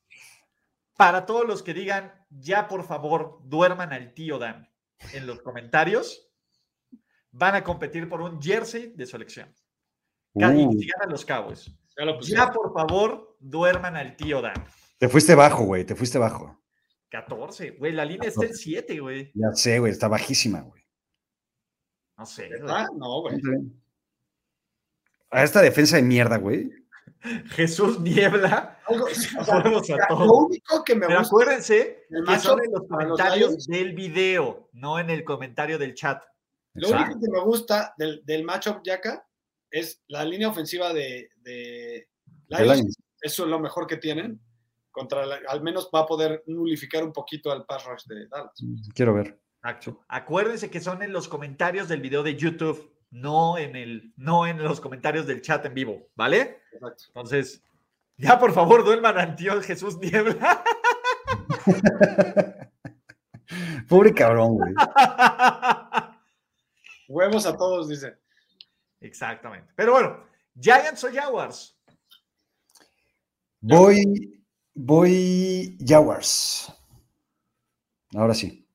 para 0.95 1.26
todos 1.26 1.45
los 1.47 1.63
que 1.63 1.74
digan, 1.74 2.13
ya 2.30 2.67
por 2.67 2.84
favor, 2.86 3.39
duerman 3.43 3.91
al 3.93 4.13
tío 4.13 4.38
Dan 4.39 4.69
en 5.13 5.26
los 5.28 5.41
comentarios, 5.41 6.30
van 7.32 7.55
a 7.55 7.63
competir 7.63 8.07
por 8.07 8.21
un 8.21 8.41
jersey 8.41 8.93
de 8.95 9.05
selección. 9.05 9.53
Ca- 10.39 10.53
y 10.55 10.65
Uh, 10.65 10.71
Si 10.80 10.88
ganan 10.88 11.09
los 11.11 11.26
Cowboys. 11.26 11.71
Ya 11.98 12.06
lo 12.06 12.18
pusieron. 12.18 12.48
Ya 12.48 12.52
por 12.54 12.74
favor, 12.74 13.36
duerman 13.39 13.96
al 13.98 14.16
tío 14.16 14.41
Dan. 14.41 14.54
te 14.98 15.08
fuiste 15.10 15.36
bajo, 15.36 15.64
güey, 15.66 15.84
te 15.86 15.96
fuiste 15.96 16.18
bajo. 16.18 16.60
14, 17.10 17.72
güey, 17.72 17.91
la 17.94 18.06
línea 18.06 18.30
está 18.30 18.46
en 18.46 18.54
7, 18.56 19.00
güey. 19.00 19.32
Ya 19.36 19.52
sé, 19.54 19.78
güey, 19.80 19.91
está 19.91 20.08
bajísima, 20.08 20.62
güey. 20.62 20.84
No 22.18 22.26
sé. 22.26 22.50
Ah, 22.68 22.88
no, 22.96 23.22
güey. 23.22 23.39
A 25.30 25.44
esta 25.44 25.62
defensa 25.62 25.96
de 25.98 26.04
mierda, 26.04 26.38
güey. 26.38 26.72
Jesús 27.52 28.00
Niebla. 28.00 28.80
Algo- 28.86 29.06
o 29.10 29.10
sea, 29.10 29.44
Vamos 29.64 29.89
a 29.89 30.14
lo 30.26 30.34
único 30.34 30.84
que 30.84 30.96
me 30.96 31.08
Pero 31.08 31.20
gusta. 31.20 31.28
acuérdense 31.36 32.06
el 32.10 32.26
que 32.26 32.39
son 32.39 32.64
en 32.64 32.72
los 32.72 32.88
comentarios 32.88 33.66
del 33.68 33.94
video, 33.94 34.70
no 34.74 35.00
en 35.00 35.10
el 35.10 35.24
comentario 35.24 35.78
del 35.78 35.94
chat. 35.96 36.22
Lo 36.74 36.88
Exacto. 36.89 37.06
único 37.16 37.20
que 37.26 37.32
me 37.32 37.39
gusta 37.44 37.94
del, 37.98 38.22
del 38.26 38.44
matchup 38.44 38.82
Yaka 38.84 39.26
es 39.74 40.03
la 40.07 40.24
línea 40.24 40.47
ofensiva 40.49 40.93
de, 40.93 41.30
Lions. 41.43 42.78
Lions. 42.78 42.97
Eso 43.21 43.43
es 43.43 43.49
lo 43.49 43.59
mejor 43.59 43.88
que 43.88 43.97
tienen. 43.97 44.39
Contra 44.91 45.26
la- 45.26 45.39
al 45.47 45.63
menos 45.63 45.89
va 45.93 46.01
a 46.01 46.05
poder 46.05 46.43
nulificar 46.45 47.03
un 47.03 47.11
poquito 47.11 47.51
al 47.51 47.65
pass 47.65 47.84
rush 47.86 48.03
de 48.05 48.28
Dallas. 48.28 48.53
Quiero 48.93 49.15
ver. 49.15 49.39
Exacto. 49.63 50.01
Acuérdense 50.07 50.69
que 50.69 50.80
son 50.80 51.01
en 51.01 51.11
los 51.11 51.28
comentarios 51.28 51.88
del 51.88 52.01
video 52.01 52.21
de 52.21 52.36
YouTube, 52.36 52.93
no 53.09 53.57
en 53.57 53.76
el, 53.76 54.13
no 54.15 54.45
en 54.45 54.61
los 54.61 54.80
comentarios 54.80 55.26
del 55.26 55.41
chat 55.41 55.65
en 55.65 55.74
vivo, 55.74 56.07
¿vale? 56.13 56.59
Exacto. 56.74 57.05
Entonces, 57.07 57.63
ya 58.17 58.38
por 58.38 58.53
favor, 58.53 58.86
duerman 58.86 59.36
tío 59.36 59.59
Jesús 59.63 59.97
Niebla. 59.97 60.63
Pobre 63.89 64.13
cabrón, 64.13 64.57
güey. 64.57 64.74
Huevos 67.07 67.47
a 67.47 67.57
todos, 67.57 67.89
dice. 67.89 68.17
Exactamente. 69.04 69.72
Pero 69.76 69.91
bueno, 69.91 70.26
Giants 70.60 71.04
o 71.04 71.12
Jaguars. 71.12 71.78
Voy, 73.60 74.43
voy 74.74 75.78
Jaguars. 75.86 76.72
Ahora 78.16 78.34
sí. 78.34 78.66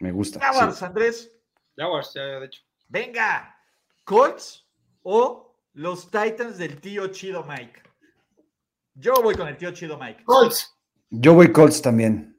Me 0.00 0.10
gusta. 0.10 0.40
Jaguars, 0.40 0.78
sí. 0.78 0.84
Andrés. 0.84 1.32
Jaguars, 1.76 2.12
ya 2.14 2.22
de 2.22 2.46
hecho. 2.46 2.62
Venga, 2.88 3.56
Colts 4.04 4.66
o 5.02 5.56
los 5.74 6.10
Titans 6.10 6.58
del 6.58 6.80
tío 6.80 7.06
Chido 7.08 7.44
Mike. 7.44 7.82
Yo 8.94 9.14
voy 9.22 9.36
con 9.36 9.46
el 9.46 9.56
tío 9.56 9.70
Chido 9.72 9.96
Mike. 9.96 10.24
Colts. 10.24 10.76
Yo 11.10 11.34
voy 11.34 11.52
Colts 11.52 11.80
también. 11.80 12.36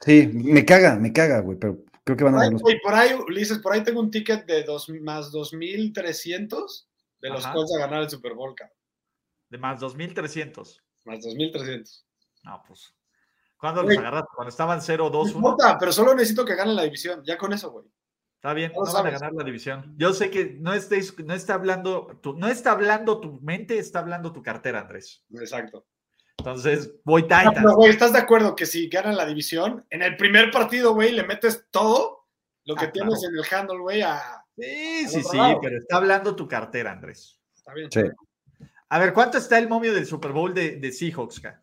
Sí, 0.00 0.26
me 0.26 0.64
caga, 0.66 0.96
me 0.96 1.12
caga, 1.12 1.40
güey, 1.40 1.58
pero 1.58 1.84
creo 2.04 2.16
que 2.16 2.24
van 2.24 2.34
a 2.36 2.38
dar 2.44 2.52
los... 2.52 2.62
por 2.62 2.94
ahí, 2.94 3.14
Ulises, 3.14 3.58
por 3.58 3.72
ahí 3.72 3.82
tengo 3.82 4.00
un 4.00 4.10
ticket 4.10 4.46
de 4.46 4.62
dos, 4.62 4.88
más 4.88 5.32
2.300 5.32 6.86
de 7.20 7.30
los 7.30 7.44
Ajá. 7.44 7.54
Colts 7.54 7.74
a 7.74 7.78
ganar 7.80 8.02
el 8.02 8.10
Super 8.10 8.34
Bowl, 8.34 8.54
cabrón. 8.54 8.76
De 9.48 9.58
más 9.58 9.80
2.300. 9.80 10.80
Más 11.04 11.18
2.300. 11.20 12.04
No, 12.44 12.62
pues. 12.66 12.94
¿Cuándo 13.56 13.80
los 13.82 13.88
Güey. 13.88 13.98
agarraste? 13.98 14.28
Cuando 14.34 14.50
estaban 14.50 14.78
No 14.78 14.84
0-2-1. 14.84 15.28
importa, 15.36 15.78
pero 15.78 15.92
solo 15.92 16.14
necesito 16.14 16.44
que 16.44 16.54
ganen 16.54 16.76
la 16.76 16.82
división. 16.82 17.22
Ya 17.24 17.38
con 17.38 17.52
eso, 17.52 17.70
güey. 17.70 17.86
Está 18.36 18.52
bien, 18.52 18.72
No 18.76 18.84
van 18.92 19.06
a 19.06 19.10
ganar 19.10 19.32
la 19.32 19.42
división. 19.44 19.94
Yo 19.96 20.12
sé 20.12 20.30
que 20.30 20.58
no, 20.60 20.74
estéis, 20.74 21.18
no 21.24 21.32
está 21.32 21.54
hablando, 21.54 22.18
tu, 22.22 22.34
no 22.34 22.48
está 22.48 22.72
hablando 22.72 23.18
tu 23.18 23.40
mente, 23.40 23.78
está 23.78 24.00
hablando 24.00 24.32
tu 24.32 24.42
cartera, 24.42 24.80
Andrés. 24.80 25.24
Exacto. 25.30 25.86
Entonces, 26.38 26.92
voy 27.04 27.22
No, 27.22 27.28
Titans. 27.28 27.52
pero, 27.54 27.74
güey, 27.76 27.90
¿estás 27.90 28.12
de 28.12 28.18
acuerdo 28.18 28.54
que 28.56 28.66
si 28.66 28.88
ganan 28.88 29.16
la 29.16 29.24
división, 29.26 29.84
en 29.90 30.02
el 30.02 30.16
primer 30.16 30.50
partido, 30.50 30.92
güey, 30.94 31.12
le 31.12 31.24
metes 31.24 31.66
todo 31.70 32.26
lo 32.64 32.74
que 32.76 32.86
Ah, 32.86 32.92
tienes 32.92 33.14
claro. 33.20 33.28
en 33.34 33.38
el 33.38 33.54
handle, 33.54 33.78
güey, 33.78 34.02
a... 34.02 34.44
sí, 34.56 35.06
sí, 35.08 35.22
sí, 35.22 35.36
lado. 35.36 35.60
pero 35.62 35.78
está 35.78 35.96
hablando 35.96 36.34
tu 36.36 36.46
cartera, 36.48 36.92
Andrés. 36.92 37.40
Está 37.54 37.72
bien. 37.74 37.90
Sí. 37.90 38.02
A 38.90 38.98
ver, 38.98 39.12
¿cuánto 39.14 39.38
está 39.38 39.58
el 39.58 39.68
momio 39.68 39.92
del 39.94 40.06
Super 40.06 40.32
Bowl 40.32 40.52
de, 40.52 40.76
de 40.76 40.92
Seahawks? 40.92 41.40
ca? 41.40 41.62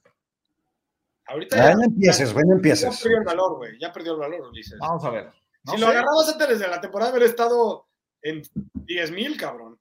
Ahorita 1.27 1.55
Ah, 1.55 1.69
ya, 1.69 1.75
no 1.75 1.83
empieces, 1.83 2.33
güey, 2.33 2.43
no 2.45 2.51
ya 2.53 2.55
empieces. 2.57 3.01
perdió 3.01 3.17
el 3.19 3.23
valor, 3.23 3.55
güey. 3.57 3.79
Ya 3.79 3.93
perdió 3.93 4.13
el 4.13 4.19
valor, 4.19 4.41
Ulises. 4.49 4.79
Vamos 4.79 5.03
a 5.05 5.09
ver. 5.11 5.25
No 5.63 5.73
si 5.73 5.77
sé. 5.77 5.85
lo 5.85 5.87
agarrabas 5.87 6.29
antes 6.29 6.59
de 6.59 6.67
la 6.67 6.81
temporada, 6.81 7.11
hubiera 7.11 7.27
estado 7.27 7.87
en 8.23 8.41
10 8.73 9.11
mil, 9.11 9.37
cabrón. 9.37 9.79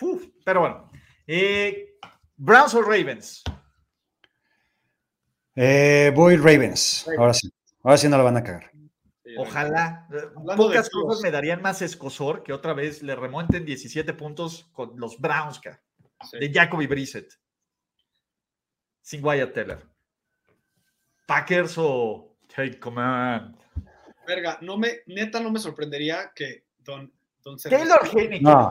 Uf, 0.00 0.24
pero 0.44 0.60
bueno. 0.60 0.90
Eh, 1.26 1.96
Browns 2.36 2.74
o 2.74 2.82
Ravens. 2.82 3.42
Eh, 5.54 6.12
voy 6.14 6.36
Ravens. 6.36 7.04
Ravens. 7.06 7.18
Ahora 7.18 7.34
sí. 7.34 7.50
Ahora 7.82 7.98
sí 7.98 8.08
no 8.08 8.16
la 8.16 8.22
van 8.22 8.36
a 8.36 8.42
cagar. 8.42 8.70
Ojalá. 9.36 10.06
Hablando 10.36 10.56
Pocas 10.56 10.88
cosas 10.90 11.22
me 11.22 11.30
darían 11.30 11.60
más 11.60 11.82
escosor 11.82 12.42
que 12.42 12.52
otra 12.52 12.72
vez 12.72 13.02
le 13.02 13.16
remonten 13.16 13.64
17 13.64 14.14
puntos 14.14 14.68
con 14.72 14.98
los 14.98 15.18
Browns 15.18 15.60
ca, 15.60 15.82
sí. 16.30 16.38
de 16.38 16.52
Jacoby 16.52 16.86
Brissett. 16.86 17.32
Sin 19.00 19.24
Wyatt 19.24 19.52
Teller. 19.52 19.86
Packers 21.26 21.74
o 21.78 22.36
Take 22.54 22.78
Command. 22.78 23.56
Verga, 24.26 24.58
no 24.62 24.78
me, 24.78 25.00
neta 25.06 25.40
no 25.40 25.50
me 25.50 25.58
sorprendería 25.58 26.32
que 26.34 26.64
Don, 26.84 27.12
don 27.42 27.56
Taylor 27.56 28.06
Heineken. 28.12 28.42
No. 28.42 28.70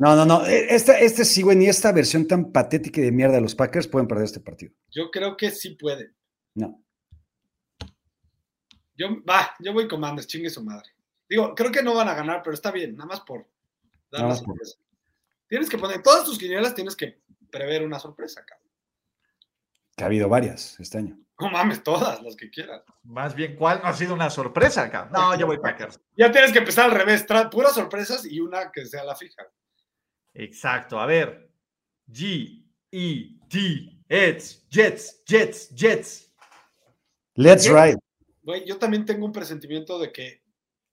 No, 0.00 0.16
no, 0.16 0.24
no. 0.24 0.46
eh, 0.46 0.66
Este, 0.70 1.04
este 1.04 1.24
sí, 1.26 1.42
güey, 1.42 1.56
ni 1.58 1.66
esta 1.68 1.92
versión 1.92 2.26
tan 2.26 2.50
patética 2.52 3.00
y 3.00 3.04
de 3.04 3.12
mierda 3.12 3.34
de 3.34 3.42
los 3.42 3.54
Packers 3.54 3.86
pueden 3.86 4.08
perder 4.08 4.24
este 4.24 4.40
partido. 4.40 4.72
Yo 4.90 5.10
creo 5.10 5.36
que 5.36 5.50
sí 5.50 5.70
puede. 5.76 6.14
No. 6.54 6.82
Yo, 8.94 9.08
va, 9.28 9.54
yo 9.60 9.72
voy 9.72 9.88
Commanders, 9.88 10.26
chingue 10.26 10.50
su 10.50 10.62
madre. 10.62 10.88
Digo, 11.28 11.54
creo 11.54 11.70
que 11.70 11.82
no 11.82 11.94
van 11.94 12.08
a 12.08 12.14
ganar, 12.14 12.42
pero 12.42 12.54
está 12.54 12.70
bien, 12.70 12.96
nada 12.96 13.06
más 13.08 13.20
por 13.20 13.46
dar 14.10 14.22
la 14.22 14.28
más 14.28 14.38
por- 14.40 14.48
sorpresa. 14.56 14.78
Tienes 15.48 15.68
que 15.68 15.78
poner, 15.78 16.02
todas 16.02 16.24
tus 16.24 16.38
quinielas 16.38 16.74
tienes 16.74 16.94
que 16.96 17.20
prever 17.50 17.84
una 17.84 17.98
sorpresa, 17.98 18.44
cabrón. 18.44 18.68
Que 19.96 20.04
ha 20.04 20.06
habido 20.06 20.28
varias 20.28 20.78
este 20.80 20.98
año. 20.98 21.18
No 21.38 21.50
mames, 21.50 21.82
todas, 21.82 22.22
las 22.22 22.36
que 22.36 22.50
quieras. 22.50 22.82
Más 23.02 23.34
bien, 23.34 23.56
¿cuál 23.56 23.80
no 23.82 23.88
ha 23.88 23.92
sido 23.94 24.14
una 24.14 24.28
sorpresa 24.30 24.82
acá? 24.84 25.08
No, 25.12 25.36
yo 25.38 25.46
voy 25.46 25.58
Packers. 25.58 25.98
Ya 26.16 26.30
tienes 26.30 26.52
que 26.52 26.58
empezar 26.58 26.86
al 26.86 26.96
revés, 26.96 27.26
puras 27.50 27.74
sorpresas 27.74 28.24
y 28.26 28.40
una 28.40 28.70
que 28.70 28.84
sea 28.86 29.04
la 29.04 29.14
fija. 29.16 29.42
Exacto. 30.34 30.98
A 31.00 31.06
ver. 31.06 31.50
G, 32.08 32.64
E, 32.90 33.38
T, 33.48 34.02
Jets, 34.08 34.66
Jets, 34.68 35.22
Jets, 35.24 35.74
Jets. 35.74 36.32
Let's 37.36 37.64
Bien. 37.68 37.76
ride. 37.76 37.98
Güey, 38.42 38.64
yo 38.66 38.78
también 38.78 39.04
tengo 39.04 39.26
un 39.26 39.32
presentimiento 39.32 39.98
de 39.98 40.10
que 40.12 40.42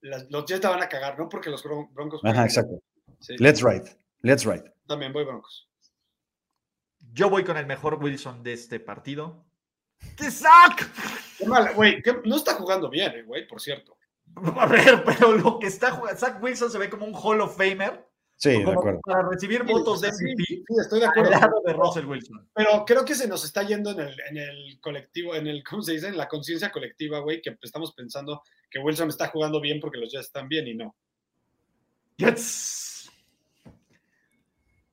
las- 0.02 0.30
los 0.30 0.46
Jets 0.46 0.64
la 0.64 0.70
van 0.72 0.84
a 0.84 0.90
cagar, 0.90 1.18
no 1.18 1.28
porque 1.28 1.50
los 1.50 1.64
Bron- 1.64 1.92
Broncos. 1.94 2.22
Ajá, 2.24 2.44
exacto. 2.46 2.80
Sí, 3.20 3.36
Let's 3.40 3.62
ride. 3.64 3.98
Let's 4.22 4.46
ride. 4.46 4.72
también 4.86 5.12
voy 5.14 5.24
Broncos. 5.26 5.70
Yo 7.14 7.30
voy 7.30 7.44
con 7.44 7.58
el 7.58 7.66
mejor 7.66 7.96
Wilson 8.02 8.44
de 8.44 8.54
este 8.54 8.80
partido. 8.80 9.46
¡Qué 10.16 10.30
sac! 10.30 10.88
Qué 11.38 11.46
mal, 11.46 11.74
güey, 11.74 12.02
no 12.26 12.36
está 12.36 12.54
jugando 12.54 12.90
bien, 12.90 13.12
eh, 13.14 13.24
güey, 13.24 13.48
por 13.48 13.60
cierto. 13.60 13.98
A 14.56 14.66
ver, 14.68 15.04
pero 15.04 15.32
lo 15.34 15.58
que 15.58 15.68
está 15.68 15.92
jugando. 15.92 16.20
Zach 16.20 16.42
Wilson 16.44 16.70
se 16.70 16.78
ve 16.78 16.90
como 16.90 17.06
un 17.06 17.14
Hall 17.16 17.42
of 17.42 17.58
Famer. 17.58 18.07
Sí, 18.40 18.52
de 18.64 18.72
acuerdo. 18.72 19.02
Para 19.04 19.28
recibir 19.28 19.64
votos 19.64 20.02
de 20.02 20.10
MVP 20.10 20.44
sí, 20.46 20.64
estoy 20.80 21.00
de 21.00 21.06
al 21.06 21.12
acuerdo. 21.12 21.32
lado 21.32 21.62
de 21.66 21.74
Russell 21.74 22.06
Wilson. 22.06 22.48
Pero 22.54 22.86
creo 22.86 23.04
que 23.04 23.16
se 23.16 23.28
nos 23.28 23.44
está 23.44 23.64
yendo 23.64 23.90
en 23.92 24.00
el, 24.00 24.16
en 24.30 24.38
el 24.38 24.80
colectivo, 24.80 25.34
en 25.34 25.48
el, 25.48 25.64
¿cómo 25.64 25.82
se 25.82 25.94
dice? 25.94 26.08
En 26.10 26.18
la 26.18 26.28
conciencia 26.28 26.72
colectiva, 26.72 27.20
güey, 27.20 27.42
que 27.42 27.58
estamos 27.62 27.94
pensando 27.94 28.44
que 28.70 28.78
Wilson 28.78 29.10
está 29.10 29.30
jugando 29.30 29.60
bien 29.60 29.80
porque 29.80 29.98
los 29.98 30.12
Jets 30.12 30.28
están 30.28 30.48
bien 30.48 30.68
y 30.68 30.76
no. 30.76 30.96
Jets. 32.20 33.10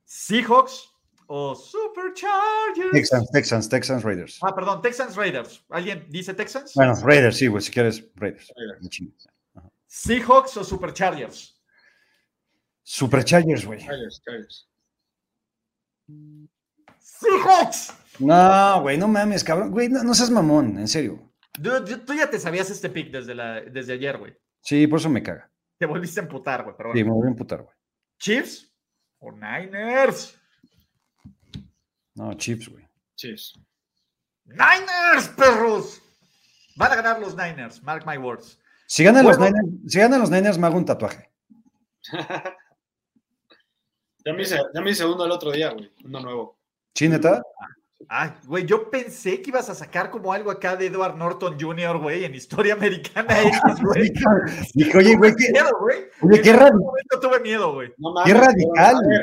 Seahawks 0.07 0.91
o 1.27 1.55
Superchargers. 1.55 2.93
Texans, 2.93 3.31
Texans, 3.31 3.69
Texans, 3.69 4.03
Raiders. 4.05 4.39
Ah, 4.41 4.55
perdón, 4.55 4.81
Texans 4.81 5.17
Raiders. 5.17 5.63
¿Alguien 5.69 6.07
dice 6.09 6.33
Texans? 6.33 6.73
Bueno, 6.75 6.95
Raiders, 7.03 7.37
sí, 7.37 7.47
güey, 7.49 7.63
si 7.63 7.71
quieres, 7.71 8.03
Raiders. 8.15 8.51
Raiders. 8.57 9.29
Seahawks 9.87 10.57
o 10.57 10.65
Superchargers. 10.65 11.54
Superchargers, 12.85 13.65
güey. 13.67 13.81
Chargers. 13.81 14.69
Seahawks. 16.99 17.93
No, 18.21 18.83
güey, 18.83 18.99
no 18.99 19.09
mames, 19.09 19.43
cabrón. 19.43 19.71
Güey, 19.71 19.89
no, 19.89 20.05
no 20.05 20.15
seas 20.15 20.31
mamón, 20.31 20.79
en 20.79 20.87
serio. 20.89 21.33
Dude, 21.59 21.99
tú 21.99 22.15
ya 22.15 22.29
te 22.31 22.39
sabías 22.39 22.71
este 22.71 22.91
pick 22.91 23.11
desde, 23.11 23.35
la, 23.35 23.61
desde 23.63 23.95
ayer, 23.95 24.19
güey. 24.19 24.37
Sí, 24.61 24.87
por 24.87 24.99
eso 25.01 25.09
me 25.09 25.23
caga. 25.23 25.51
Te 25.79 25.87
volviste 25.87 26.21
a 26.21 26.23
emputar, 26.25 26.63
güey. 26.65 26.77
Pero 26.77 26.93
Sí, 26.93 27.03
bueno. 27.03 27.15
me 27.15 27.19
voy 27.21 27.27
a 27.27 27.31
emputar, 27.31 27.63
güey. 27.63 27.75
Chiefs 28.19 28.73
o 29.19 29.33
Niners. 29.33 30.39
No, 32.15 32.33
Chips, 32.35 32.69
güey. 32.69 32.87
Chiefs. 33.17 33.59
Niners, 34.45 35.29
perros. 35.37 36.01
Van 36.77 36.93
a 36.93 36.97
ganar 36.97 37.21
los 37.21 37.35
Niners, 37.37 37.83
mark 37.83 38.05
my 38.07 38.17
words. 38.19 38.59
Si 38.87 39.03
ganan, 39.03 39.25
los 39.25 39.39
Bueno. 39.39 39.57
Niners, 39.63 39.93
si 39.93 39.99
ganan 39.99 40.21
los 40.21 40.31
Niners, 40.31 40.59
me 40.59 40.67
hago 40.67 40.77
un 40.77 40.85
tatuaje. 40.85 41.31
Ya 44.25 44.33
me 44.33 44.43
hice, 44.43 44.59
ya 44.75 44.81
me 44.81 44.91
hice 44.91 45.05
uno 45.05 45.25
el 45.25 45.31
otro 45.31 45.51
día, 45.53 45.71
güey. 45.71 45.91
Uno 46.05 46.21
nuevo. 46.21 46.59
¿Sí, 46.95 47.09
neta? 47.09 47.43
Ay, 48.09 48.31
güey, 48.47 48.67
yo 48.67 48.91
pensé 48.91 49.41
que 49.41 49.51
ibas 49.51 49.71
a 49.71 49.75
sacar 49.75 50.11
como 50.11 50.33
algo 50.33 50.51
acá 50.51 50.77
de 50.77 50.87
Edward 50.87 51.17
Norton 51.17 51.59
Jr., 51.59 51.99
güey, 51.99 52.25
en 52.25 52.35
historia 52.35 52.75
americana 52.75 53.29
X, 53.43 53.61
güey. 53.83 54.13
Dije, 54.75 54.99
oye, 54.99 55.17
güey, 55.17 55.35
qué, 55.37 55.51
Miedo, 55.53 55.71
güey. 55.81 55.99
oye, 56.23 56.37
En 56.37 56.43
qué, 56.43 56.51
ese 56.51 56.59
radi- 56.59 56.73
momento 56.79 57.21
tuve 57.21 57.41
miedo, 57.41 57.73
güey. 57.73 57.93
No 57.97 58.15
qué 58.25 58.35
radical, 58.35 58.97
güey. 59.05 59.21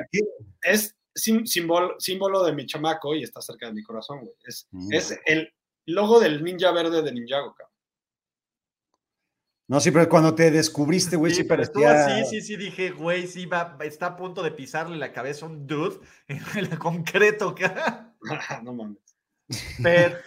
Es 0.64 0.96
sim- 1.16 1.46
símbolo, 1.46 1.96
símbolo 2.00 2.44
de 2.44 2.54
mi 2.54 2.66
chamaco 2.66 3.14
y 3.16 3.24
está 3.24 3.42
cerca 3.42 3.68
de 3.68 3.74
mi 3.74 3.84
corazón, 3.84 4.20
güey. 4.22 4.34
Es, 4.46 4.68
Mm. 4.72 4.94
es 4.94 5.20
el 5.26 5.54
logo 5.86 6.20
del 6.20 6.44
ninja 6.44 6.72
verde 6.72 7.02
de 7.02 7.12
Ninjago, 7.12 7.54
cabrón. 7.56 7.71
No, 9.72 9.80
sí, 9.80 9.90
pero 9.90 10.10
cuando 10.10 10.36
te 10.36 10.52
descubriste, 10.52 11.16
güey, 11.16 11.34
sí, 11.34 11.46
pero 11.46 11.66
tú 11.66 11.80
parecía... 11.80 12.24
así, 12.24 12.26
sí, 12.26 12.42
sí, 12.42 12.58
dije, 12.58 12.92
güey, 12.92 13.26
sí, 13.26 13.46
va, 13.46 13.78
está 13.80 14.08
a 14.08 14.18
punto 14.18 14.44
de 14.44 14.52
pisarle 14.52 14.98
la 14.98 15.14
cabeza 15.14 15.46
a 15.46 15.50
un 15.50 15.66
dude 15.66 15.98
en 16.28 16.42
el 16.58 16.78
concreto, 16.78 17.56
cara. 17.56 18.14
no 18.64 18.74
mames. 18.74 19.16
Pero... 19.82 20.18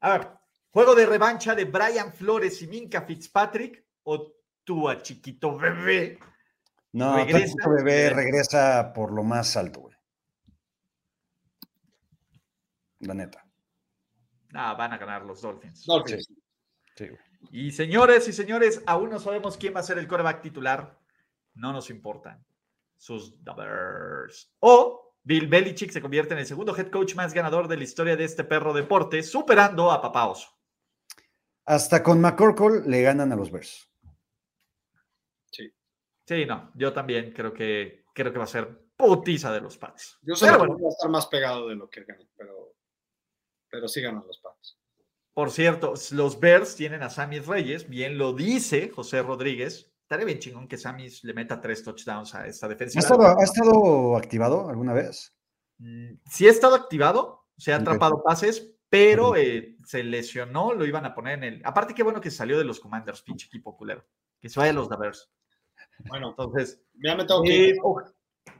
A 0.00 0.18
ver, 0.18 0.28
juego 0.70 0.96
de 0.96 1.06
revancha 1.06 1.54
de 1.54 1.66
Brian 1.66 2.12
Flores 2.12 2.62
y 2.62 2.66
Minka 2.66 3.02
Fitzpatrick 3.02 3.84
o 4.02 4.34
tú 4.64 4.88
a 4.88 5.00
chiquito 5.00 5.56
bebé. 5.56 6.18
No, 6.90 7.14
regresa, 7.14 7.54
Tactico 7.54 7.70
Bebé 7.70 8.10
regresa. 8.10 8.16
regresa 8.16 8.92
por 8.92 9.12
lo 9.12 9.22
más 9.22 9.56
alto, 9.56 9.82
güey. 9.82 9.96
La 12.98 13.14
neta. 13.14 13.46
Ah, 14.52 14.74
van 14.74 14.92
a 14.92 14.98
ganar 14.98 15.24
los 15.24 15.40
Dolphins. 15.40 15.86
Dolphins. 15.86 16.26
Sí, 16.26 16.39
güey. 17.08 17.20
Y 17.50 17.72
señores 17.72 18.28
y 18.28 18.32
señores, 18.32 18.82
aún 18.86 19.10
no 19.10 19.18
sabemos 19.18 19.56
quién 19.56 19.74
va 19.74 19.80
a 19.80 19.84
ser 19.84 19.98
el 19.98 20.06
coreback 20.06 20.42
titular. 20.42 20.98
No 21.54 21.72
nos 21.72 21.90
importan 21.90 22.44
sus 22.96 23.34
Bears. 23.42 24.52
O 24.60 25.14
Bill 25.22 25.48
Belichick 25.48 25.90
se 25.90 26.00
convierte 26.02 26.34
en 26.34 26.40
el 26.40 26.46
segundo 26.46 26.76
head 26.76 26.90
coach 26.90 27.14
más 27.14 27.32
ganador 27.32 27.68
de 27.68 27.76
la 27.76 27.84
historia 27.84 28.16
de 28.16 28.24
este 28.24 28.44
perro 28.44 28.72
deporte, 28.72 29.22
superando 29.22 29.90
a 29.90 30.00
Papá 30.00 30.26
Oso. 30.26 30.48
Hasta 31.64 32.02
con 32.02 32.20
McCorkle 32.20 32.82
le 32.86 33.02
ganan 33.02 33.32
a 33.32 33.36
los 33.36 33.50
Bears. 33.50 33.90
Sí, 36.30 36.46
no, 36.46 36.70
yo 36.76 36.92
también 36.92 37.32
creo 37.32 37.52
que 37.52 38.04
creo 38.14 38.32
que 38.32 38.38
va 38.38 38.44
a 38.44 38.46
ser 38.46 38.92
putiza 38.96 39.52
de 39.52 39.60
los 39.60 39.76
Pats. 39.76 40.18
Yo 40.22 40.34
Pero 40.34 40.36
solo 40.36 40.58
bueno, 40.58 40.76
voy 40.76 40.86
a 40.86 40.90
estar 40.90 41.10
más 41.10 41.26
pegado 41.26 41.68
de 41.68 41.74
lo 41.74 41.90
que 41.90 42.04
ganan, 42.04 42.28
pero, 42.36 42.76
pero 43.68 43.88
sí 43.88 44.00
ganan 44.00 44.24
los 44.24 44.38
Pats. 44.38 44.79
Por 45.34 45.50
cierto, 45.50 45.94
los 46.12 46.38
Bears 46.40 46.74
tienen 46.76 47.02
a 47.02 47.10
Sammy 47.10 47.40
Reyes, 47.40 47.88
bien 47.88 48.18
lo 48.18 48.32
dice 48.32 48.90
José 48.90 49.22
Rodríguez. 49.22 49.92
Estaría 50.02 50.26
bien 50.26 50.38
chingón 50.40 50.66
que 50.66 50.76
Sammy 50.76 51.08
le 51.22 51.34
meta 51.34 51.60
tres 51.60 51.84
touchdowns 51.84 52.34
a 52.34 52.46
esta 52.46 52.66
¿Ha 52.66 52.68
defensa. 52.68 52.98
estado, 52.98 53.26
ha 53.38 53.42
estado 53.44 54.16
activado 54.16 54.68
alguna 54.68 54.92
vez? 54.92 55.32
Mm, 55.78 56.14
Sí 56.28 56.46
ha 56.48 56.50
estado 56.50 56.74
activado, 56.74 57.46
se 57.56 57.72
ha 57.72 57.76
atrapado 57.76 58.22
pases, 58.24 58.74
pero 58.88 59.36
eh, 59.36 59.76
se 59.86 60.02
lesionó, 60.02 60.72
lo 60.74 60.84
iban 60.84 61.06
a 61.06 61.14
poner 61.14 61.38
en 61.38 61.44
el... 61.44 61.62
Aparte, 61.64 61.94
qué 61.94 62.02
bueno 62.02 62.20
que 62.20 62.30
salió 62.30 62.58
de 62.58 62.64
los 62.64 62.80
Commanders, 62.80 63.22
pinche 63.22 63.46
equipo 63.46 63.76
culero. 63.76 64.04
Que 64.40 64.48
se 64.48 64.58
vaya 64.58 64.72
a 64.72 64.74
los 64.74 64.88
Bears. 64.88 65.30
Bueno, 66.08 66.30
Entonces, 66.30 66.82
ya 66.94 67.14
me 67.14 67.24
tengo 67.24 67.42
que 67.42 67.56
ir. 67.56 67.74
eh, 67.76 67.78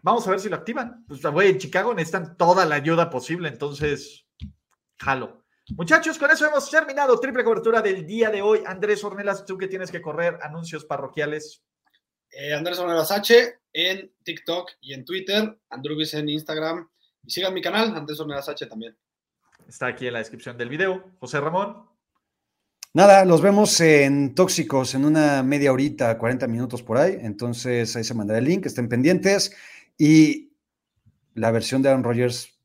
vamos 0.03 0.27
a 0.27 0.31
ver 0.31 0.39
si 0.41 0.49
lo 0.49 0.57
activan. 0.57 1.05
Pues, 1.09 1.21
güey, 1.23 1.51
en 1.51 1.59
Chicago 1.59 1.93
necesitan 1.95 2.37
toda 2.37 2.65
la 2.65 2.77
ayuda 2.77 3.11
posible, 3.11 3.49
entonces, 3.49 4.25
jalo. 4.99 5.40
Muchachos, 5.77 6.19
con 6.19 6.31
eso 6.31 6.47
hemos 6.47 6.69
terminado 6.69 7.19
triple 7.21 7.45
cobertura 7.45 7.81
del 7.81 8.05
día 8.07 8.31
de 8.31 8.43
hoy. 8.43 8.61
Andrés 8.67 9.05
Ornelas, 9.05 9.45
tú 9.45 9.57
que 9.57 9.69
tienes 9.69 9.91
que 9.91 10.03
correr 10.03 10.39
anuncios 10.43 10.85
parroquiales. 10.85 11.63
Eh, 12.31 12.53
Andrés 12.55 12.79
Ornelas 12.79 13.11
H 13.11 13.61
en 13.73 14.13
TikTok 14.23 14.73
y 14.81 14.95
en 14.95 15.05
Twitter, 15.05 15.59
Andrubis 15.71 16.15
en 16.15 16.29
Instagram. 16.29 16.89
Y 17.25 17.31
sigan 17.31 17.55
mi 17.55 17.63
canal, 17.63 17.95
Andrés 17.95 18.19
Ornelas 18.19 18.49
H 18.49 18.67
también. 18.67 18.97
Está 19.69 19.87
aquí 19.87 20.09
en 20.09 20.15
la 20.15 20.19
descripción 20.19 20.59
del 20.59 20.69
video. 20.69 21.13
José 21.21 21.41
Ramón. 21.41 21.89
Nada, 22.93 23.25
los 23.25 23.41
vemos 23.41 23.81
en 23.81 24.35
Tóxicos 24.35 24.95
en 24.97 25.05
una 25.05 25.45
media 25.45 25.73
horita, 25.73 26.19
40 26.19 26.49
minutos 26.49 26.83
por 26.83 26.99
ahí. 26.99 27.17
Entonces 27.21 27.95
ahí 27.95 28.03
se 28.03 28.15
mandará 28.15 28.41
el 28.41 28.45
link, 28.45 28.67
estén 28.67 28.89
pendientes. 28.89 29.55
Y 29.97 30.53
la 31.35 31.53
versión 31.53 31.81
de 31.81 31.91
Aaron 31.91 32.03
Rodgers 32.03 32.59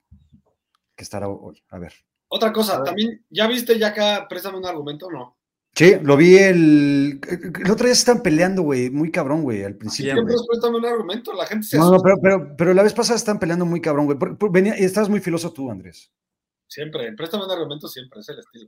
que 0.95 1.03
estará 1.03 1.27
hoy. 1.27 1.63
A 1.69 1.77
ver. 1.77 1.93
Otra 2.35 2.51
cosa, 2.51 2.83
también, 2.83 3.23
¿ya 3.29 3.47
viste 3.47 3.77
ya 3.79 3.87
acá, 3.87 4.27
préstame 4.27 4.57
un 4.57 4.65
argumento 4.65 5.07
o 5.07 5.11
no? 5.11 5.37
Sí, 5.73 5.93
lo 6.01 6.15
vi 6.15 6.37
el. 6.37 7.19
El 7.29 7.71
otro 7.71 7.85
día 7.85 7.95
se 7.95 7.99
están 7.99 8.21
peleando, 8.23 8.61
güey, 8.61 8.89
muy 8.89 9.11
cabrón, 9.11 9.41
güey, 9.41 9.63
al 9.63 9.75
principio. 9.75 10.13
Siempre 10.13 10.35
préstame 10.47 10.77
un 10.77 10.85
argumento, 10.85 11.33
la 11.33 11.45
gente 11.45 11.65
se 11.67 11.77
No, 11.77 11.91
no, 11.91 11.99
pero, 12.01 12.15
pero, 12.21 12.55
pero 12.57 12.73
la 12.73 12.83
vez 12.83 12.93
pasada 12.93 13.17
están 13.17 13.39
peleando 13.39 13.65
muy 13.65 13.81
cabrón, 13.81 14.05
güey. 14.05 14.17
Venía- 14.51 14.73
estabas 14.75 15.09
muy 15.09 15.19
filoso 15.19 15.51
tú, 15.51 15.69
Andrés. 15.69 16.11
Siempre, 16.67 17.11
préstame 17.13 17.45
un 17.45 17.51
argumento 17.51 17.87
siempre, 17.87 18.19
es 18.21 18.29
el 18.29 18.39
estilo. 18.39 18.67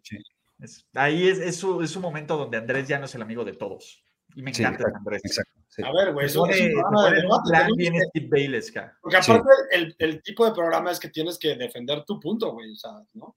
Es- 0.59 0.85
ahí 0.93 1.27
es, 1.27 1.39
es 1.39 1.55
su, 1.55 1.81
es 1.81 1.89
su 1.91 1.99
momento 1.99 2.35
donde 2.37 2.57
Andrés 2.57 2.87
ya 2.87 2.99
no 2.99 3.05
es 3.05 3.15
el 3.15 3.21
amigo 3.21 3.43
de 3.45 3.53
todos. 3.53 4.03
Y 4.35 4.41
me 4.41 4.53
Sí, 4.53 4.61
encanta 4.63 4.83
Andrés. 4.93 5.21
Exacto. 5.23 5.53
sí. 5.69 5.81
A 5.83 5.91
ver, 5.93 6.13
güey, 6.13 6.27
Se 6.27 6.31
es 6.33 6.37
un- 6.37 6.49
un 6.49 6.71
programa 6.73 7.03
de 7.11 7.25
un 7.25 7.77
debate, 7.87 8.09
Steve 8.09 8.27
Bayless. 8.29 8.73
Porque 9.01 9.21
Sí. 9.23 9.31
aparte 9.31 9.49
el, 9.71 9.95
el 9.99 10.21
tipo 10.21 10.45
de 10.45 10.51
programa 10.51 10.91
es 10.91 10.99
que 10.99 11.09
tienes 11.09 11.37
que 11.39 11.55
defender 11.55 12.03
tu 12.05 12.19
punto, 12.19 12.51
güey, 12.51 12.71
o 12.71 12.75
sea, 12.75 12.91
¿no? 13.13 13.35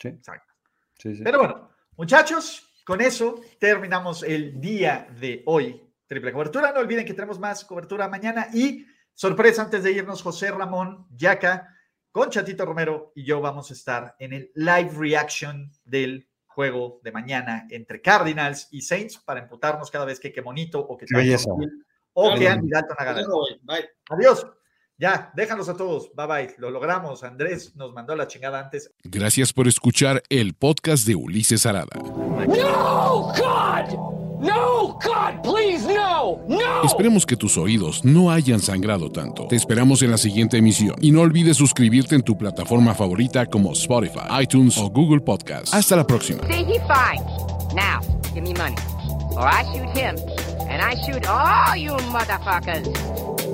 Sí, 0.00 0.08
Exacto. 0.08 0.54
sí, 0.98 1.16
sí. 1.16 1.22
Pero 1.22 1.38
bueno, 1.38 1.70
muchachos, 1.96 2.82
con 2.84 3.00
eso 3.00 3.40
terminamos 3.58 4.22
el 4.22 4.60
día 4.60 5.08
de 5.20 5.42
hoy. 5.46 5.82
Triple 6.06 6.32
cobertura. 6.32 6.72
No 6.72 6.80
olviden 6.80 7.04
que 7.04 7.14
tenemos 7.14 7.38
más 7.38 7.64
cobertura 7.64 8.08
mañana. 8.08 8.48
Y 8.54 8.86
sorpresa, 9.12 9.62
antes 9.62 9.82
de 9.82 9.92
irnos, 9.92 10.22
José 10.22 10.50
Ramón, 10.50 11.06
Yaca, 11.14 11.68
con 12.10 12.30
Chatito 12.30 12.64
Romero 12.64 13.12
y 13.14 13.24
yo 13.24 13.40
vamos 13.40 13.70
a 13.70 13.74
estar 13.74 14.16
en 14.18 14.32
el 14.32 14.50
live 14.54 14.90
reaction 14.96 15.70
del 15.84 16.28
juego 16.46 17.00
de 17.04 17.12
mañana 17.12 17.66
entre 17.70 18.00
Cardinals 18.00 18.68
y 18.72 18.80
Saints 18.80 19.18
para 19.18 19.40
emputarnos 19.40 19.90
cada 19.90 20.04
vez 20.04 20.18
que 20.18 20.32
qué 20.32 20.40
bonito 20.40 20.80
o 20.80 20.96
que 20.96 21.04
o 22.14 22.34
Qué 22.34 22.40
que. 22.40 22.48
Andy 22.48 22.68
Dalton 22.68 22.96
haga. 22.98 23.16
Adiós. 24.10 24.46
Ya, 25.00 25.30
déjanos 25.36 25.68
a 25.68 25.76
todos. 25.76 26.10
Bye 26.16 26.26
bye. 26.26 26.54
Lo 26.58 26.70
logramos. 26.70 27.22
Andrés 27.22 27.76
nos 27.76 27.92
mandó 27.92 28.16
la 28.16 28.26
chingada 28.26 28.58
antes. 28.58 28.90
Gracias 29.04 29.52
por 29.52 29.68
escuchar 29.68 30.22
el 30.28 30.54
podcast 30.54 31.06
de 31.06 31.14
Ulises 31.14 31.66
Arada. 31.66 31.96
No, 32.48 33.32
God! 33.36 34.18
No, 34.40 34.98
God, 35.02 35.42
please, 35.42 35.86
no! 35.86 36.40
No! 36.48 36.82
Esperemos 36.84 37.26
que 37.26 37.36
tus 37.36 37.56
oídos 37.56 38.04
no 38.04 38.30
hayan 38.32 38.60
sangrado 38.60 39.10
tanto. 39.10 39.46
Te 39.46 39.54
esperamos 39.56 40.02
en 40.02 40.10
la 40.10 40.18
siguiente 40.18 40.56
emisión. 40.58 40.96
Y 41.00 41.12
no 41.12 41.20
olvides 41.20 41.56
suscribirte 41.56 42.16
en 42.16 42.22
tu 42.22 42.36
plataforma 42.36 42.92
favorita 42.94 43.46
como 43.46 43.72
Spotify, 43.72 44.20
iTunes 44.40 44.78
o 44.78 44.90
Google 44.90 45.20
Podcast. 45.20 45.72
Hasta 45.72 45.94
la 45.94 46.06
próxima. 46.06 46.44
See, 46.48 46.64
he 46.64 46.80
fine. 46.80 47.24
Now, 47.74 48.00
give 48.34 48.42
me 48.42 48.54
money. 48.54 48.76
Or 49.36 49.46
I 49.46 49.62
shoot 49.72 49.96
him, 49.96 50.16
and 50.68 50.82
I 50.82 50.96
shoot 51.04 51.24
all 51.28 51.76
you 51.76 51.92
motherfuckers. 52.12 53.47